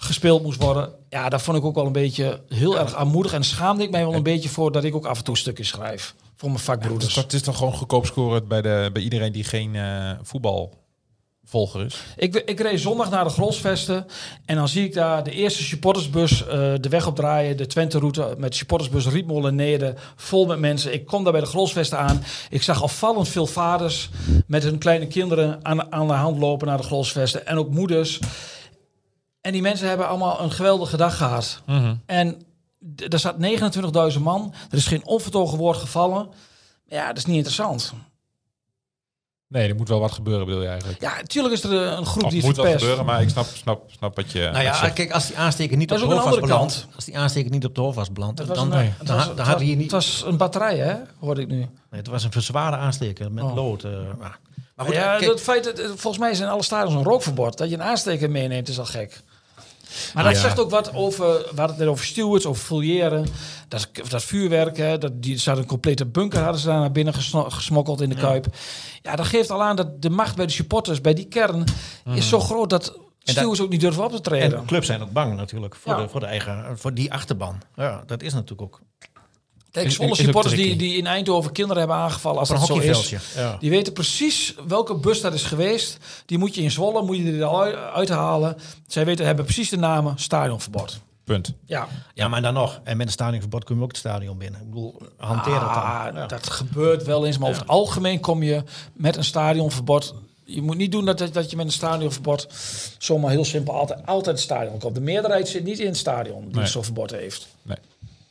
gespeeld 0.00 0.42
moest 0.42 0.62
worden. 0.62 0.92
Ja, 1.08 1.28
dat 1.28 1.42
vond 1.42 1.56
ik 1.56 1.64
ook 1.64 1.74
wel 1.74 1.86
een 1.86 1.92
beetje 1.92 2.40
heel 2.48 2.78
erg 2.78 2.94
aanmoedig. 2.94 3.32
En 3.32 3.44
schaamde 3.44 3.82
ik 3.82 3.90
mij 3.90 4.04
wel 4.04 4.14
een 4.14 4.22
beetje 4.22 4.48
voor 4.48 4.72
dat 4.72 4.84
ik 4.84 4.94
ook 4.94 5.06
af 5.06 5.18
en 5.18 5.24
toe 5.24 5.36
stukjes 5.36 5.68
schrijf. 5.68 6.14
Voor 6.36 6.48
mijn 6.48 6.60
vakbroeders. 6.60 7.14
dat 7.14 7.32
is 7.32 7.42
dan 7.42 7.54
gewoon 7.54 7.72
goedkoop 7.72 8.06
scoren 8.06 8.48
bij, 8.48 8.62
de, 8.62 8.90
bij 8.92 9.02
iedereen 9.02 9.32
die 9.32 9.44
geen 9.44 9.76
eh, 9.76 10.10
voetbalvolger 10.22 11.84
is. 11.84 12.02
Ik, 12.16 12.34
ik 12.34 12.60
reed 12.60 12.80
zondag 12.80 13.10
naar 13.10 13.24
de 13.24 13.30
Grolsvesten 13.30 14.06
en 14.44 14.56
dan 14.56 14.68
zie 14.68 14.84
ik 14.84 14.94
daar 14.94 15.24
de 15.24 15.30
eerste 15.30 15.62
supportersbus 15.62 16.46
eh, 16.46 16.72
de 16.80 16.88
weg 16.88 17.06
opdraaien, 17.06 17.56
de 17.56 17.66
Twente-route 17.66 18.34
met 18.38 18.54
supportersbus 18.54 19.06
Rietmolen 19.06 19.54
Neder, 19.54 19.94
vol 20.16 20.46
met 20.46 20.58
mensen. 20.58 20.92
Ik 20.92 21.06
kom 21.06 21.22
daar 21.22 21.32
bij 21.32 21.40
de 21.40 21.46
Grolsvesten 21.46 21.98
aan. 21.98 22.22
Ik 22.50 22.62
zag 22.62 22.82
opvallend 22.82 23.28
veel 23.28 23.46
vaders 23.46 24.10
met 24.46 24.62
hun 24.62 24.78
kleine 24.78 25.06
kinderen 25.06 25.58
aan, 25.62 25.92
aan 25.92 26.06
de 26.06 26.12
hand 26.12 26.38
lopen 26.38 26.66
naar 26.66 26.76
de 26.76 26.82
Grolsvesten 26.82 27.46
en 27.46 27.56
ook 27.56 27.70
moeders. 27.70 28.18
En 29.40 29.52
die 29.52 29.62
mensen 29.62 29.88
hebben 29.88 30.08
allemaal 30.08 30.40
een 30.40 30.50
geweldige 30.52 30.96
dag 30.96 31.16
gehad. 31.16 31.62
En 32.06 32.42
d- 32.96 33.12
er 33.12 33.18
zat 33.18 33.36
29.000 34.14 34.20
man. 34.22 34.54
Er 34.70 34.76
is 34.76 34.86
geen 34.86 35.06
onvertogen 35.06 35.58
woord 35.58 35.76
gevallen. 35.78 36.28
Ja, 36.86 37.06
dat 37.06 37.16
is 37.16 37.24
niet 37.24 37.36
interessant. 37.36 37.92
Nee, 39.48 39.68
er 39.68 39.74
moet 39.76 39.88
wel 39.88 40.00
wat 40.00 40.12
gebeuren, 40.12 40.46
bedoel 40.46 40.62
je 40.62 40.68
eigenlijk. 40.68 41.00
Ja, 41.00 41.16
natuurlijk 41.16 41.54
is 41.54 41.62
er 41.64 41.86
eh, 41.86 41.98
een 41.98 42.06
groep 42.06 42.24
Of 42.24 42.30
die 42.30 42.42
moet 42.44 42.56
wat 42.56 42.64
verpest. 42.64 42.80
gebeuren, 42.84 43.04
maar 43.06 43.22
ik 43.22 43.28
snap, 43.28 43.44
snap, 43.44 43.90
snap 43.90 44.16
wat 44.16 44.32
je, 44.32 44.48
Nou 44.52 44.62
ja, 44.64 44.74
zegt. 44.74 44.92
kijk, 44.92 45.10
als 45.12 45.26
die 45.26 45.36
aansteker 45.38 45.76
niet 45.76 45.88
Dat 45.88 46.02
op 46.02 46.08
de 46.08 46.14
hoofd 46.14 46.26
was 46.28 46.40
beland, 46.40 46.72
kant. 46.82 46.94
als 46.94 47.04
die 47.04 47.18
aansteker 47.18 47.50
niet 47.50 47.64
op 47.64 47.74
de 47.74 47.80
hoofd 47.80 47.96
was 47.96 48.12
beland, 48.12 48.36
dan, 48.36 48.48
een, 48.48 48.54
dan, 48.54 48.72
eh, 48.72 48.78
dan, 48.78 48.84
het 48.98 48.98
was, 48.98 49.06
dan 49.08 49.16
het 49.28 49.38
had 49.38 49.46
was- 49.46 49.46
hij 49.46 49.62
hier 49.64 49.70
Het 49.70 49.78
niet... 49.82 49.90
was 49.90 50.22
een 50.26 50.36
batterij, 50.36 50.76
hè? 50.78 50.94
Hoorde 51.18 51.40
ik 51.40 51.48
nu. 51.48 51.56
Nee, 51.56 51.68
het 51.90 52.06
was 52.06 52.24
een 52.24 52.32
verzwaarde 52.32 52.76
aansteker 52.76 53.32
met 53.32 53.44
Oh. 53.44 53.54
lood. 53.54 53.84
eh, 53.84 53.90
maar 54.18 54.38
goed, 54.76 54.94
ja, 54.94 55.16
kijk, 55.16 55.30
dat 55.30 55.40
feit, 55.40 55.64
dat, 55.64 55.78
eh, 55.78 55.86
volgens 55.86 56.18
mij 56.18 56.34
zijn 56.34 56.48
alle 56.50 56.62
stadions 56.62 56.94
een 56.94 57.02
rookverbod. 57.04 57.58
Dat 57.58 57.68
je 57.68 57.74
een 57.74 57.82
aansteker 57.82 58.30
meeneemt 58.30 58.68
is 58.68 58.78
al 58.78 58.84
gek. 58.86 59.22
Maar 60.14 60.24
dat 60.24 60.32
Ja. 60.34 60.40
zegt 60.40 60.58
ook 60.60 60.70
wat 60.70 60.94
over, 60.94 61.26
we 61.26 61.42
hadden 61.46 61.66
het 61.66 61.78
net 61.78 61.86
over 61.88 62.04
stewards, 62.04 62.46
over 62.46 62.62
fouilleren. 62.64 63.26
Dat, 63.68 63.88
dat 64.08 64.22
vuurwerk, 64.24 64.76
hè, 64.76 64.98
dat, 64.98 65.22
die 65.22 65.38
zat 65.38 65.58
een 65.58 65.66
complete 65.66 66.06
bunker, 66.06 66.40
hadden 66.42 66.60
ze 66.60 66.66
daar 66.66 66.80
naar 66.80 66.92
binnen 66.92 67.14
gesmokkeld 67.48 68.00
in 68.00 68.08
de 68.08 68.14
Kuip. 68.14 68.46
Ja, 69.02 69.16
dat 69.16 69.26
geeft 69.26 69.50
al 69.50 69.62
aan 69.62 69.76
dat 69.76 70.02
de 70.02 70.10
macht 70.10 70.36
bij 70.36 70.46
de 70.46 70.52
supporters, 70.52 71.00
bij 71.00 71.14
die 71.14 71.26
kern, 71.26 71.64
is 72.14 72.28
zo 72.28 72.40
groot 72.40 72.70
dat 72.70 72.98
stewards 73.22 73.60
ook 73.60 73.70
niet 73.70 73.80
durven 73.80 74.02
op 74.04 74.10
te 74.10 74.16
en 74.16 74.22
treden. 74.22 74.50
de 74.60 74.64
clubs 74.64 74.86
zijn 74.86 75.02
ook 75.02 75.12
bang 75.12 75.36
natuurlijk 75.36 75.74
voor, 75.76 75.92
Ja. 75.92 76.02
de, 76.02 76.08
voor 76.08 76.20
de 76.20 76.26
eigen, 76.26 76.78
voor 76.78 76.94
die 76.94 77.12
achterban. 77.12 77.60
Ja, 77.76 78.02
dat 78.06 78.22
is 78.22 78.32
natuurlijk 78.32 78.62
ook. 78.62 78.80
Kijk, 79.70 79.90
Zwolle 79.90 80.14
supporters 80.14 80.54
die, 80.54 80.76
die 80.76 80.96
in 80.96 81.06
Eindhoven 81.06 81.52
kinderen 81.52 81.78
hebben 81.78 81.96
aangevallen, 81.96 82.38
als 82.38 82.48
een 82.48 82.56
dat 82.58 82.66
zo 82.66 82.78
is. 82.78 83.14
Ja. 83.34 83.56
Die 83.60 83.70
weten 83.70 83.92
precies 83.92 84.54
welke 84.66 84.94
bus 84.94 85.20
dat 85.20 85.34
is 85.34 85.42
geweest. 85.42 85.96
Die 86.26 86.38
moet 86.38 86.54
je 86.54 86.62
in 86.62 86.70
Zwolle, 86.70 87.02
moet 87.02 87.16
je 87.16 87.32
er 87.32 87.44
al 87.44 87.60
uit- 87.62 87.76
uithalen. 87.76 88.56
Zij 88.86 89.04
weten, 89.04 89.26
hebben 89.26 89.44
precies 89.44 89.68
de 89.70 89.76
namen, 89.76 90.18
stadionverbod. 90.18 90.98
Punt. 91.24 91.52
Ja, 91.64 91.88
ja, 92.14 92.28
maar 92.28 92.42
dan 92.42 92.54
nog. 92.54 92.80
En 92.84 92.96
met 92.96 93.06
een 93.06 93.12
stadionverbod 93.12 93.64
kun 93.64 93.76
je 93.76 93.82
ook 93.82 93.88
het 93.88 93.96
stadion 93.96 94.38
binnen. 94.38 94.60
Ik 94.60 94.66
bedoel, 94.70 95.00
hanteer 95.16 95.52
dat 95.54 95.62
Ah, 95.62 96.04
dan. 96.04 96.14
Ja. 96.14 96.26
dat 96.26 96.50
gebeurt 96.50 97.04
wel 97.04 97.26
eens, 97.26 97.38
maar 97.38 97.48
over 97.48 97.60
het 97.60 97.70
algemeen 97.70 98.20
kom 98.20 98.42
je 98.42 98.62
met 98.92 99.16
een 99.16 99.24
stadionverbod. 99.24 100.14
Je 100.44 100.62
moet 100.62 100.76
niet 100.76 100.92
doen 100.92 101.04
dat, 101.04 101.18
dat 101.32 101.50
je 101.50 101.56
met 101.56 101.66
een 101.66 101.72
stadionverbod 101.72 102.46
zomaar 102.98 103.30
heel 103.30 103.44
simpel 103.44 103.74
altijd, 103.74 104.06
altijd 104.06 104.36
het 104.36 104.44
stadion 104.44 104.78
komt. 104.78 104.94
De 104.94 105.00
meerderheid 105.00 105.48
zit 105.48 105.64
niet 105.64 105.78
in 105.78 105.86
het 105.86 105.96
stadion 105.96 106.44
die 106.44 106.54
Nee. 106.56 106.66
zo'n 106.66 106.84
verbod 106.84 107.10
heeft. 107.10 107.46
Nee, 107.62 107.76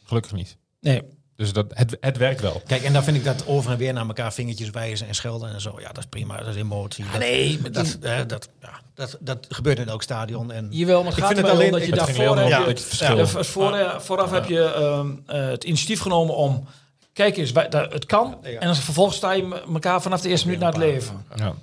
gelukkig 0.05 0.31
niet. 0.31 0.57
Nee. 0.79 1.01
Dus 1.39 1.53
dat, 1.53 1.65
het, 1.69 1.97
het 2.01 2.17
werkt 2.17 2.41
wel. 2.41 2.61
Kijk, 2.65 2.83
en 2.83 2.93
dan 2.93 3.03
vind 3.03 3.17
ik 3.17 3.23
dat 3.23 3.47
over 3.47 3.71
en 3.71 3.77
weer 3.77 3.93
naar 3.93 4.07
elkaar 4.07 4.33
vingertjes 4.33 4.69
wijzen 4.69 5.07
en 5.07 5.15
schelden 5.15 5.53
en 5.53 5.61
zo. 5.61 5.79
Ja, 5.79 5.87
dat 5.87 5.97
is 5.97 6.05
prima. 6.05 6.37
Dat 6.37 6.47
is 6.47 6.55
emotie. 6.55 7.05
dat, 7.11 7.19
nee, 7.19 7.59
maar 7.61 7.71
dat, 7.71 7.97
eh, 8.01 8.17
dat, 8.27 8.49
ja, 8.61 8.69
dat, 8.93 9.17
dat 9.19 9.45
gebeurt 9.49 9.79
in 9.79 9.87
elk 9.89 10.01
stadion. 10.03 10.51
En 10.51 10.67
Jawel, 10.69 10.97
maar 11.03 11.05
het 11.09 11.17
Ik 11.17 11.23
gaat 11.23 11.33
vind 11.33 11.45
er 11.45 11.51
het 11.51 11.53
alleen- 11.61 11.71
dat 11.71 11.85
je 11.85 11.91
daarvoor 11.91 12.37
heb 12.37 12.67
je, 12.67 12.83
verschil. 12.83 13.17
Ja, 13.17 13.25
voor- 13.25 13.45
voor- 13.45 13.95
vooraf 13.99 14.31
heb 14.31 14.45
je 14.45 14.63
ehm, 14.63 15.09
eh, 15.25 15.47
het 15.49 15.63
initiatief 15.63 15.99
genomen 16.01 16.35
om, 16.35 16.65
kijk 17.13 17.37
eens, 17.37 17.51
wij, 17.51 17.69
dat, 17.69 17.93
het 17.93 18.05
kan. 18.05 18.37
En 18.43 18.65
dan 18.65 18.75
vervolgens 18.75 19.17
sta 19.17 19.31
je 19.31 19.61
elkaar 19.73 20.01
vanaf 20.01 20.21
de 20.21 20.29
eerste 20.29 20.45
minuut 20.45 20.61
naar 20.61 20.71
het 20.71 20.81
leven. 20.81 21.25
Ja. 21.35 21.53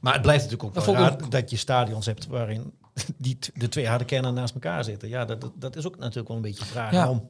Maar 0.00 0.12
het 0.12 0.22
blijft 0.22 0.42
natuurlijk 0.42 0.68
ook 0.68 0.74
Dat 0.74 0.94
wel 0.94 1.04
raar 1.04 1.28
dat 1.30 1.50
je 1.50 1.56
stadions 1.56 2.06
hebt 2.06 2.26
waarin 2.26 2.72
die, 3.16 3.38
de 3.54 3.68
twee 3.68 3.88
harde 3.88 4.04
kernen 4.04 4.34
naast 4.34 4.54
elkaar 4.54 4.84
zitten. 4.84 5.08
Ja, 5.08 5.24
dat, 5.24 5.40
dat, 5.40 5.50
dat 5.54 5.76
is 5.76 5.86
ook 5.86 5.98
natuurlijk 5.98 6.28
wel 6.28 6.36
een 6.36 6.42
beetje 6.42 6.64
vraag 6.64 6.92
Ja. 6.92 7.08
om. 7.10 7.28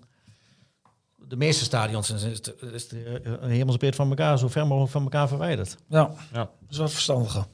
De 1.28 1.37
meeste 1.37 1.64
stadions 1.64 2.10
is, 2.10 2.22
is, 2.22 2.42
de- 2.42 2.56
is 2.72 2.88
de, 2.88 3.20
eh, 3.78 3.90
van 3.94 4.08
elkaar 4.08 4.38
zo 4.38 4.48
ver 4.48 4.66
mogelijk 4.66 4.92
van 4.92 5.02
elkaar 5.02 5.28
verwijderd. 5.28 5.76
Ja, 5.88 6.10
Ja. 6.32 6.38
dat 6.38 6.70
is 6.70 6.76
wat 6.76 6.92
verstandiger. 6.92 7.44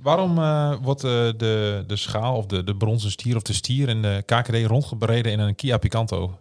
Waarom 0.00 0.38
eh, 0.38 0.74
wordt 0.82 1.04
eh, 1.04 1.10
de, 1.36 1.84
de 1.86 1.96
schaal 1.96 2.36
of 2.36 2.46
de, 2.46 2.64
de 2.64 2.76
bronzen 2.76 3.10
stier 3.10 3.36
of 3.36 3.42
de 3.42 3.52
stier 3.52 3.88
in 3.88 4.02
de 4.02 4.22
KKD 4.26 4.66
rondgebereden 4.66 5.32
in 5.32 5.38
een 5.40 5.54
Kia 5.54 5.78
Picanto? 5.78 6.38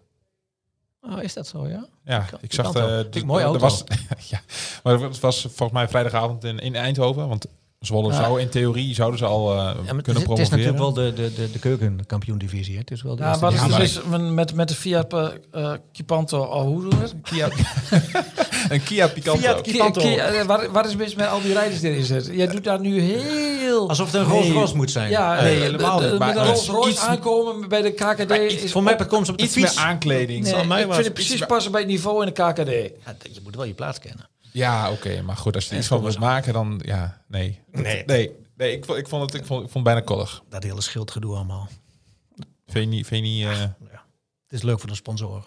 Oh, 1.02 1.24
is 1.24 1.34
dat 1.34 1.48
zo, 1.48 1.68
ja? 1.68 1.86
Ja, 2.06 2.26
ik 2.42 2.54
zag 2.54 2.66
Picanto. 2.72 2.80
eh, 2.96 3.02
Vind 3.02 3.16
ik 3.16 3.22
d- 3.22 3.26
mooi 3.26 3.40
er 3.42 3.46
auto. 3.48 3.62
was, 3.62 3.84
ja, 4.30 4.42
maar 4.84 5.00
het 5.00 5.20
was 5.20 5.42
volgens 5.42 5.72
mij 5.72 5.88
vrijdagavond 5.88 6.44
in, 6.44 6.60
in 6.60 6.76
Eindhoven, 6.76 7.28
want 7.28 7.46
Zwolle 7.82 8.10
Ja. 8.12 8.16
zou 8.16 8.42
in 8.42 8.50
theorie 8.50 8.94
zouden 8.94 9.20
ze 9.20 9.26
al 9.26 9.52
eh, 9.52 9.58
ja 9.58 9.64
maar 9.64 9.76
het, 9.76 9.78
is, 9.86 9.86
kunnen 9.86 10.04
het 10.04 10.18
is 10.18 10.24
promoveren. 10.24 10.50
natuurlijk 10.50 10.78
wel 10.78 10.94
de, 10.94 11.14
de, 11.14 11.34
de, 11.34 11.52
de 11.52 11.60
keukenkampioen-divisie. 11.60 12.74
hè. 12.74 12.80
Het 12.80 12.92
is 12.92 13.02
wel 13.02 13.16
de 13.16 13.24
Ja, 13.24 13.40
wat 13.40 13.54
Ja, 13.54 13.68
met, 14.18 14.54
met, 14.54 14.68
de 14.68 14.76
Fiat 14.76 15.14
eh 15.14 15.28
eh, 15.52 15.74
Kipanto? 15.92 16.40
Oh, 16.42 16.62
hoe 16.62 16.82
doen 16.82 16.90
we 16.90 16.96
het? 16.96 17.14
Kia, 17.22 17.50
een 18.76 18.84
Kia 18.84 19.08
Picanto. 19.08 19.42
Fiat 19.42 19.62
Ki- 19.62 19.72
Kipanto. 19.72 20.02
Ki- 20.02 20.44
wat, 20.48 20.66
wat 20.68 20.86
is 20.88 20.96
mis 20.96 21.16
met 21.16 21.28
al 21.28 21.42
die 21.42 21.54
rijders 21.54 21.80
die 21.82 21.90
erin 21.92 22.04
zitten? 22.06 22.36
Jij 22.36 22.48
doet 22.48 22.64
daar 22.64 22.80
nu 22.80 23.00
heel... 23.02 23.90
Alsof 23.90 24.12
het 24.12 24.22
een 24.22 24.28
Rolls 24.28 24.46
Nee. 24.46 24.54
Royce 24.54 24.76
moet 24.76 24.92
zijn. 24.92 25.10
ja, 25.10 25.42
Nee, 25.42 25.60
helemaal 25.60 26.00
niet, 26.02 26.20
maar 26.20 26.28
met 26.28 26.38
een 26.38 26.46
Rolls 26.46 26.68
Royce 26.70 26.90
iets- 26.90 27.00
aankomen 27.06 27.70
bij 27.70 27.82
de 27.82 27.92
KKD 27.92 28.32
is... 28.32 28.72
Voor 28.72 28.84
mij 28.84 28.96
komt 28.96 29.26
ze 29.26 29.32
op 29.32 29.38
de 29.38 29.44
Iets 29.44 29.56
meer 29.56 29.74
aankleding. 29.78 30.44
Nee, 30.44 30.66
mij 30.66 30.82
ik 30.82 30.86
was 30.88 30.96
vind 30.96 31.08
het 31.08 31.14
precies 31.16 31.46
passen 31.46 31.72
bij 31.72 31.82
het 31.82 31.90
niveau 31.90 32.26
in 32.26 32.34
de 32.34 32.42
KKD. 32.44 32.58
Ja, 33.06 33.16
je 33.32 33.40
moet 33.44 33.56
wel 33.56 33.66
je 33.66 33.74
plaats 33.74 34.00
kennen. 34.00 34.30
Ja, 34.52 34.92
oké, 34.92 35.22
maar 35.22 35.38
goed, 35.38 35.56
als 35.56 35.66
je 35.66 35.72
er 35.72 35.78
iets 35.78 35.88
van 35.88 36.02
wilt 36.02 36.20
maken, 36.20 36.54
dan 36.54 36.82
ja, 36.86 37.22
nee. 37.28 37.60
Nee. 37.72 38.04
nee, 38.06 38.32
nee 38.56 38.72
ik, 38.76 38.86
vond, 38.86 38.98
ik, 38.98 39.08
vond 39.08 39.22
het, 39.32 39.42
ik, 39.42 39.46
vond, 39.46 39.64
ik 39.64 39.72
vond 39.72 39.86
het 39.86 39.94
bijna 39.94 40.02
koddig. 40.02 40.44
Dat 40.50 40.64
hele 40.64 40.82
schildgedoe 40.82 41.36
allemaal. 41.36 41.68
Vind 42.68 42.90
je 42.90 42.96
niet, 42.96 43.08
vind 43.08 43.26
je 43.26 43.32
niet 43.32 43.46
eh, 43.46 43.60
Het 43.60 44.60
is 44.60 44.62
leuk 44.62 44.80
voor 44.80 44.90
de 44.90 44.96
sponsoren. 44.96 45.44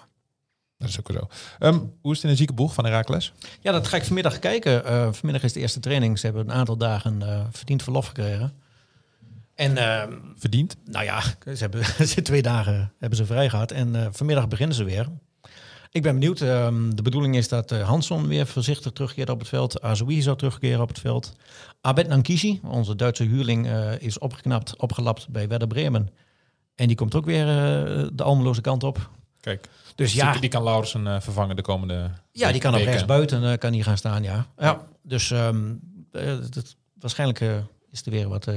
dat 0.78 0.88
is 0.88 0.98
ook 0.98 1.08
wel 1.08 1.16
zo. 1.30 1.36
Ehm, 1.58 1.78
hoe 2.00 2.10
is 2.12 2.16
het 2.16 2.24
in 2.24 2.30
de 2.30 2.36
ziekenboeg 2.36 2.74
van 2.74 2.84
Herakles? 2.84 3.32
Ja, 3.60 3.72
dat 3.72 3.86
ga 3.86 3.96
ik 3.96 4.04
vanmiddag 4.04 4.38
kijken. 4.38 4.84
Eh, 4.84 5.08
vanmiddag 5.12 5.42
is 5.42 5.52
de 5.52 5.60
eerste 5.60 5.80
training. 5.80 6.18
Ze 6.18 6.26
hebben 6.26 6.48
een 6.48 6.54
aantal 6.56 6.76
dagen 6.76 7.22
eh, 7.22 7.44
verdiend 7.50 7.82
verlof 7.82 8.06
gekregen. 8.06 8.52
En 9.54 9.76
ehm, 9.76 10.12
Verdiend? 10.36 10.76
nou 10.84 11.04
ja, 11.04 11.20
ze 11.44 11.56
hebben 11.56 11.84
ze 12.08 12.22
twee 12.22 12.42
dagen 12.42 12.92
hebben 12.98 13.18
ze 13.18 13.26
vrij 13.26 13.48
gehad. 13.48 13.70
En 13.70 13.96
eh, 13.96 14.06
vanmiddag 14.10 14.48
beginnen 14.48 14.76
ze 14.76 14.84
weer. 14.84 15.08
Ik 15.94 16.02
ben 16.02 16.14
benieuwd. 16.14 16.40
ehm, 16.40 16.90
de 16.90 17.02
bedoeling 17.02 17.36
is 17.36 17.48
dat 17.48 17.72
eh 17.72 17.88
Hansson 17.88 18.26
weer 18.26 18.46
voorzichtig 18.46 18.92
terugkeert 18.92 19.30
op 19.30 19.38
het 19.38 19.48
veld. 19.48 19.82
Azoui 19.82 20.22
zou 20.22 20.36
terugkeren 20.36 20.80
op 20.80 20.88
het 20.88 20.98
veld. 20.98 21.32
Abed 21.80 22.08
Nankishi, 22.08 22.60
onze 22.64 22.96
Duitse 22.96 23.24
huurling, 23.24 23.66
eh, 23.66 24.00
is 24.00 24.18
opgeknapt, 24.18 24.76
opgelapt 24.76 25.28
bij 25.28 25.48
Werder 25.48 25.68
Bremen. 25.68 26.08
En 26.74 26.86
die 26.86 26.96
komt 26.96 27.14
ook 27.14 27.24
weer 27.24 27.48
eh, 27.48 28.06
de 28.12 28.22
Almeloze 28.22 28.60
kant 28.60 28.82
op. 28.82 29.10
Kijk, 29.40 29.68
Dus 29.94 30.12
ja, 30.12 30.32
die 30.32 30.50
kan 30.50 30.62
Laurensen 30.62 31.22
vervangen 31.22 31.56
de 31.56 31.62
komende 31.62 32.10
Ja, 32.32 32.52
die 32.52 32.60
kan 32.60 32.74
op 32.74 32.80
rechts 32.80 33.04
buiten 33.04 33.58
kan 33.58 33.72
die 33.72 33.82
gaan 33.82 33.96
staan, 33.96 34.22
ja. 34.22 34.46
ja 34.58 34.86
dus 35.02 35.30
ehm, 35.30 35.74
eh, 36.12 36.36
dat, 36.50 36.76
waarschijnlijk 36.98 37.40
is 37.90 38.02
er 38.04 38.10
weer 38.10 38.28
wat 38.28 38.48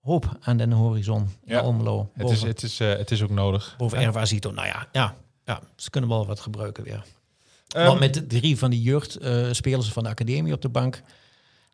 hoop 0.00 0.36
aan 0.40 0.56
de 0.56 0.74
horizon 0.74 1.22
in 1.22 1.54
Ja. 1.54 1.60
Almelo. 1.60 2.10
Het 2.14 2.30
is, 2.30 2.42
het, 2.42 2.62
is, 2.62 2.78
het 2.78 3.10
is 3.10 3.22
ook 3.22 3.30
nodig. 3.30 3.74
boven 3.78 4.00
Ja. 4.00 4.06
Erva 4.06 4.24
Zito. 4.24 4.50
Nou 4.50 4.66
ja, 4.66 4.88
ja, 4.92 5.14
ja, 5.52 5.60
ze 5.76 5.90
kunnen 5.90 6.10
wel 6.10 6.26
wat 6.26 6.40
gebruiken 6.40 6.84
weer. 6.84 7.04
Ehm, 7.68 7.86
Want 7.86 8.00
met 8.00 8.28
drie 8.28 8.58
van 8.58 8.70
die 8.70 8.82
jeugdspelers 8.82 9.88
van 9.92 10.02
de 10.02 10.08
academie 10.08 10.52
op 10.52 10.62
de 10.62 10.68
bank... 10.68 11.02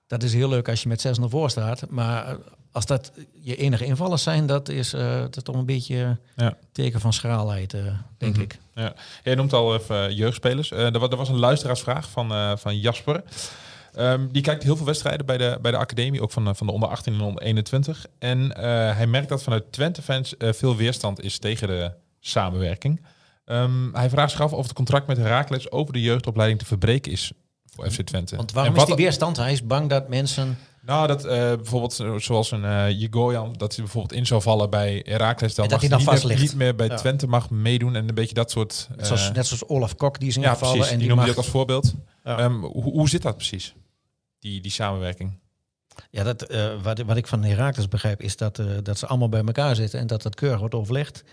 dat 0.07 0.23
is 0.23 0.35
heel 0.35 0.49
leuk 0.49 0.69
als 0.69 0.83
je 0.83 0.89
met 0.89 1.07
6-0 1.21 1.25
voor 1.29 1.51
staat. 1.51 1.91
Maar 1.91 2.27
eh, 2.29 2.35
als 2.73 2.87
dat 2.87 3.13
je 3.43 3.57
enige 3.57 3.85
invallers 3.85 4.23
zijn... 4.23 4.47
dat 4.47 4.69
is, 4.69 4.93
eh, 4.93 5.21
dat 5.21 5.37
is 5.37 5.43
toch 5.43 5.55
een 5.57 5.67
beetje 5.67 6.19
Ja. 6.37 6.57
teken 6.73 7.01
van 7.01 7.13
schraalheid, 7.13 7.75
eh, 7.75 7.83
denk 8.19 8.33
Mhm. 8.35 8.43
ik. 8.43 8.59
Ja. 8.75 8.95
Jij 9.25 9.35
noemt 9.35 9.53
al 9.53 9.75
even 9.75 10.15
jeugdspelers. 10.15 10.71
Er, 10.71 10.99
wa- 10.99 11.09
er 11.09 11.17
was 11.17 11.29
een 11.29 11.39
luisteraarsvraag 11.39 12.11
van, 12.11 12.59
van 12.59 12.79
Jasper. 12.79 13.23
Ehm, 13.95 14.27
die 14.31 14.43
kijkt 14.43 14.63
heel 14.63 14.77
veel 14.77 14.87
wedstrijden 14.87 15.27
bij 15.27 15.37
de, 15.39 15.59
bij 15.63 15.71
de 15.71 15.77
academie, 15.77 16.23
ook 16.23 16.31
van, 16.31 16.49
eh, 16.49 16.55
van 16.55 16.67
de 16.67 16.73
onder 16.73 16.89
18 16.89 17.15
en 17.15 17.21
onder 17.21 17.43
21. 17.43 18.07
En 18.19 18.59
hij 18.97 19.07
merkt 19.07 19.29
dat 19.29 19.43
vanuit 19.43 19.73
Twente-fans 19.73 20.35
veel 20.39 20.77
weerstand 20.77 21.23
is 21.23 21.39
tegen 21.39 21.69
de 21.69 21.91
samenwerking. 22.21 23.01
Ehm, 23.49 23.93
hij 23.95 24.11
vraagt 24.11 24.31
zich 24.31 24.41
af 24.41 24.53
of 24.53 24.63
het 24.63 24.73
contract 24.73 25.07
met 25.07 25.17
Herakles 25.17 25.71
over 25.71 25.93
de 25.93 26.01
jeugdopleiding 26.01 26.61
te 26.61 26.67
verbreken 26.67 27.13
is 27.13 27.33
voor 27.75 27.91
FC 27.91 28.01
Twente. 28.03 28.37
Want 28.37 28.53
waarom 28.53 28.73
En 28.75 28.79
is 28.81 28.87
wat- 28.87 28.97
die 28.97 29.05
weerstand? 29.05 29.37
Hij 29.37 29.53
is 29.53 29.67
bang 29.67 29.89
dat 29.89 30.09
mensen... 30.09 30.59
Nou, 30.83 31.07
dat 31.07 31.25
eh, 31.25 31.31
bijvoorbeeld 31.37 31.93
zo- 31.93 32.19
zoals 32.19 32.51
een 32.51 32.65
eh 32.65 32.91
Jigoyan, 33.01 33.53
dat 33.57 33.75
hij 33.75 33.85
bijvoorbeeld 33.85 34.13
in 34.21 34.27
zou 34.27 34.43
vallen 34.43 34.71
bij 34.71 35.03
Herakles, 35.07 35.55
dan 35.55 35.65
En 35.65 35.71
mag 35.71 35.81
dat 35.81 35.91
hij 35.91 35.99
hij 35.99 36.07
dan 36.07 36.15
niet, 36.15 36.23
meer, 36.25 36.33
ligt. 36.37 36.43
niet 36.43 36.59
meer 36.61 36.75
bij 36.75 36.87
Ja. 36.87 36.95
Twente 36.97 37.27
mag 37.27 37.51
meedoen 37.51 37.95
en 37.97 38.09
een 38.09 38.15
beetje 38.15 38.35
dat 38.35 38.51
soort. 38.51 38.89
eh, 38.97 39.05
Zoals, 39.05 39.33
net 39.33 39.47
zoals 39.47 39.67
Olaf 39.69 39.95
Kok, 39.97 40.19
die 40.21 40.29
is 40.29 40.35
ja, 40.35 40.41
ingevallen. 40.43 40.75
precies. 40.75 40.93
en 40.93 40.99
die 40.99 41.07
die 41.07 41.17
noemde 41.17 41.23
mag, 41.31 41.39
ook 41.39 41.43
als 41.45 41.53
voorbeeld. 41.53 41.95
Ja. 42.25 42.39
Ehm, 42.39 42.53
hoe, 42.61 42.83
hoe 42.83 43.09
zit 43.09 43.23
dat 43.23 43.37
precies? 43.37 43.75
Die, 44.39 44.61
die 44.61 44.71
samenwerking. 44.71 45.39
Ja, 46.11 46.23
dat, 46.23 46.43
eh, 46.43 46.67
wat, 46.83 47.01
wat 47.01 47.17
ik 47.17 47.27
van 47.27 47.45
Herakles 47.45 47.89
begrijp 47.89 48.21
is 48.23 48.37
dat, 48.37 48.59
eh, 48.59 48.67
dat 48.83 48.99
ze 48.99 49.07
allemaal 49.07 49.29
bij 49.29 49.43
elkaar 49.45 49.75
zitten 49.75 50.01
en 50.01 50.07
dat 50.07 50.23
het 50.23 50.35
keurig 50.35 50.59
wordt 50.59 50.75
overlegd. 50.75 51.25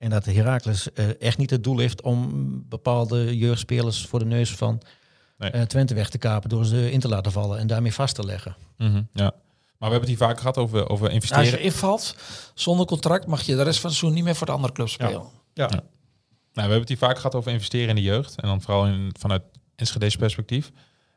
En 0.00 0.10
dat 0.10 0.24
Herakles 0.24 0.92
eh, 0.92 1.20
echt 1.20 1.38
niet 1.38 1.50
het 1.50 1.64
doel 1.64 1.78
heeft 1.78 2.02
om 2.02 2.30
bepaalde 2.68 3.36
jeugdspelers 3.36 4.06
voor 4.06 4.18
de 4.18 4.24
neus 4.24 4.54
van 4.54 4.80
Nee. 5.38 5.50
eh, 5.50 5.62
Twente 5.62 5.94
weg 5.94 6.08
te 6.10 6.18
kapen 6.18 6.48
door 6.48 6.64
ze 6.64 6.90
in 6.92 7.00
te 7.00 7.08
laten 7.08 7.32
vallen 7.32 7.58
en 7.58 7.66
daarmee 7.66 7.94
vast 7.94 8.14
te 8.14 8.24
leggen. 8.24 8.56
Ja. 8.76 9.32
Maar 9.78 9.88
we 9.88 9.94
hebben 9.96 10.00
het 10.00 10.08
hier 10.08 10.16
vaak 10.28 10.38
gehad 10.38 10.56
over, 10.56 10.88
over 10.88 11.04
Als 11.04 11.14
investeren. 11.14 11.44
je 11.50 11.60
invalt 11.60 12.16
zonder 12.54 12.86
contract, 12.86 13.26
mag 13.26 13.42
je 13.42 13.56
de 13.56 13.62
rest 13.62 13.80
van 13.80 13.90
het 13.90 13.98
seizoen 13.98 14.12
niet 14.18 14.24
meer 14.24 14.34
voor 14.36 14.46
de 14.46 14.52
andere 14.52 14.72
club 14.72 14.88
spelen. 14.88 15.22
Ja. 15.54 15.66
Nou, 15.68 15.82
we 16.52 16.60
hebben 16.60 16.78
het 16.80 16.88
hier 16.88 16.98
vaak 16.98 17.16
gehad 17.16 17.34
over 17.34 17.52
investeren 17.52 17.88
in 17.88 17.94
de 17.94 18.02
jeugd. 18.02 18.40
En 18.40 18.48
dan 18.48 18.60
vooral 18.60 18.86
in, 18.86 19.10
vanuit 19.18 19.42
Enschede's 19.76 20.16
perspectief. 20.16 20.70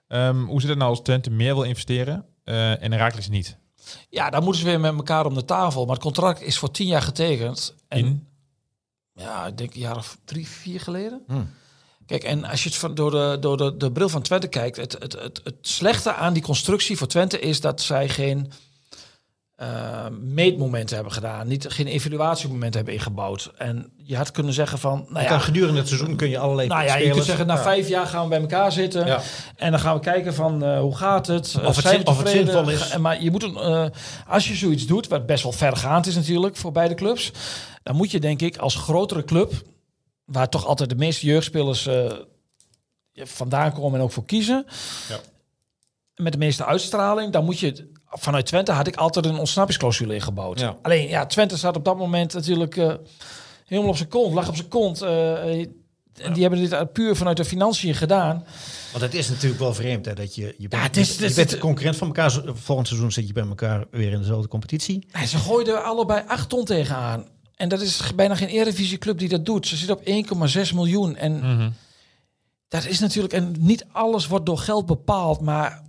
Ehm, 0.08 0.44
hoe 0.44 0.60
zit 0.60 0.70
het 0.70 0.78
nou 0.78 0.90
als 0.90 1.02
Twente 1.02 1.30
meer 1.30 1.54
wil 1.54 1.64
investeren 1.64 2.26
eh, 2.44 2.84
en 2.84 2.92
Herakles 2.92 3.30
niet? 3.30 3.58
Ja, 4.10 4.30
dan 4.30 4.44
moeten 4.44 4.62
ze 4.62 4.68
weer 4.68 4.80
met 4.80 4.94
elkaar 4.96 5.26
om 5.26 5.34
de 5.34 5.46
tafel. 5.46 5.86
Maar 5.86 5.96
het 5.96 6.04
contract 6.04 6.42
is 6.42 6.58
voor 6.58 6.72
tien 6.72 6.88
jaar 6.88 7.02
getekend. 7.02 7.76
En 7.88 7.98
In? 8.00 8.28
Ja, 9.16 9.48
ik 9.48 9.58
denk 9.58 9.74
een 9.74 9.80
jaar 9.80 9.98
of 9.98 10.18
drie, 10.26 10.48
vier 10.48 10.80
geleden. 10.80 11.24
Hmm. 11.28 11.50
Kijk, 12.06 12.24
en 12.24 12.44
als 12.44 12.64
je 12.64 12.70
het 12.70 12.78
van, 12.78 12.96
door, 12.96 13.12
de, 13.12 13.38
door 13.40 13.58
de, 13.58 13.78
de 13.78 13.92
bril 13.92 14.10
van 14.10 14.22
Twente 14.22 14.48
kijkt, 14.48 14.78
het, 14.78 14.96
het, 15.00 15.14
het, 15.14 15.42
het 15.44 15.56
slechte 15.62 16.14
aan 16.14 16.34
die 16.34 16.44
constructie 16.44 16.98
voor 16.98 17.08
Twente 17.08 17.40
is 17.40 17.62
dat 17.62 17.82
zij 17.82 18.10
geen 18.10 18.52
eh, 19.56 20.08
meetmomenten 20.22 20.96
hebben 20.96 21.14
gedaan, 21.14 21.48
niet, 21.48 21.66
geen 21.70 21.88
evaluatiemomenten 21.88 22.76
hebben 22.76 22.94
ingebouwd. 22.94 23.52
En 23.58 23.92
je 23.98 24.16
had 24.18 24.32
kunnen 24.32 24.54
zeggen 24.54 24.80
van, 24.80 25.06
nou 25.10 25.26
ja, 25.26 25.40
gedurende 25.40 25.80
het 25.80 25.88
seizoen 25.88 26.16
kun 26.16 26.30
je 26.30 26.38
allerlei 26.38 26.68
nou 26.68 26.84
ja, 26.86 26.96
je 26.96 27.10
kunt 27.12 27.26
zeggen, 27.26 27.48
na 27.48 27.54
Ja. 27.56 27.62
vijf 27.62 27.88
jaar 27.88 28.06
gaan 28.08 28.24
we 28.24 28.30
bij 28.30 28.40
elkaar 28.40 28.72
zitten. 28.72 29.06
Ja. 29.06 29.22
En 29.56 29.72
dan 29.72 29.80
gaan 29.80 29.96
we 29.96 30.02
kijken 30.02 30.34
van 30.34 30.64
eh, 30.64 30.80
hoe 30.80 30.96
gaat 30.96 31.28
het? 31.28 31.56
Eh, 31.60 31.66
Of 31.68 31.76
het 31.76 31.86
zijn 31.86 31.96
zin- 31.96 32.04
we 32.04 32.10
of 32.10 32.18
het 32.18 32.28
zinvol 32.30 32.70
is. 32.70 32.98
Maar 32.98 33.22
je 33.24 33.32
moet 33.32 33.44
een, 33.44 33.56
eh, 33.58 33.86
als 34.28 34.48
je 34.48 34.56
zoiets 34.56 34.86
doet, 34.86 35.08
wat 35.08 35.26
best 35.26 35.44
wel 35.44 35.52
vergaand 35.52 36.06
is 36.06 36.16
natuurlijk 36.16 36.56
voor 36.56 36.72
beide 36.72 36.94
clubs, 36.96 37.32
dan 37.84 37.96
moet 37.96 38.12
je 38.12 38.20
denk 38.20 38.42
ik 38.42 38.58
als 38.58 38.76
grotere 38.76 39.24
club, 39.24 39.54
waar 40.26 40.50
toch 40.50 40.66
altijd 40.66 40.90
de 40.90 40.96
meeste 40.96 41.26
jeugdspelers 41.26 41.88
eh, 41.88 42.12
vandaan 43.14 43.74
komen 43.74 44.00
en 44.00 44.06
ook 44.06 44.12
voor 44.12 44.26
kiezen, 44.26 44.66
Ja. 45.10 45.20
met 46.16 46.32
de 46.32 46.38
meeste 46.38 46.66
uitstraling, 46.66 47.32
dan 47.32 47.46
moet 47.46 47.60
je 47.60 47.92
vanuit 48.14 48.46
Twente 48.46 48.72
had 48.72 48.88
ik 48.88 48.96
altijd 48.96 49.26
een 49.26 49.38
ontsnappingsclausule 49.38 50.14
ingebouwd. 50.14 50.60
Ja. 50.60 50.76
Alleen 50.82 51.08
ja, 51.08 51.26
Twente 51.26 51.58
zat 51.58 51.76
op 51.76 51.86
dat 51.86 51.98
moment 51.98 52.34
natuurlijk 52.34 52.78
eh, 52.78 52.94
helemaal 53.66 53.90
op 53.92 53.98
zijn 53.98 54.10
kont, 54.10 54.34
lag 54.34 54.48
op 54.48 54.56
zijn 54.56 54.68
kont. 54.68 55.02
eh, 55.02 55.60
eh, 55.62 55.68
en 56.22 56.34
die 56.34 56.42
hebben 56.42 56.70
dit 56.70 56.94
puur 56.94 57.16
vanuit 57.16 57.38
de 57.38 57.46
financiën 57.46 57.96
gedaan. 57.96 58.46
Want 58.92 59.04
het 59.04 59.14
is 59.14 59.30
natuurlijk 59.30 59.62
wel 59.62 59.74
vreemd 59.74 60.06
hè, 60.06 60.14
dat 60.14 60.36
je... 60.36 60.42
Je 60.58 60.68
bent, 60.68 60.74
Ja, 60.74 60.80
het 60.88 60.98
is- 60.98 61.18
je, 61.18 61.26
het 61.26 61.36
bent 61.36 61.58
concurrent 61.58 61.96
van 61.98 62.08
elkaar. 62.08 62.32
Volgend 62.54 62.88
seizoen 62.88 63.12
zit 63.12 63.28
je 63.28 63.34
bij 63.34 63.48
elkaar 63.48 63.86
weer 63.92 64.12
in 64.12 64.20
dezelfde 64.20 64.48
competitie. 64.48 65.08
Nee, 65.14 65.26
ze 65.28 65.38
gooiden 65.38 65.84
allebei 65.84 66.24
8 66.28 66.50
ton 66.50 66.66
tegenaan. 66.66 67.28
En 67.56 67.70
dat 67.70 67.82
is 67.82 68.02
bijna 68.16 68.36
geen 68.36 68.48
Eredivisieclub 68.48 69.18
die 69.18 69.30
dat 69.30 69.46
doet. 69.46 69.68
Ze 69.68 69.76
zitten 69.76 69.96
op 69.98 70.04
1,6 70.06 70.74
miljoen. 70.74 71.16
En 71.16 71.38
Mhm. 71.38 71.70
dat 72.68 72.86
is 72.86 73.00
natuurlijk... 73.00 73.34
En 73.34 73.56
niet 73.60 73.86
alles 73.92 74.28
wordt 74.28 74.46
door 74.46 74.58
geld 74.58 74.86
bepaald, 74.86 75.42
maar... 75.42 75.82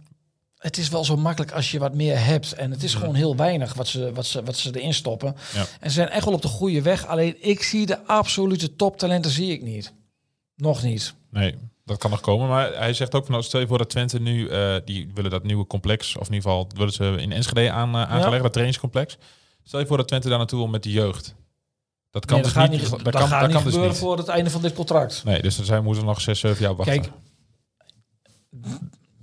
Het 0.64 0.79
is 0.79 0.88
wel 0.88 1.05
zo 1.05 1.16
makkelijk 1.16 1.53
als 1.53 1.70
je 1.70 1.79
wat 1.79 1.94
meer 1.94 2.24
hebt. 2.24 2.53
En 2.53 2.70
het 2.70 2.83
is 2.83 2.94
gewoon 2.94 3.14
heel 3.14 3.37
weinig 3.37 3.74
wat 3.74 3.88
ze, 3.88 4.12
wat 4.12 4.27
ze, 4.27 4.42
wat 4.42 4.57
ze 4.57 4.81
erin 4.81 4.94
stoppen. 4.94 5.37
Ja. 5.55 5.66
En 5.81 5.90
ze 5.90 5.94
zijn 5.94 6.09
echt 6.09 6.24
wel 6.24 6.35
op 6.35 6.42
de 6.42 6.48
goede 6.48 6.83
weg. 6.83 7.07
Alleen 7.07 7.37
ik 7.40 7.62
zie 7.62 7.87
de 7.87 8.07
absolute 8.07 8.77
toptalenten 8.77 9.31
zie 9.31 9.53
ik 9.53 9.62
niet. 9.62 9.92
Nog 10.57 10.83
niet. 10.83 11.14
Nee, 11.31 11.55
dat 11.85 11.98
kan 11.98 12.11
nog 12.11 12.20
komen. 12.20 12.48
Maar 12.48 12.74
hij 12.77 12.94
zegt 12.94 13.14
ook 13.14 13.22
van, 13.24 13.33
nou, 13.33 13.44
stel 13.44 13.61
je 13.61 13.66
voor 13.66 13.79
dat 13.79 13.90
Twente 13.90 14.20
nu, 14.20 14.48
eh, 14.48 14.77
die 14.85 15.11
willen 15.14 15.31
dat 15.31 15.42
nieuwe 15.44 15.66
complex, 15.66 16.16
of 16.16 16.27
in 16.29 16.35
ieder 16.35 16.50
geval 16.50 16.68
willen 16.77 16.92
ze 16.92 17.05
in 17.05 17.33
Enschede 17.33 17.70
aan, 17.70 17.94
eh, 17.94 18.11
aangelegd, 18.11 18.42
dat 18.42 18.53
trainingscomplex. 18.53 19.18
Stel 19.62 19.81
je 19.81 19.87
voor 19.87 19.96
dat 19.96 20.09
Twente 20.09 20.29
daar 20.29 20.38
naartoe 20.38 20.59
wil 20.59 20.68
met 20.68 20.83
de 20.83 20.90
jeugd. 20.90 21.35
Dat 22.11 22.24
kan 22.27 22.35
Nee, 22.35 22.44
dus 22.44 22.55
dat 22.55 22.70
niet. 22.70 22.90
dat 22.90 23.05
dat 23.05 23.12
kan, 23.12 23.29
gaat 23.29 23.31
dat 23.31 23.40
niet 23.40 23.53
kan 23.53 23.64
dus 23.64 23.72
gebeuren 23.72 23.88
niet. 23.90 23.98
voor 23.98 24.16
het 24.16 24.29
einde 24.29 24.50
van 24.50 24.62
dit 24.62 24.72
contract. 24.74 25.24
Nee, 25.24 25.42
dus 25.42 25.62
zij 25.62 25.81
moeten 25.81 26.05
nog 26.05 26.20
zes, 26.20 26.40
zeven 26.40 26.62
jaar 26.62 26.74
wachten. 26.77 27.00
Kijk, 27.00 27.12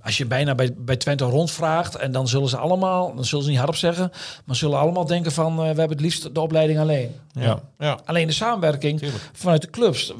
als 0.03 0.17
je 0.17 0.25
bijna 0.25 0.55
bij, 0.55 0.73
bij 0.77 0.97
Twente 0.97 1.23
rondvraagt 1.23 1.95
en 1.95 2.11
dan 2.11 2.27
zullen 2.27 2.49
ze 2.49 2.57
allemaal, 2.57 3.15
dan 3.15 3.25
zullen 3.25 3.43
ze 3.43 3.49
niet 3.49 3.57
hardop 3.59 3.77
zeggen, 3.77 4.11
maar 4.45 4.55
zullen 4.55 4.79
allemaal 4.79 5.05
denken 5.05 5.31
van 5.31 5.51
eh, 5.51 5.57
we 5.59 5.63
hebben 5.65 5.89
het 5.89 6.01
liefst 6.01 6.33
de 6.35 6.41
opleiding 6.41 6.79
alleen. 6.79 7.15
ja. 7.33 7.59
Ja. 7.79 7.99
Alleen 8.05 8.27
de 8.27 8.33
samenwerking 8.33 9.03
vanuit 9.33 9.61
de 9.61 9.69
clubs, 9.69 10.13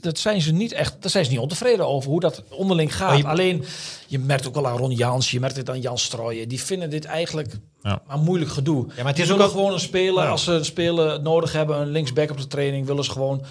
dat 0.00 0.18
zijn 0.18 0.40
ze 0.40 0.52
niet 0.52 0.72
echt, 0.72 0.96
daar 1.00 1.10
zijn 1.10 1.24
ze 1.24 1.30
niet 1.30 1.40
ontevreden 1.40 1.86
over 1.88 2.10
hoe 2.10 2.20
dat 2.20 2.42
onderling 2.50 2.96
gaat. 2.96 3.16
Je- 3.18 3.26
Alleen 3.26 3.64
je 4.06 4.18
merkt 4.18 4.46
ook 4.48 4.54
wel 4.54 4.66
aan 4.68 4.76
Ron 4.76 4.90
Jans, 4.92 5.30
je 5.30 5.40
merkt 5.40 5.56
het 5.56 5.70
aan 5.70 5.80
Jan 5.80 5.98
Strooien, 5.98 6.48
die 6.48 6.60
vinden 6.62 6.90
dit 6.90 7.04
eigenlijk 7.04 7.54
Ja. 7.82 8.02
maar 8.06 8.18
moeilijk 8.18 8.50
gedoe. 8.50 8.84
Ja, 8.88 8.94
maar 8.96 9.06
het 9.06 9.16
Die 9.16 9.24
is 9.24 9.30
ook 9.32 9.40
al- 9.40 9.48
gewoon 9.48 9.72
een 9.72 9.80
speler, 9.80 10.22
Ja. 10.24 10.30
als 10.30 10.44
ze 10.44 10.52
een 10.52 10.64
speler 10.64 11.22
nodig 11.22 11.52
hebben, 11.52 11.80
een 11.80 11.90
linksback 11.90 12.30
op 12.30 12.36
de 12.38 12.46
training, 12.46 12.86
willen 12.86 13.04
ze 13.04 13.10
gewoon 13.10 13.42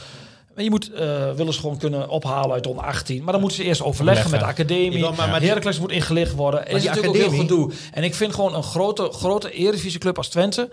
maar 0.60 0.68
je 0.68 0.74
moet, 0.74 0.94
eh 0.94 1.34
willen 1.34 1.54
ze 1.54 1.60
gewoon 1.60 1.78
kunnen 1.78 2.10
ophalen 2.10 2.52
uit 2.52 2.68
onder 2.68 2.84
18. 2.86 3.24
Maar 3.24 3.32
dan 3.32 3.42
moeten 3.42 3.58
ze 3.60 3.64
eerst 3.66 3.82
overleggen 3.82 4.32
met 4.32 4.40
de 4.40 4.46
academie. 4.46 5.00
Maar- 5.00 5.16
maar 5.30 5.40
die- 5.40 5.48
Heracles 5.50 5.80
moet 5.80 5.92
ingelicht 5.92 6.36
worden. 6.36 6.60
Is 6.68 6.82
die 6.82 6.90
natuurlijk 6.90 7.08
ook 7.08 7.14
heel 7.16 7.24
academie- 7.26 7.48
gedoe. 7.50 7.72
En 7.94 8.04
ik 8.04 8.16
vind 8.16 8.34
gewoon 8.34 8.56
een 8.56 8.64
grote, 8.64 9.10
grote 9.12 9.52
Eredivisieclub 9.52 10.18
als 10.18 10.28
Twente... 10.30 10.70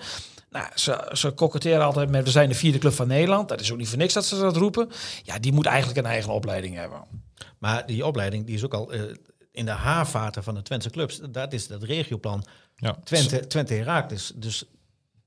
Nou, 0.51 0.67
ze, 0.75 1.11
ze 1.13 1.31
koketteren 1.31 1.85
altijd 1.85 2.11
met 2.11 2.25
we 2.25 2.31
zijn 2.31 2.49
de 2.49 2.55
vierde 2.55 2.79
club 2.79 2.93
van 2.93 3.07
Nederland. 3.09 3.49
Dat 3.49 3.61
is 3.61 3.73
ook 3.73 3.79
niet 3.79 3.89
voor 3.89 3.99
niks 3.99 4.13
dat 4.13 4.25
ze 4.25 4.39
dat 4.39 4.57
roepen. 4.57 4.91
Ja, 5.23 5.39
die 5.39 5.53
moet 5.53 5.67
eigenlijk 5.67 5.99
een 5.99 6.07
eigen 6.07 6.33
opleiding 6.33 6.75
hebben. 6.77 6.99
Maar 7.59 7.87
die 7.87 8.07
opleiding 8.07 8.47
die 8.47 8.55
is 8.55 8.65
ook 8.65 8.75
al 8.75 8.93
eh, 8.93 9.01
in 9.53 9.65
de 9.65 9.71
haarvaten 9.71 10.43
van 10.43 10.55
de 10.55 10.63
Twentse 10.63 10.91
clubs. 10.91 11.21
Dat 11.31 11.53
is 11.53 11.67
dat 11.69 11.83
regioplan 11.83 12.45
Ja. 12.77 12.97
Twente, 13.05 13.47
Twente 13.47 13.75
Herakles. 13.75 14.33
Dus 14.35 14.65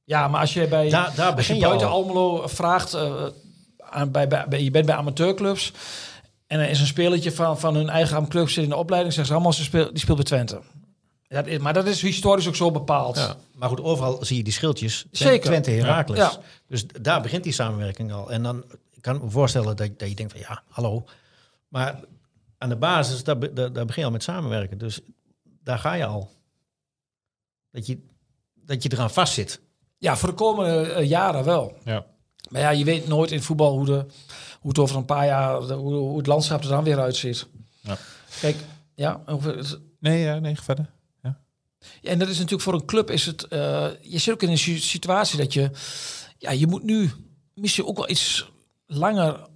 Ja, 0.03 0.27
maar 0.27 0.41
als 0.41 0.53
je 0.53 0.67
bij 0.67 0.89
Daar- 0.89 1.13
daar 1.15 1.35
als 1.35 1.47
je 1.47 1.57
buiten 1.57 1.87
al. 1.87 1.93
Almelo 1.93 2.47
vraagt, 2.47 2.93
eh, 2.93 3.23
bij, 4.11 4.27
bij, 4.27 4.45
bij- 4.47 4.63
je 4.63 4.71
bent 4.71 4.85
bij 4.85 4.95
amateurclubs 4.95 5.71
en 6.47 6.59
er 6.59 6.69
is 6.69 6.79
een 6.79 6.87
spelertje 6.87 7.31
van, 7.31 7.59
van 7.59 7.75
hun 7.75 7.89
eigen 7.89 8.27
club 8.27 8.49
zit 8.49 8.63
in 8.63 8.69
de 8.69 8.75
opleiding, 8.75 9.13
zeggen 9.13 9.27
ze 9.33 9.33
allemaal 9.39 9.57
ze 9.57 9.63
speel, 9.63 9.89
die 9.89 9.99
speelt 9.99 10.17
bij 10.17 10.25
Twente. 10.25 10.61
Dat 11.27 11.47
is, 11.47 11.57
maar 11.57 11.73
dat 11.73 11.85
is 11.85 12.01
historisch 12.01 12.47
ook 12.47 12.55
zo 12.55 12.71
bepaald. 12.71 13.17
Ja, 13.17 13.35
maar 13.53 13.69
goed, 13.69 13.81
overal 13.81 14.25
zie 14.25 14.37
je 14.37 14.43
die 14.43 14.53
schildjes. 14.53 14.97
Twente- 14.99 15.17
Zeker. 15.17 15.45
Twente 15.49 15.71
Herakles. 15.71 16.17
Ja. 16.17 16.31
Dus 16.67 16.87
daar 16.87 17.21
begint 17.21 17.43
die 17.43 17.53
samenwerking 17.53 18.11
al. 18.13 18.31
En 18.31 18.43
dan 18.43 18.63
ik 18.91 19.01
kan 19.01 19.15
ik 19.15 19.21
me 19.21 19.29
voorstellen 19.29 19.75
dat, 19.75 19.99
dat 19.99 20.09
je 20.09 20.15
denkt 20.15 20.31
van 20.31 20.41
ja, 20.41 20.63
hallo. 20.69 21.03
Maar 21.67 21.99
aan 22.57 22.69
de 22.69 22.75
basis, 22.75 23.23
daar, 23.23 23.39
daar, 23.39 23.73
daar 23.73 23.85
begin 23.85 24.01
je 24.01 24.05
al 24.05 24.11
met 24.11 24.23
samenwerken. 24.23 24.77
Dus 24.77 24.99
daar 25.63 25.79
ga 25.79 25.93
je 25.93 26.05
al. 26.05 26.29
Dat 27.71 27.85
je, 27.85 27.97
dat 28.53 28.83
je 28.83 28.89
eraan 28.93 29.11
vastzit. 29.11 29.61
Ja, 29.97 30.17
voor 30.17 30.29
de 30.29 30.35
komende 30.35 30.91
eh, 30.91 31.07
jaren 31.09 31.43
wel. 31.43 31.77
Ja. 31.83 32.05
Maar 32.49 32.61
ja, 32.61 32.69
je 32.69 32.83
weet 32.83 33.07
nooit 33.07 33.31
in 33.31 33.41
voetbal 33.41 33.71
hoe, 33.77 33.85
de, 33.85 34.05
hoe 34.59 34.69
het 34.69 34.79
over 34.79 34.95
een 34.95 35.05
paar 35.05 35.25
jaar, 35.25 35.67
de- 35.67 35.73
hoe, 35.73 35.93
hoe 35.93 36.17
het 36.17 36.27
landschap 36.27 36.61
er 36.63 36.69
dan 36.69 36.83
weer 36.83 36.99
uitziet. 36.99 37.47
Ja. 37.81 37.97
Kijk, 38.41 38.57
ja, 38.95 39.21
Nee, 39.99 40.19
ja, 40.21 40.39
nee, 40.39 40.59
verder. 40.59 40.89
Ja, 42.01 42.11
en 42.11 42.19
dat 42.19 42.27
is 42.27 42.35
natuurlijk 42.35 42.61
voor 42.63 42.73
een 42.73 42.85
club 42.85 43.09
is 43.11 43.25
het. 43.25 43.43
eh, 43.47 43.87
je 44.01 44.17
zit 44.17 44.33
ook 44.33 44.43
in 44.43 44.49
een 44.49 44.57
si- 44.57 44.79
situatie 44.79 45.37
dat 45.37 45.53
je. 45.53 45.71
Ja, 46.37 46.51
je 46.51 46.67
moet 46.67 46.83
nu 46.83 47.11
misschien 47.53 47.85
ook 47.85 47.97
wel 47.97 48.09
iets 48.09 48.51
langer 48.85 49.47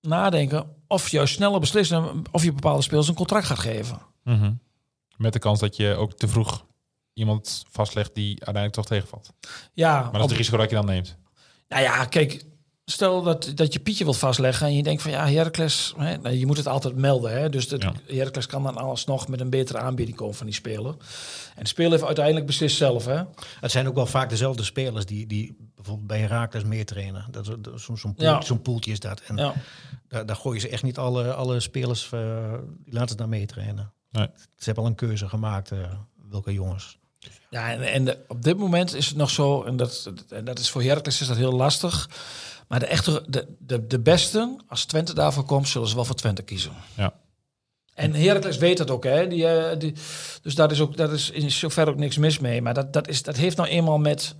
nadenken. 0.00 0.66
Of 0.86 1.08
juist 1.08 1.34
sneller 1.34 1.60
beslissen 1.60 2.22
of 2.30 2.44
je 2.44 2.52
bepaalde 2.52 2.82
spelers 2.82 3.08
een 3.08 3.14
contract 3.14 3.46
gaat 3.46 3.58
geven. 3.58 3.98
Mhm. 4.24 4.52
Met 5.16 5.32
de 5.32 5.38
kans 5.38 5.60
dat 5.60 5.76
je 5.76 5.94
ook 5.94 6.12
te 6.12 6.28
vroeg 6.28 6.64
iemand 7.12 7.64
vastlegt 7.70 8.14
die 8.14 8.28
uiteindelijk 8.30 8.74
toch 8.74 8.86
tegenvalt. 8.86 9.32
Ja, 9.72 9.92
Maar 9.94 10.02
dat 10.04 10.14
is 10.14 10.20
op- 10.22 10.28
het 10.28 10.38
risico 10.38 10.56
dat 10.56 10.70
je 10.70 10.76
dan 10.76 10.86
neemt. 10.86 11.16
Nou 11.72 11.82
ja, 11.82 12.04
kijk. 12.04 12.44
Stel 12.84 13.22
dat, 13.22 13.52
dat 13.54 13.72
je 13.72 13.78
Pietje 13.80 14.04
wilt 14.04 14.16
vastleggen 14.18 14.66
en 14.66 14.74
je 14.76 14.82
denkt 14.82 15.02
van 15.02 15.10
ja, 15.10 15.28
Heracles, 15.28 15.94
hè, 15.96 16.16
nou, 16.16 16.34
je 16.34 16.46
moet 16.46 16.56
het 16.56 16.66
altijd 16.66 16.96
melden. 16.96 17.32
Hè, 17.32 17.48
dus 17.48 17.68
dat, 17.68 17.82
Ja. 17.82 17.92
Heracles 18.06 18.46
kan 18.46 18.62
dan 18.62 18.76
alsnog 18.76 19.28
met 19.28 19.40
een 19.40 19.50
betere 19.50 19.78
aanbieding 19.78 20.16
komen 20.16 20.34
van 20.34 20.46
die 20.46 20.54
speler. 20.54 20.94
En 21.54 21.62
de 21.62 21.68
speler 21.68 21.90
heeft 21.90 22.04
uiteindelijk 22.04 22.46
beslist 22.46 22.76
zelf. 22.76 23.04
Hè. 23.04 23.22
Het 23.60 23.70
zijn 23.70 23.88
ook 23.88 23.94
wel 23.94 24.06
vaak 24.06 24.28
dezelfde 24.30 24.62
spelers 24.64 25.06
die, 25.06 25.26
die 25.26 25.56
bijvoorbeeld 25.74 26.06
bij 26.06 26.18
Herakles 26.20 26.64
meer 26.64 26.84
trainen. 26.86 27.26
Dat, 27.30 27.48
is- 27.48 27.54
dat, 27.60 27.80
zo'n 27.80 27.96
zo'n 27.96 28.14
poel- 28.14 28.26
Ja. 28.26 28.40
zo'n 28.40 28.62
poeltje 28.62 28.92
is 28.92 29.00
dat. 29.00 29.20
En 29.26 29.36
Ja. 29.36 29.54
daar, 30.08 30.26
daar 30.26 30.36
gooien 30.36 30.60
ze 30.60 30.68
echt 30.68 30.82
niet 30.82 30.98
alle, 30.98 31.34
alle 31.34 31.60
spelers, 31.60 32.12
eh, 32.12 32.52
die 32.84 32.92
laten 32.94 33.08
ze 33.08 33.16
daar 33.16 33.28
mee 33.28 33.46
trainen. 33.46 33.92
Nee. 34.10 34.26
Ze 34.36 34.64
hebben 34.64 34.84
al 34.84 34.90
een 34.90 34.96
keuze 34.96 35.28
gemaakt, 35.28 35.70
eh, 35.70 35.78
welke 36.30 36.52
jongens. 36.52 36.98
Ja, 37.50 37.70
en, 37.72 37.82
en 37.92 38.04
de- 38.04 38.18
op 38.28 38.42
dit 38.42 38.56
moment 38.58 38.94
is 38.94 39.06
het 39.08 39.16
nog 39.16 39.30
zo, 39.30 39.62
en 39.62 39.76
dat, 39.76 40.10
en 40.30 40.44
dat 40.44 40.58
is 40.58 40.70
voor 40.70 40.82
Heracles 40.82 41.20
is 41.20 41.26
dat 41.26 41.36
heel 41.36 41.52
lastig. 41.52 42.08
Maar 42.68 42.78
de 42.80 42.86
echte, 42.86 43.24
de, 43.26 43.46
de, 43.58 43.86
de 43.86 43.98
beste, 44.00 44.56
als 44.68 44.84
Twente 44.84 45.14
daarvoor 45.14 45.44
komt, 45.44 45.68
zullen 45.68 45.88
ze 45.88 45.94
wel 45.94 46.04
voor 46.04 46.14
Twente 46.14 46.42
kiezen. 46.42 46.72
Ja. 46.96 47.12
En 47.94 48.14
Heracles 48.14 48.56
weet 48.56 48.76
dat 48.78 48.90
ook, 48.90 49.04
hè? 49.04 49.28
Die, 49.28 49.46
eh, 49.46 49.78
die, 49.78 49.94
dus 50.42 50.54
daar 50.54 50.70
is 50.70 50.80
ook, 50.80 50.96
daar 50.96 51.12
is 51.12 51.30
in 51.30 51.50
zover 51.50 51.88
ook 51.88 51.96
niks 51.96 52.16
mis 52.18 52.38
mee. 52.38 52.62
Maar 52.62 52.74
dat, 52.74 52.92
dat, 52.92 53.08
is, 53.08 53.22
dat 53.22 53.36
heeft 53.36 53.56
nou 53.56 53.68
eenmaal 53.68 53.98
met 53.98 54.34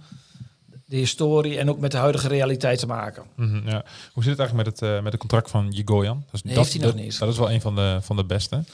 de 0.87 0.97
historie 0.97 1.59
en 1.59 1.71
ook 1.71 1.79
met 1.79 1.91
de 1.91 1.97
huidige 1.97 2.29
realiteit 2.29 2.79
te 2.79 2.87
maken. 2.87 3.23
Mhm, 3.37 3.69
ja. 3.69 3.85
Hoe 4.13 4.23
zit 4.23 4.33
het 4.39 4.41
eigenlijk 4.41 4.55
met 4.55 4.67
het, 4.67 4.83
eh, 4.91 4.95
met 5.03 5.13
het 5.13 5.21
contract 5.21 5.51
van 5.51 5.71
Jigoyan? 5.71 6.25
Dat 6.25 6.35
is, 6.35 6.43
Nee, 6.43 6.55
dat, 6.55 6.63
heeft 6.65 6.77
hij 6.77 6.87
nog 6.87 6.95
dat- 6.95 7.05
niet. 7.05 7.19
Dat 7.19 7.29
is 7.29 7.39
wel 7.39 7.51
een 7.51 7.61
van 7.61 7.75
de, 7.75 7.99
van 8.03 8.17
de 8.17 8.25
beste. 8.25 8.65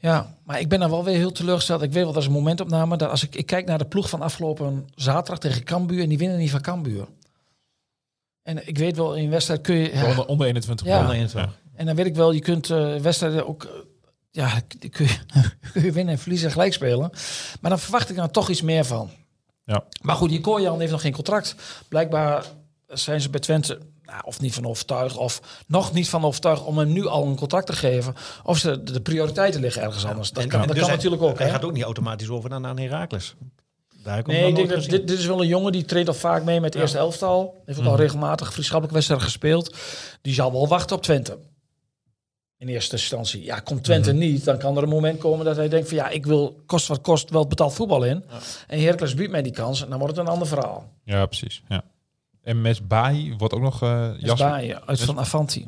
Ja, 0.00 0.34
maar 0.44 0.60
ik 0.60 0.68
ben 0.68 0.80
dan 0.80 0.90
wel 0.90 1.04
weer 1.04 1.16
heel 1.16 1.32
teleurgesteld. 1.32 1.82
Ik 1.82 1.92
weet 1.92 2.04
wel, 2.04 2.12
dat 2.12 2.22
is 2.22 2.28
een 2.28 2.34
momentopname. 2.34 2.96
Dat 2.96 3.10
als 3.10 3.22
ik, 3.22 3.34
ik 3.34 3.46
kijk 3.46 3.66
naar 3.66 3.78
de 3.78 3.84
ploeg 3.84 4.08
van 4.08 4.22
afgelopen 4.22 4.88
zaterdag 4.94 5.38
tegen 5.38 5.64
Cambuur... 5.64 6.02
en 6.02 6.08
die 6.08 6.18
winnen 6.18 6.38
niet 6.38 6.50
van 6.50 6.60
Cambuur. 6.60 7.06
En 8.42 8.68
ik 8.68 8.78
weet 8.78 8.96
wel, 8.96 9.14
in 9.14 9.30
wedstrijd 9.30 9.60
kun 9.60 9.74
je... 9.74 9.92
ja, 9.94 10.06
Onder, 10.08 10.26
onder 10.26 10.46
21 10.46 10.86
Ja. 10.86 10.92
goals. 10.92 11.04
Onder 11.10 11.16
21. 11.22 11.60
En 11.74 11.86
dan 11.86 11.94
weet 11.94 12.06
ik 12.06 12.14
wel, 12.14 12.32
je 12.32 12.40
kunt 12.40 12.70
eh, 12.70 12.96
wedstrijden 12.96 13.48
ook... 13.48 13.86
ja, 14.30 14.60
kun 14.90 15.06
je, 15.06 15.18
kun 15.72 15.82
je 15.82 15.92
winnen 15.92 16.14
en 16.14 16.20
verliezen 16.20 16.46
en 16.46 16.52
gelijk 16.52 16.72
spelen. 16.72 17.10
Maar 17.60 17.70
dan 17.70 17.78
verwacht 17.78 18.10
ik 18.10 18.16
dan 18.16 18.30
toch 18.30 18.48
iets 18.48 18.62
meer 18.62 18.84
van. 18.84 19.10
Ja. 19.64 19.84
Maar 20.02 20.16
goed, 20.16 20.28
die 20.28 20.40
Koorjan 20.40 20.80
heeft 20.80 20.92
nog 20.92 21.00
geen 21.00 21.12
contract. 21.12 21.54
Blijkbaar 21.88 22.44
zijn 22.86 23.20
ze 23.20 23.30
bij 23.30 23.40
Twente 23.40 23.78
nou, 24.10 24.22
of 24.24 24.40
niet 24.40 24.54
van 24.54 24.66
overtuigd... 24.66 25.16
of 25.16 25.40
nog 25.66 25.92
niet 25.92 26.08
van 26.08 26.24
overtuigd 26.24 26.64
om 26.64 26.78
hem 26.78 26.92
nu 26.92 27.06
al 27.06 27.26
een 27.26 27.36
contract 27.36 27.66
te 27.66 27.72
geven. 27.72 28.14
Of 28.44 28.58
ze, 28.58 28.82
de 28.82 29.00
prioriteiten 29.00 29.60
liggen 29.60 29.82
ergens 29.82 30.04
anders. 30.06 30.30
Dat 30.32 30.42
En- 30.42 30.48
kan, 30.48 30.60
en 30.60 30.66
dat 30.66 30.74
dus 30.76 30.84
kan 30.84 30.94
hij- 30.94 31.02
natuurlijk 31.04 31.30
ook. 31.32 31.38
Hij 31.38 31.46
hè? 31.46 31.52
gaat 31.52 31.64
ook 31.64 31.72
niet 31.72 31.82
automatisch 31.82 32.28
over 32.28 32.50
naar, 32.50 32.60
naar 32.60 32.76
Herakles. 32.76 33.34
Daar 34.02 34.22
Nee, 34.26 34.48
ik 34.48 34.56
denk 34.56 34.68
dat 34.68 34.84
dit, 34.84 35.08
dit 35.08 35.18
is 35.18 35.26
wel 35.26 35.40
een 35.40 35.46
jongen 35.48 35.72
die 35.72 35.84
treedt 35.84 36.08
al 36.08 36.14
vaak 36.14 36.44
mee 36.44 36.60
met 36.60 36.72
het 36.72 36.82
eerste 36.82 36.98
elftal. 36.98 37.62
Heeft 37.64 37.78
ook 37.78 37.86
al 37.86 37.96
regelmatig 37.96 38.50
vriendschappelijke 38.52 38.94
wedstrijden 38.94 39.26
gespeeld. 39.26 39.76
Die 40.22 40.34
zal 40.34 40.52
wel 40.52 40.68
wachten 40.68 40.96
op 40.96 41.02
Twente. 41.02 41.38
In 42.58 42.68
eerste 42.68 42.96
instantie. 42.96 43.44
Ja, 43.44 43.58
komt 43.60 43.84
Twente 43.84 44.12
niet, 44.12 44.44
dan 44.44 44.58
kan 44.58 44.76
er 44.76 44.82
een 44.82 44.88
moment 44.88 45.18
komen 45.18 45.44
dat 45.44 45.56
hij 45.56 45.68
denkt 45.68 45.88
van 45.88 45.96
ja, 45.96 46.08
ik 46.08 46.26
wil 46.26 46.62
kost 46.66 46.86
wat 46.86 47.00
kost 47.00 47.30
wel 47.30 47.46
betaald 47.46 47.74
voetbal 47.74 48.04
in. 48.04 48.24
En 48.66 48.80
Heracles 48.80 49.14
biedt 49.14 49.30
mij 49.30 49.42
die 49.42 49.52
kans 49.52 49.82
en 49.82 49.90
dan 49.90 49.98
wordt 49.98 50.16
het 50.16 50.26
een 50.26 50.32
ander 50.32 50.48
verhaal. 50.48 50.92
Ja, 51.04 51.26
precies. 51.26 51.62
Ja. 51.68 51.84
En 52.42 52.60
Mesbahi 52.60 53.34
wordt 53.38 53.54
ook 53.54 53.60
nog... 53.60 53.80
Jasper, 54.18 54.50
Bij, 54.50 54.80
uit 54.86 55.00
van 55.00 55.18
Avanti. 55.18 55.66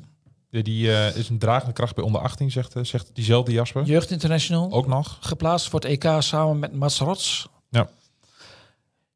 die, 0.51 0.63
die 0.63 0.93
eh, 0.97 1.17
is 1.17 1.29
een 1.29 1.39
dragende 1.39 1.73
kracht 1.73 1.95
bij 1.95 2.05
onder 2.05 2.21
18, 2.21 2.51
zegt, 2.51 2.77
eh, 2.77 2.85
zegt 2.85 3.11
diezelfde 3.13 3.53
Jasper. 3.53 3.85
Jeugd 3.85 4.11
International. 4.11 4.73
Ook 4.73 4.87
nog. 4.87 5.19
geplaatst 5.21 5.69
voor 5.69 5.81
het 5.81 5.89
EK 6.05 6.13
samen 6.19 6.59
met 6.59 6.73
Mats 6.75 6.99
Rots. 6.99 7.49
Ja. 7.71 7.89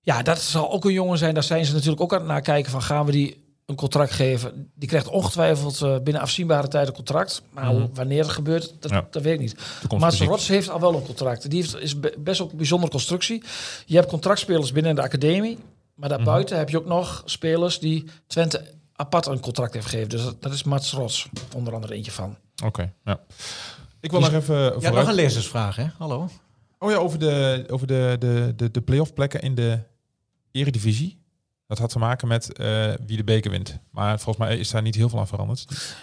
Ja, 0.00 0.22
dat 0.22 0.40
zal 0.40 0.72
ook 0.72 0.84
een 0.84 0.92
jongen 0.92 1.18
zijn. 1.18 1.34
Daar 1.34 1.42
zijn 1.42 1.64
ze 1.64 1.72
natuurlijk 1.72 2.00
ook 2.00 2.12
aan 2.12 2.18
het 2.18 2.28
nakijken 2.28 2.70
van 2.70 2.82
gaan 2.82 3.06
we 3.06 3.12
die 3.12 3.44
een 3.66 3.74
contract 3.74 4.12
geven. 4.12 4.70
Die 4.74 4.88
krijgt 4.88 5.08
ongetwijfeld 5.08 6.04
binnen 6.04 6.22
afzienbare 6.22 6.68
tijd 6.68 6.88
een 6.88 6.94
contract. 6.94 7.42
Maar 7.50 7.66
hoe- 7.66 7.88
wanneer 7.94 8.22
het 8.22 8.30
gebeurt, 8.32 8.72
dat, 8.80 8.90
Ja. 8.90 9.06
dat 9.10 9.22
weet 9.22 9.34
ik 9.34 9.40
niet. 9.40 9.54
Mats 9.98 10.20
Rots 10.20 10.48
heeft 10.48 10.68
al 10.70 10.80
wel 10.80 10.94
een 10.94 11.02
contract. 11.04 11.50
Die 11.50 11.60
heeft, 11.60 11.76
is 11.78 12.00
be- 12.00 12.14
best 12.18 12.40
ook 12.40 12.50
een 12.50 12.56
bijzondere 12.56 12.90
constructie. 12.92 13.42
Je 13.86 13.96
hebt 13.96 14.08
contractspelers 14.08 14.72
binnen 14.72 14.94
de 14.94 15.02
academie. 15.02 15.58
Maar 15.96 16.08
daarbuiten 16.08 16.58
heb 16.58 16.68
je 16.68 16.78
ook 16.78 16.86
nog 16.86 17.22
spelers 17.24 17.78
die 17.78 18.04
Twente 18.26 18.74
apart 18.92 19.26
een 19.26 19.40
contract 19.40 19.74
heeft 19.74 19.86
gegeven. 19.86 20.08
Dus 20.08 20.22
dat, 20.24 20.42
dat 20.42 20.52
is 20.52 20.62
Mats 20.62 20.92
Rots 20.92 21.28
onder 21.54 21.74
andere 21.74 21.94
eentje 21.94 22.10
van. 22.10 22.36
Oké, 22.64 22.92
ja. 23.04 23.20
Ik 24.00 24.10
wil 24.10 24.20
nog 24.20 24.32
even 24.32 24.54
Ja, 24.56 24.70
vooruit... 24.72 24.94
nog 24.94 25.08
een 25.08 25.14
lezersvraag, 25.14 25.76
hè? 25.76 25.86
Hallo. 25.98 26.28
Oh 26.78 26.90
ja, 26.90 26.96
over 26.96 27.18
de, 27.18 27.64
over 27.70 27.86
de, 27.86 28.16
de, 28.18 28.52
de, 28.56 28.70
de 28.70 28.80
play-off 28.82 29.14
plekken 29.14 29.40
in 29.40 29.54
de 29.54 29.78
eredivisie. 30.52 31.18
Dat 31.66 31.78
had 31.78 31.90
te 31.90 31.98
maken 31.98 32.28
met 32.28 32.52
eh, 32.52 32.92
wie 33.06 33.16
de 33.16 33.24
beker 33.24 33.50
wint. 33.50 33.78
Maar 33.90 34.20
volgens 34.20 34.46
mij 34.46 34.58
is 34.58 34.70
daar 34.70 34.82
niet 34.82 34.94
heel 34.94 35.08
veel 35.08 35.18
aan 35.18 35.26
veranderd. 35.26 35.94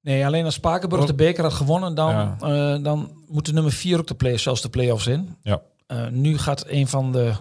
Nee, 0.00 0.26
alleen 0.26 0.44
als 0.44 0.54
Spakenburg 0.54 1.04
de 1.04 1.14
beker 1.14 1.42
had 1.42 1.52
gewonnen, 1.52 1.94
dan, 1.94 2.10
Ja. 2.10 2.36
eh, 2.40 2.82
dan 2.82 3.24
moet 3.28 3.46
de 3.46 3.52
nummer 3.52 3.72
4 3.72 3.98
ook 3.98 4.06
de 4.06 4.14
play, 4.14 4.36
zelfs 4.38 4.62
de 4.62 4.68
play-offs 4.68 5.06
in. 5.06 5.36
Ja. 5.42 5.62
Eh, 5.86 6.06
nu 6.08 6.38
gaat 6.38 6.64
een 6.68 6.86
van 6.88 7.12
de 7.12 7.32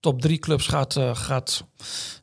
top 0.00 0.20
drie 0.20 0.38
clubs 0.38 0.66
gaat, 0.66 0.96
eh, 0.96 1.16
gaat 1.16 1.64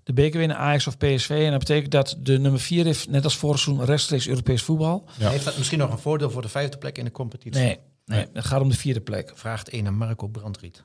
de 0.03 0.13
beker 0.13 0.39
winnen, 0.39 0.57
Ajax 0.57 0.87
of 0.87 0.97
PSV. 0.97 1.29
En 1.29 1.49
dat 1.51 1.59
betekent 1.59 1.91
dat 1.91 2.15
de 2.19 2.39
nummer 2.39 2.59
4 2.59 2.85
heeft, 2.85 3.09
net 3.09 3.23
als 3.23 3.37
vorig 3.37 3.59
seizoen, 3.59 3.85
rechtstreeks 3.85 4.27
Europees 4.27 4.61
voetbal. 4.61 5.05
Ja. 5.17 5.29
Heeft 5.29 5.45
dat 5.45 5.57
misschien 5.57 5.79
nog 5.79 5.91
een 5.91 5.97
voordeel 5.97 6.29
voor 6.29 6.41
de 6.41 6.49
vijfde 6.49 6.77
plek 6.77 6.97
in 6.97 7.05
de 7.05 7.11
competitie? 7.11 7.61
Nee, 7.61 7.79
nee, 8.05 8.27
het 8.33 8.45
gaat 8.45 8.61
om 8.61 8.69
de 8.69 8.77
vierde 8.77 9.01
plek. 9.01 9.31
Vraagt 9.35 9.73
een 9.73 9.87
aan 9.87 9.97
Marco 9.97 10.27
Brandriet. 10.27 10.83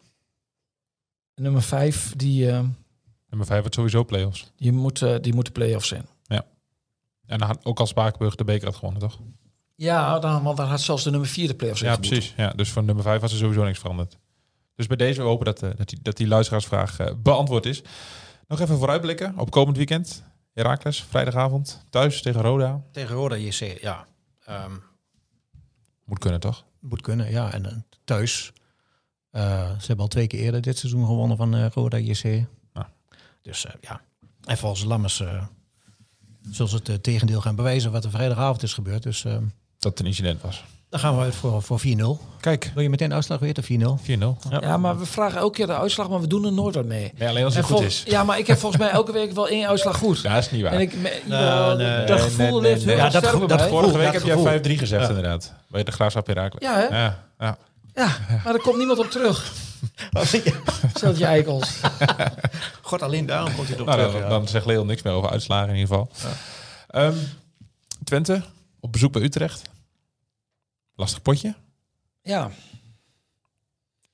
Nummer 1.34 1.62
5, 1.62 2.12
die, 2.16 2.50
eh, 2.50 2.64
Nummer 3.28 3.46
5 3.46 3.60
wordt 3.60 3.74
sowieso 3.74 4.04
play-offs. 4.04 4.52
die, 4.56 4.72
moet, 4.72 5.02
eh, 5.02 5.14
die 5.20 5.34
moet 5.34 5.46
de 5.46 5.52
play-offs 5.52 5.92
in. 5.92 6.04
En 7.30 7.38
dan 7.38 7.48
had 7.48 7.64
ook 7.64 7.80
al 7.80 7.86
Spakenburg 7.86 8.34
de 8.34 8.44
beker 8.44 8.66
had 8.66 8.76
gewonnen, 8.76 9.00
toch? 9.00 9.18
Ja, 9.74 10.18
dan, 10.18 10.42
want 10.42 10.56
dan 10.56 10.66
had 10.66 10.80
zelfs 10.80 11.04
de 11.04 11.10
nummer 11.10 11.28
4 11.28 11.46
de 11.48 11.54
play-offs 11.54 11.82
in 11.82 11.88
Ja, 11.88 11.96
precies. 11.96 12.34
Ja, 12.36 12.50
dus 12.50 12.70
van 12.70 12.84
nummer 12.84 13.04
5 13.04 13.20
was 13.20 13.32
er 13.32 13.38
sowieso 13.38 13.64
niks 13.64 13.78
veranderd. 13.78 14.18
Dus 14.80 14.88
bij 14.88 14.96
deze 14.96 15.22
we 15.22 15.28
hopen 15.28 15.44
dat, 15.44 15.62
eh, 15.62 15.70
dat, 15.76 15.88
die, 15.88 15.98
dat 16.02 16.16
die 16.16 16.26
luisteraarsvraag 16.26 16.98
eh, 16.98 17.14
beantwoord 17.16 17.66
is. 17.66 17.82
Nog 18.48 18.60
even 18.60 18.78
vooruitblikken 18.78 19.38
op 19.38 19.50
komend 19.50 19.76
weekend. 19.76 20.22
Herakles, 20.52 21.02
vrijdagavond, 21.02 21.84
thuis 21.90 22.22
tegen 22.22 22.40
Roda. 22.40 22.82
Tegen 22.92 23.14
Roda 23.14 23.36
JC, 23.36 23.80
ja. 23.80 24.06
Ehm, 24.44 24.72
Moet 26.04 26.18
kunnen, 26.18 26.40
toch? 26.40 26.64
moet 26.78 27.00
kunnen, 27.00 27.30
ja. 27.30 27.52
En 27.52 27.66
eh, 27.66 27.76
thuis. 28.04 28.52
Ze 29.32 29.86
hebben 29.86 29.98
al 29.98 30.08
twee 30.08 30.26
keer 30.26 30.40
eerder 30.40 30.60
dit 30.60 30.78
seizoen 30.78 31.06
gewonnen 31.06 31.36
van 31.36 31.54
eh, 31.54 31.66
Roda 31.70 31.98
JC. 31.98 32.46
Dus 33.42 33.66
ja. 33.80 34.00
En 34.44 34.58
volgens 34.58 34.84
Lammers 34.84 35.20
uh, 35.20 35.46
zullen 36.50 36.70
ze 36.70 36.92
het 36.92 37.02
tegendeel 37.02 37.40
gaan 37.40 37.56
bewijzen 37.56 37.92
wat 37.92 38.04
er 38.04 38.10
vrijdagavond 38.10 38.62
is 38.62 38.72
gebeurd. 38.72 39.02
Dus 39.02 39.24
ehm, 39.24 39.44
Dat 39.78 39.90
het 39.90 40.00
een 40.00 40.06
incident 40.06 40.42
was. 40.42 40.64
Dan 40.90 41.00
gaan 41.00 41.18
we 41.18 41.32
voor, 41.32 41.62
voor 41.62 41.80
4-0. 41.80 41.82
Kijk, 42.40 42.70
Wil 42.74 42.82
je 42.82 42.90
meteen 42.90 43.08
de 43.08 43.14
uitslag 43.14 43.38
weten? 43.38 43.64
4-0. 43.64 43.66
4-0. 43.66 44.60
Ja, 44.60 44.76
maar 44.76 44.98
we 44.98 45.06
vragen 45.06 45.38
elke 45.38 45.56
keer 45.56 45.66
de 45.66 45.76
uitslag, 45.76 46.08
maar 46.08 46.20
we 46.20 46.26
doen 46.26 46.44
er 46.44 46.52
nooit 46.52 46.74
wat 46.74 46.84
mee. 46.84 47.12
Nee, 47.18 47.28
alleen 47.28 47.44
als 47.44 47.54
En 47.54 47.60
het 47.60 47.70
goed 47.70 47.80
is. 47.80 48.02
Ja, 48.06 48.24
maar 48.24 48.38
ik 48.38 48.46
heb 48.46 48.58
volgens 48.58 48.82
mij 48.82 48.90
elke 48.90 49.12
week 49.12 49.32
wel 49.32 49.48
één 49.48 49.68
uitslag 49.68 49.96
goed. 49.96 50.20
Ja, 50.20 50.34
dat 50.34 50.42
is 50.44 50.50
niet 50.50 50.62
waar. 50.62 50.72
En 50.72 50.80
ik, 50.80 50.94
me, 50.94 51.20
Nee, 51.26 52.06
dat 52.06 52.18
nee, 52.18 52.18
gevoel 52.18 52.60
nee, 52.60 52.72
leeft 52.72 52.84
nee. 52.84 52.96
Ja, 52.96 53.08
dat 53.08 53.48
dat. 53.48 53.62
Vorige 53.68 53.96
week 53.98 54.12
dat 54.12 54.22
heb 54.22 54.22
gevoel. 54.22 54.44
jij 54.44 54.58
5-3 54.60 54.62
gezegd, 54.78 55.02
Ja. 55.02 55.08
inderdaad. 55.08 55.52
Bij 55.66 55.82
de 55.82 55.92
Graafschap 55.92 56.26
Herakles. 56.26 56.62
Ja, 56.62 56.74
hè? 56.74 56.98
Ja, 56.98 57.18
ja. 57.38 57.56
Ja, 57.94 58.16
maar 58.44 58.54
er 58.54 58.60
komt 58.60 58.76
niemand 58.76 58.98
op 58.98 59.10
terug. 59.10 59.52
Zet 60.94 61.18
je 61.18 61.24
eikels. 61.24 61.70
God, 62.82 63.02
alleen 63.02 63.26
daarom 63.26 63.54
komt 63.54 63.66
hij 63.66 63.74
erop 63.76 63.86
Nou, 63.86 63.98
terug. 63.98 64.12
dan, 64.12 64.22
ja. 64.22 64.28
dan 64.28 64.48
zegt 64.48 64.66
Leo 64.66 64.84
niks 64.84 65.02
meer 65.02 65.12
over 65.12 65.30
uitslagen 65.30 65.68
in 65.68 65.76
ieder 65.76 65.88
geval. 65.88 66.10
Ehm, 66.88 67.14
Twente, 68.04 68.42
op 68.80 68.92
bezoek 68.92 69.12
bij 69.12 69.22
Utrecht. 69.22 69.62
Lastig 71.00 71.22
potje. 71.22 71.54
Ja. 72.22 72.50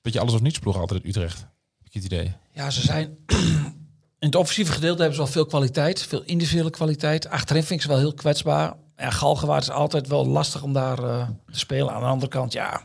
Weet 0.01 0.13
je, 0.13 0.19
alles 0.19 0.33
of 0.33 0.41
niets 0.41 0.59
ploeg 0.59 0.77
altijd 0.77 0.99
uit 1.03 1.09
Utrecht. 1.15 1.39
Heb 1.77 1.87
ik 1.87 1.93
het 1.93 2.03
idee. 2.03 2.33
ja, 2.51 2.69
ze 2.69 2.81
zijn... 2.81 3.17
In 4.19 4.27
het 4.27 4.35
offensieve 4.35 4.71
gedeelte 4.71 4.97
hebben 4.97 5.15
ze 5.17 5.23
wel 5.23 5.31
veel 5.31 5.45
kwaliteit. 5.45 6.01
Veel 6.01 6.23
individuele 6.25 6.69
kwaliteit. 6.69 7.27
Achterin 7.27 7.63
vind 7.63 7.79
ik 7.79 7.81
ze 7.81 7.87
wel 7.91 7.97
heel 7.97 8.13
kwetsbaar. 8.13 8.75
En 8.95 9.11
Galgenwaard 9.11 9.63
is 9.63 9.69
altijd 9.69 10.07
wel 10.07 10.25
lastig 10.27 10.61
om 10.63 10.73
daar 10.73 11.03
eh, 11.03 11.29
te 11.51 11.59
spelen. 11.59 11.93
Aan 11.93 12.01
de 12.01 12.07
andere 12.07 12.31
kant, 12.31 12.53
ja... 12.53 12.83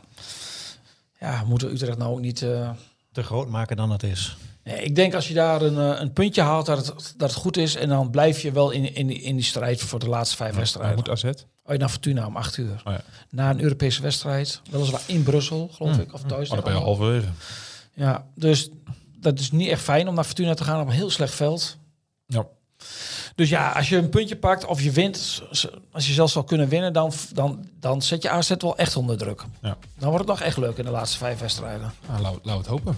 Ja, 1.19 1.43
moeten 1.43 1.67
we 1.67 1.73
Utrecht 1.73 1.97
nou 1.97 2.11
ook 2.11 2.19
niet... 2.19 2.41
eh, 2.41 2.69
Te 3.11 3.23
groot 3.23 3.47
maken 3.49 3.75
dan 3.77 3.91
het 3.91 4.03
is. 4.03 4.37
Nee, 4.63 4.75
ik 4.83 4.95
denk 4.95 5.13
als 5.13 5.27
je 5.27 5.33
daar 5.33 5.61
een, 5.61 5.77
eh, 5.93 5.99
een 6.01 6.13
puntje 6.13 6.41
haalt 6.41 6.65
dat 6.65 6.77
het, 6.87 7.13
dat 7.17 7.29
het 7.29 7.39
goed 7.39 7.57
is. 7.57 7.75
En 7.75 7.89
dan 7.89 8.09
blijf 8.09 8.41
je 8.41 8.51
wel 8.51 8.71
in, 8.71 8.95
in, 8.95 9.07
die- 9.07 9.21
in 9.21 9.35
die 9.35 9.45
strijd 9.45 9.81
voor 9.81 9.99
de 9.99 10.09
laatste 10.09 10.35
vijf 10.35 10.55
wedstrijden. 10.55 10.95
moet 10.95 11.09
AZ. 11.09 11.23
Oh, 11.65 11.77
naar 11.77 11.89
Fortuna 11.89 12.25
om 12.25 12.37
acht 12.37 12.57
uur. 12.57 12.81
Oh 12.85 12.93
ja. 12.93 13.01
Na 13.29 13.49
een 13.49 13.61
Europese 13.61 14.01
wedstrijd. 14.01 14.61
Weliswaar 14.69 15.01
in 15.05 15.23
Brussel, 15.23 15.69
geloof 15.73 15.97
ik. 15.97 16.13
Of 16.13 16.21
thuis. 16.21 16.49
Oh, 16.49 16.55
dan 16.55 16.63
ben 16.63 16.73
je 16.73 16.79
halverwege. 16.79 17.27
Ja, 17.93 18.25
dus 18.35 18.69
dat 19.19 19.39
is 19.39 19.51
niet 19.51 19.69
echt 19.69 19.81
fijn 19.81 20.07
om 20.07 20.15
naar 20.15 20.23
Fortuna 20.23 20.53
te 20.53 20.63
gaan 20.63 20.81
op 20.81 20.87
een 20.87 20.93
heel 20.93 21.09
slecht 21.09 21.33
veld. 21.35 21.77
Ja. 22.27 22.45
Dus 23.35 23.49
ja, 23.49 23.71
als 23.71 23.89
je 23.89 23.97
een 23.97 24.09
puntje 24.09 24.35
pakt 24.35 24.65
of 24.65 24.81
je 24.81 24.91
wint, 24.91 25.41
als 25.91 26.07
je 26.07 26.13
zelfs 26.13 26.33
zou 26.33 26.45
kunnen 26.45 26.67
winnen, 26.67 26.93
dan, 26.93 27.11
dan, 27.33 27.67
dan 27.79 28.01
zet 28.01 28.21
je 28.23 28.29
AZ 28.29 28.51
wel 28.57 28.77
echt 28.77 28.95
onder 28.95 29.17
druk. 29.17 29.43
Ja. 29.61 29.77
Dan 29.97 30.09
wordt 30.09 30.27
het 30.27 30.37
nog 30.37 30.41
echt 30.47 30.57
leuk 30.57 30.77
in 30.77 30.85
de 30.85 30.91
laatste 30.91 31.17
vijf 31.17 31.39
wedstrijden. 31.39 31.93
Nou, 32.07 32.21
laten 32.21 32.41
we 32.43 32.51
het 32.51 32.67
hopen. 32.67 32.97